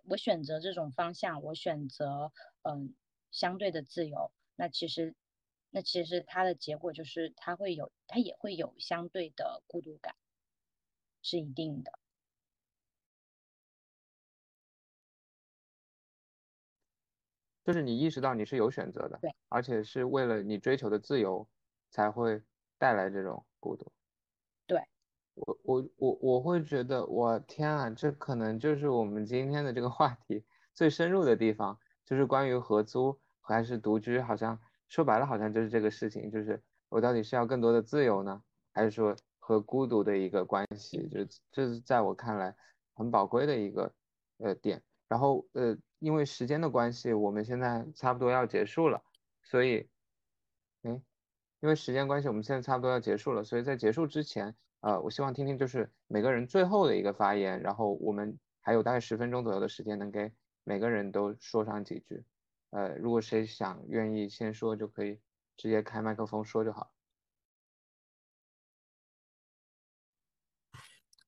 [0.08, 2.94] 我选择这种方向，我选择嗯
[3.30, 5.14] 相对的自由，那其实，
[5.70, 10.16] 那其实它的结果就是它会有，它也会有相对的孤独感，
[11.22, 11.99] 是一定的。
[17.70, 21.48] 就是你意识到你是有选择的，对，而且是为了你追求的自由
[21.88, 22.42] 才会
[22.78, 23.92] 带来这种孤独。
[24.66, 24.82] 对，
[25.34, 30.44] 我我我我会觉得，我天啊，这可能就是我们今天的这个话题
[30.74, 38.42] 最深入的地方，就是关于合租还是独居，好像说白了，好像就是这个事情，就是我到底是要更多的自由呢，
[38.72, 41.06] 还是说和孤独的一个关系？
[41.06, 42.52] 就这是在我看来
[42.94, 43.94] 很宝贵的一个
[44.38, 44.82] 呃点。
[45.10, 49.02] 然后呃，因为时间的关系，我们现在差不多要结束了，
[49.42, 49.90] 所以，
[50.82, 51.02] 哎，
[51.58, 60.32] 因为时间关系，我们现在差不多要结束了，所以在结束之前，呃，我希望听听就是每个人最后的一个发言，然后我们还有大概十分钟左右的时间，能给
[60.62, 62.24] 每个人都说上几句，
[62.70, 65.20] 呃，如果谁想愿意先说，就可以
[65.56, 66.94] 直接开麦克风说就好。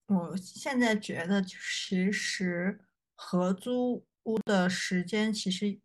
[0.06, 2.78] 我现在觉得其实。
[3.24, 5.78] 合租屋的时间其实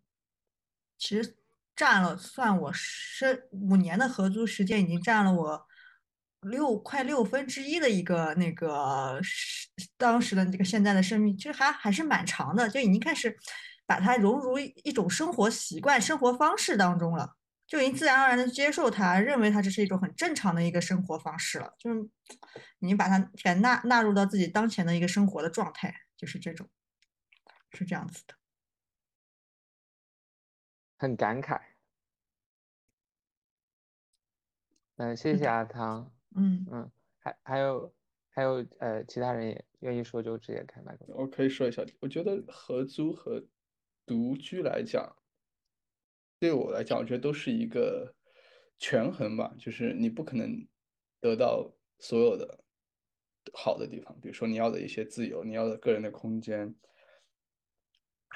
[0.98, 1.38] 其实
[1.76, 5.68] 占了，算我生五年的合租时间，已经占了我
[6.42, 9.22] 六快六分之一的一个那个
[9.98, 13.38] 当时的这个现在的生命，其实还还是蛮长的，就已经开始
[13.86, 17.36] 把它融入一种生活习惯、生活方式当中了，
[17.68, 22.02] 就已经自然而然的接受它，认为它这是一种很正常的一个生活方式了，就是
[22.80, 26.68] 已经把它给纳纳入到自己当前的一个生活的状态，就是这种。
[27.72, 28.36] 是这样子的，
[30.98, 31.62] 很感慨。
[34.96, 36.12] 嗯，谢谢阿汤。
[36.36, 37.94] 嗯嗯，还还有
[38.30, 41.16] 还有呃，其他人也愿意说就直接开麦克风。
[41.16, 43.44] 我可以说一下，我觉得合租和
[44.06, 45.16] 独居来讲，
[46.40, 48.16] 对我来讲，我觉得都是一个
[48.80, 50.68] 权衡吧，就是你不可能
[51.20, 52.64] 得到所有的
[53.54, 56.74] 好的地方，比如说你要的一些自由，你要的个人的空间。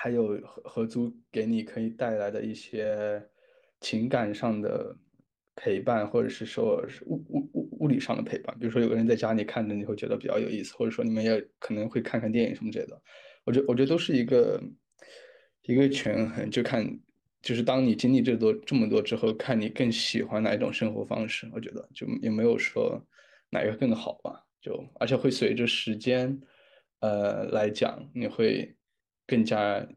[0.03, 3.23] 还有合合租给你可以带来的一些
[3.81, 4.97] 情感上的
[5.55, 8.57] 陪伴，或者是说物物物物理上的陪伴。
[8.59, 12.99] 比如说有个人在家里看着，你会觉得比较有意思，或者说你们也可能会看看电影什么之类的。
[13.45, 14.59] 我觉我觉得都是一个
[15.61, 16.83] 一个权衡，就看
[17.43, 21.47] 就是当你经历这多这么多之后，看你更喜欢哪一种生活方式。
[21.53, 22.99] 我觉得就也没有说
[23.51, 26.41] 哪个更好吧，就而且会随着时间
[27.01, 28.75] 呃来讲，你会。
[29.31, 29.87] 更加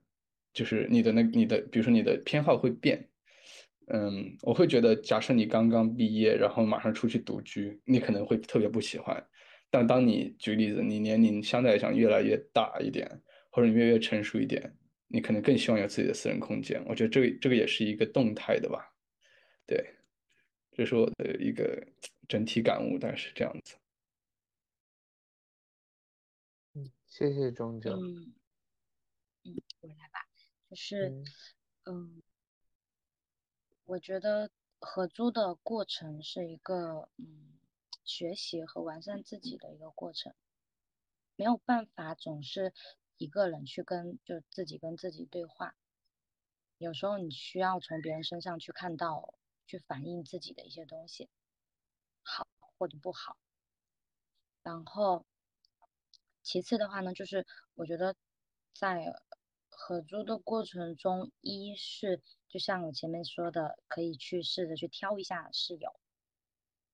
[0.52, 3.09] 就是你的那你的，比如说你的偏好会变，
[3.89, 9.27] 嗯，我会觉得，假设你刚刚毕业，然后马上出去独居，你可能会特别不喜欢。
[9.70, 13.11] 但当你举例子，你年龄相对来讲越来越大一点，
[13.51, 14.73] 或者你越来越成熟一点，
[15.09, 16.81] 你可能更希望有自己的私人空间。
[16.86, 18.78] 我觉得这个这个也是一个动态的吧，
[19.66, 19.85] 对，
[20.70, 21.85] 这是我的一个
[22.28, 23.74] 整体感悟，大概是这样子。
[26.74, 27.90] 嗯，谢谢钟九。
[27.90, 28.32] 嗯，
[29.80, 30.26] 我来吧，
[30.70, 31.22] 就是，
[31.84, 32.22] 嗯，
[33.84, 37.58] 我觉得合租的过程是一个，嗯，
[38.04, 40.34] 学习和完善自己的一个过程，
[41.36, 42.72] 没有办法总是
[43.18, 45.76] 一个人去跟就自己跟自己对话，
[46.78, 49.34] 有时候你需要从别人身上去看到，
[49.66, 51.28] 去反映自己的一些东西，
[52.22, 52.48] 好
[52.78, 53.36] 或者不好，
[54.62, 55.26] 然后，
[56.42, 58.16] 其次的话呢，就是我觉得
[58.72, 59.14] 在。
[59.86, 66.01] 合租的过程中，一是就像我前面说的，可以去试着去挑一下室友。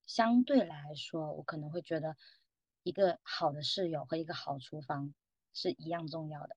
[0.07, 2.17] 相对来说，我可能会觉得
[2.83, 5.15] 一个好的室友和一个好厨房
[5.53, 6.57] 是一样重要的。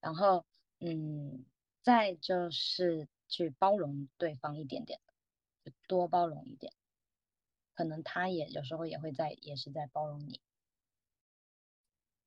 [0.00, 0.46] 然后，
[0.78, 1.44] 嗯，
[1.82, 5.02] 再就是去包容对方一点点，
[5.66, 6.72] 就多包容一点。
[7.74, 10.40] 可能他也有时候也会在，也是在包容你。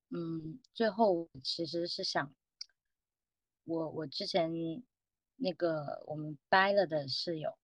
[0.10, 2.36] 嗯，最后其实是想。
[3.68, 4.49] 我我之前
[5.35, 7.57] 那个我们掰了的室友，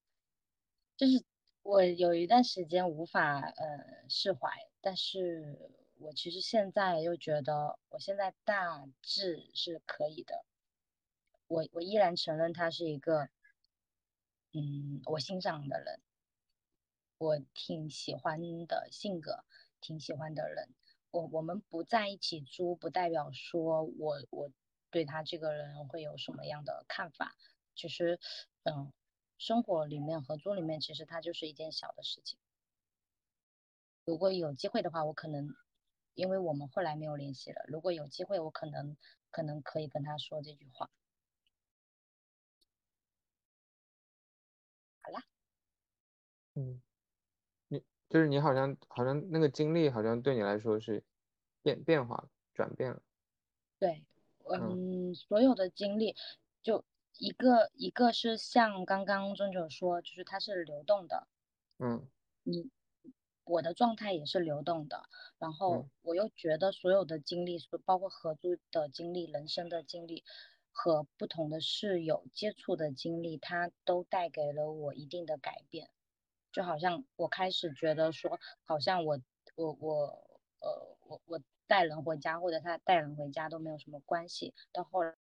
[0.97, 1.23] 就是
[1.61, 4.49] 我有一段时间无法呃释怀，
[4.81, 5.57] 但是
[5.99, 10.43] 我其实现在又觉得我现在大致是可以的。
[11.47, 13.30] 我我依然承认他是一个，
[14.51, 16.01] 嗯，我欣赏的人，
[17.17, 19.45] 我挺喜欢的性格，
[19.80, 20.67] 挺喜欢的人。
[21.11, 24.51] 我我们不在一起租，不代表说我我。
[24.93, 27.35] 对他这个人会有什么样的看法？
[27.75, 28.19] 其实，
[28.61, 28.93] 嗯，
[29.39, 32.37] 生活里面合作里面，其实它就是一件小的事情。
[34.05, 35.55] 如果有机会的话，我可能，
[36.13, 37.65] 因为我们后来没有联系了。
[37.67, 38.95] 如果有机会，我可能
[39.31, 40.91] 可能可以跟他说这句话。
[45.01, 45.23] 好啦，
[46.53, 46.79] 嗯，
[47.69, 51.03] 你就是你好像好像那个经历好像对你来说是
[51.63, 53.01] 变变化转变了，
[53.79, 54.05] 对。
[54.49, 56.15] 嗯，所有的经历，
[56.61, 56.83] 就
[57.17, 61.27] 一个一个是像刚刚钟九说，就是它是流动的，
[61.79, 62.07] 嗯，
[62.43, 62.69] 你
[63.43, 65.03] 我的状态也是流动的，
[65.39, 65.87] 然后。
[66.05, 70.21] 我又觉得所有的经历，包括合租的经历、人生的经历
[70.69, 75.89] 和不同的室友接触的经历，它都带给了我一定的改变，
[76.51, 79.17] 就好像我开始觉得说，好像我
[79.55, 79.95] 我我
[80.59, 81.39] 呃我我。
[81.73, 84.53] 带人回家，或者他带人回家都没有什么关系。
[84.71, 85.15] 到后来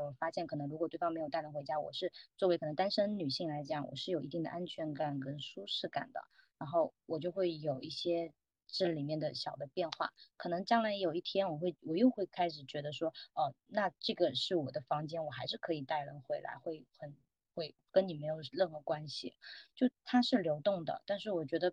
[0.00, 6.20] 我发现，可能如果对方没有带人回家，我是作为可能单身女性来讲，我是有一定的安全感跟舒适感的。
[6.58, 8.32] 然后我就会有一些
[8.66, 10.12] 这里面的小的变化。
[10.36, 17.16] 可能将来有一天，我会我又会开始觉得说，哦，那这个是我的房间，我还是可以带人回来，会很
[17.54, 19.36] 会跟你没有任何关系。
[19.76, 21.72] 就它是流动的，但是我觉得，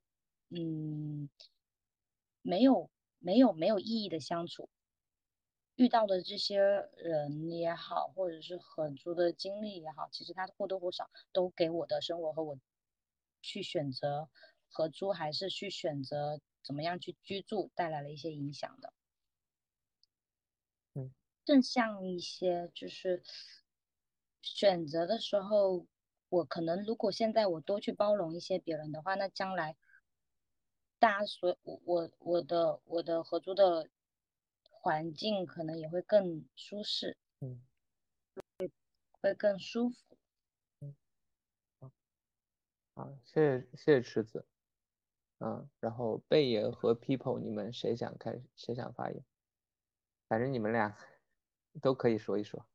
[0.52, 1.32] 嗯，
[2.44, 2.92] 没有。
[3.20, 4.70] 没有没有意义的相处，
[5.76, 6.60] 遇到的这些
[6.98, 12.58] 人也好，或者是合租的经历也好，其实他或多或少都给我的生活和我
[13.42, 14.30] 去选择
[14.70, 18.94] 合租还是去选择怎么样去居住带来了一些影响的。
[20.96, 21.14] 嗯，
[21.46, 23.24] 正向一些就是
[24.42, 25.86] 选择的时候，
[26.30, 29.78] 我可能如果现在我多去包容一些别人的话，那将来。
[31.00, 33.90] 大家所我我我的我的合租的
[34.70, 37.62] 环境可能也会更舒适，嗯，
[38.58, 38.72] 会
[39.22, 40.18] 会更舒服，
[40.82, 40.96] 嗯，
[41.80, 41.92] 好，
[42.96, 44.46] 好，谢谢谢谢池子，
[45.40, 49.24] 嗯，然后贝爷和 People，你们谁想开，谁想发言？
[50.28, 50.98] 反正你们俩
[51.82, 52.66] 都可以说一说。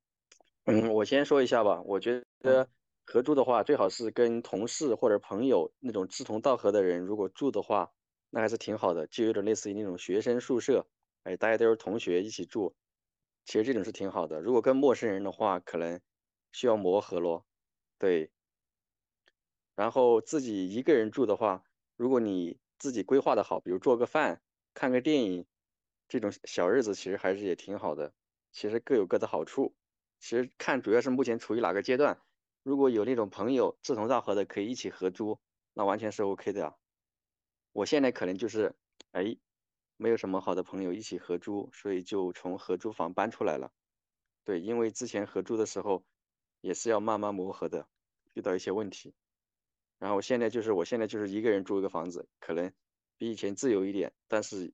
[0.64, 1.82] 嗯，我先说一下吧。
[1.82, 2.66] 我觉得
[3.04, 7.92] 合租的话，最好是跟同事或者朋友那种志同道合的人，如果住的话，
[8.34, 10.88] 那还是挺好的，就有点类似于那种学生宿舍，
[11.22, 12.74] 哎，大家都是同学一起住，
[13.44, 14.40] 其实这种是挺好的。
[14.40, 16.00] 如果跟陌生人的话，可能
[16.50, 17.46] 需要磨合咯。
[17.96, 18.32] 对。
[19.76, 21.62] 然后自己一个人住的话，
[21.96, 24.42] 如果你自己规划的好，比如做个饭、
[24.74, 25.46] 看个电影，
[26.08, 28.14] 这种小日子其实还是也挺好的。
[28.50, 29.76] 其实各有各的好处。
[30.18, 32.20] 其实看主要是目前处于哪个阶段。
[32.64, 35.38] 如果有那种朋友志同道合的可以一起合租，
[35.72, 36.74] 那完全是 OK 的呀。
[37.74, 38.72] 我现在可能就是，
[39.10, 39.36] 哎，
[39.96, 43.72] 没有什么好的朋友一起合租，所以就从合租房搬出来了。
[44.44, 46.04] 对，因为之前合租的时候
[46.60, 47.88] 也是要慢慢磨合的，
[48.32, 49.12] 遇到一些问题。
[49.98, 52.72] 然后现在就是我现在就是一个人住一个房子，可能
[53.16, 54.72] 比以前自由一点，但是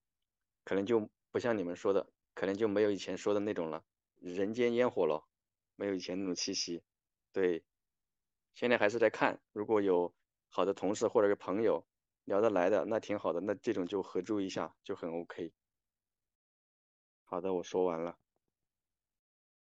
[0.65, 3.83] 可能就不像你们说的，可能就没有以前说的那种了，
[4.19, 5.27] 人间烟火了，
[5.75, 6.83] 没有以前那种气息。
[7.33, 7.65] 对，
[8.55, 10.15] 现在还是在看，如果有
[10.51, 11.87] 好的同事或者是朋友
[12.31, 15.53] 聊得来的，那挺好的，那这种就合住一下就很 OK。
[17.27, 18.17] 好的，我说完了。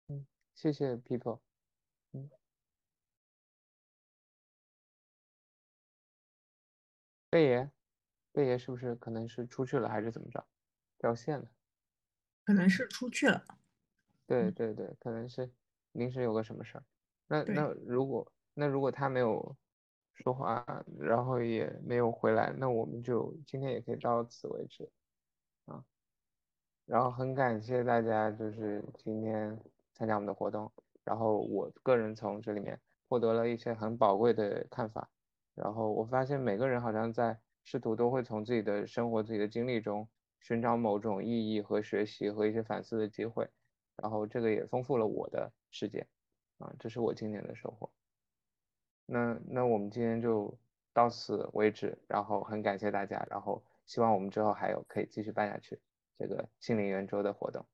[0.08, 1.40] 嗯，谢谢 People。
[2.12, 2.30] 嗯。
[7.32, 7.70] 贝爷，
[8.32, 10.46] 贝爷是不是可能是出去了还是怎么着，
[10.98, 11.50] 掉线了？
[12.44, 13.44] 可能是出去了。
[14.26, 15.52] 对对对，可能是
[15.92, 16.84] 临时有个什么事儿。
[17.28, 19.56] 那那如果那如果他没有
[20.16, 20.64] 说话，
[20.98, 24.90] 然后也没有回来，那我们就今天也可以到此为止
[25.66, 25.84] 啊。
[26.86, 29.58] 然后很感谢大家，就是今天
[29.92, 30.72] 参加我们的活动。
[31.04, 35.08] 然后我个人从这里面获得了一些很宝贵的看法。
[35.54, 40.08] 然后我发现每个人好像在试图都会从自己的生活、自己的经历中
[40.40, 43.48] 寻找某种意义和学习和一些反思的机会，
[43.96, 46.06] 然后这个也丰富了我的世界，
[46.58, 47.90] 啊，这是我今年的收获。
[49.06, 50.58] 那那我们今天就
[50.92, 55.80] 到此为止，然后很感谢大家，然后希望我们之后还有可以继续办下去
[56.18, 57.64] 这个心灵圆桌的活动。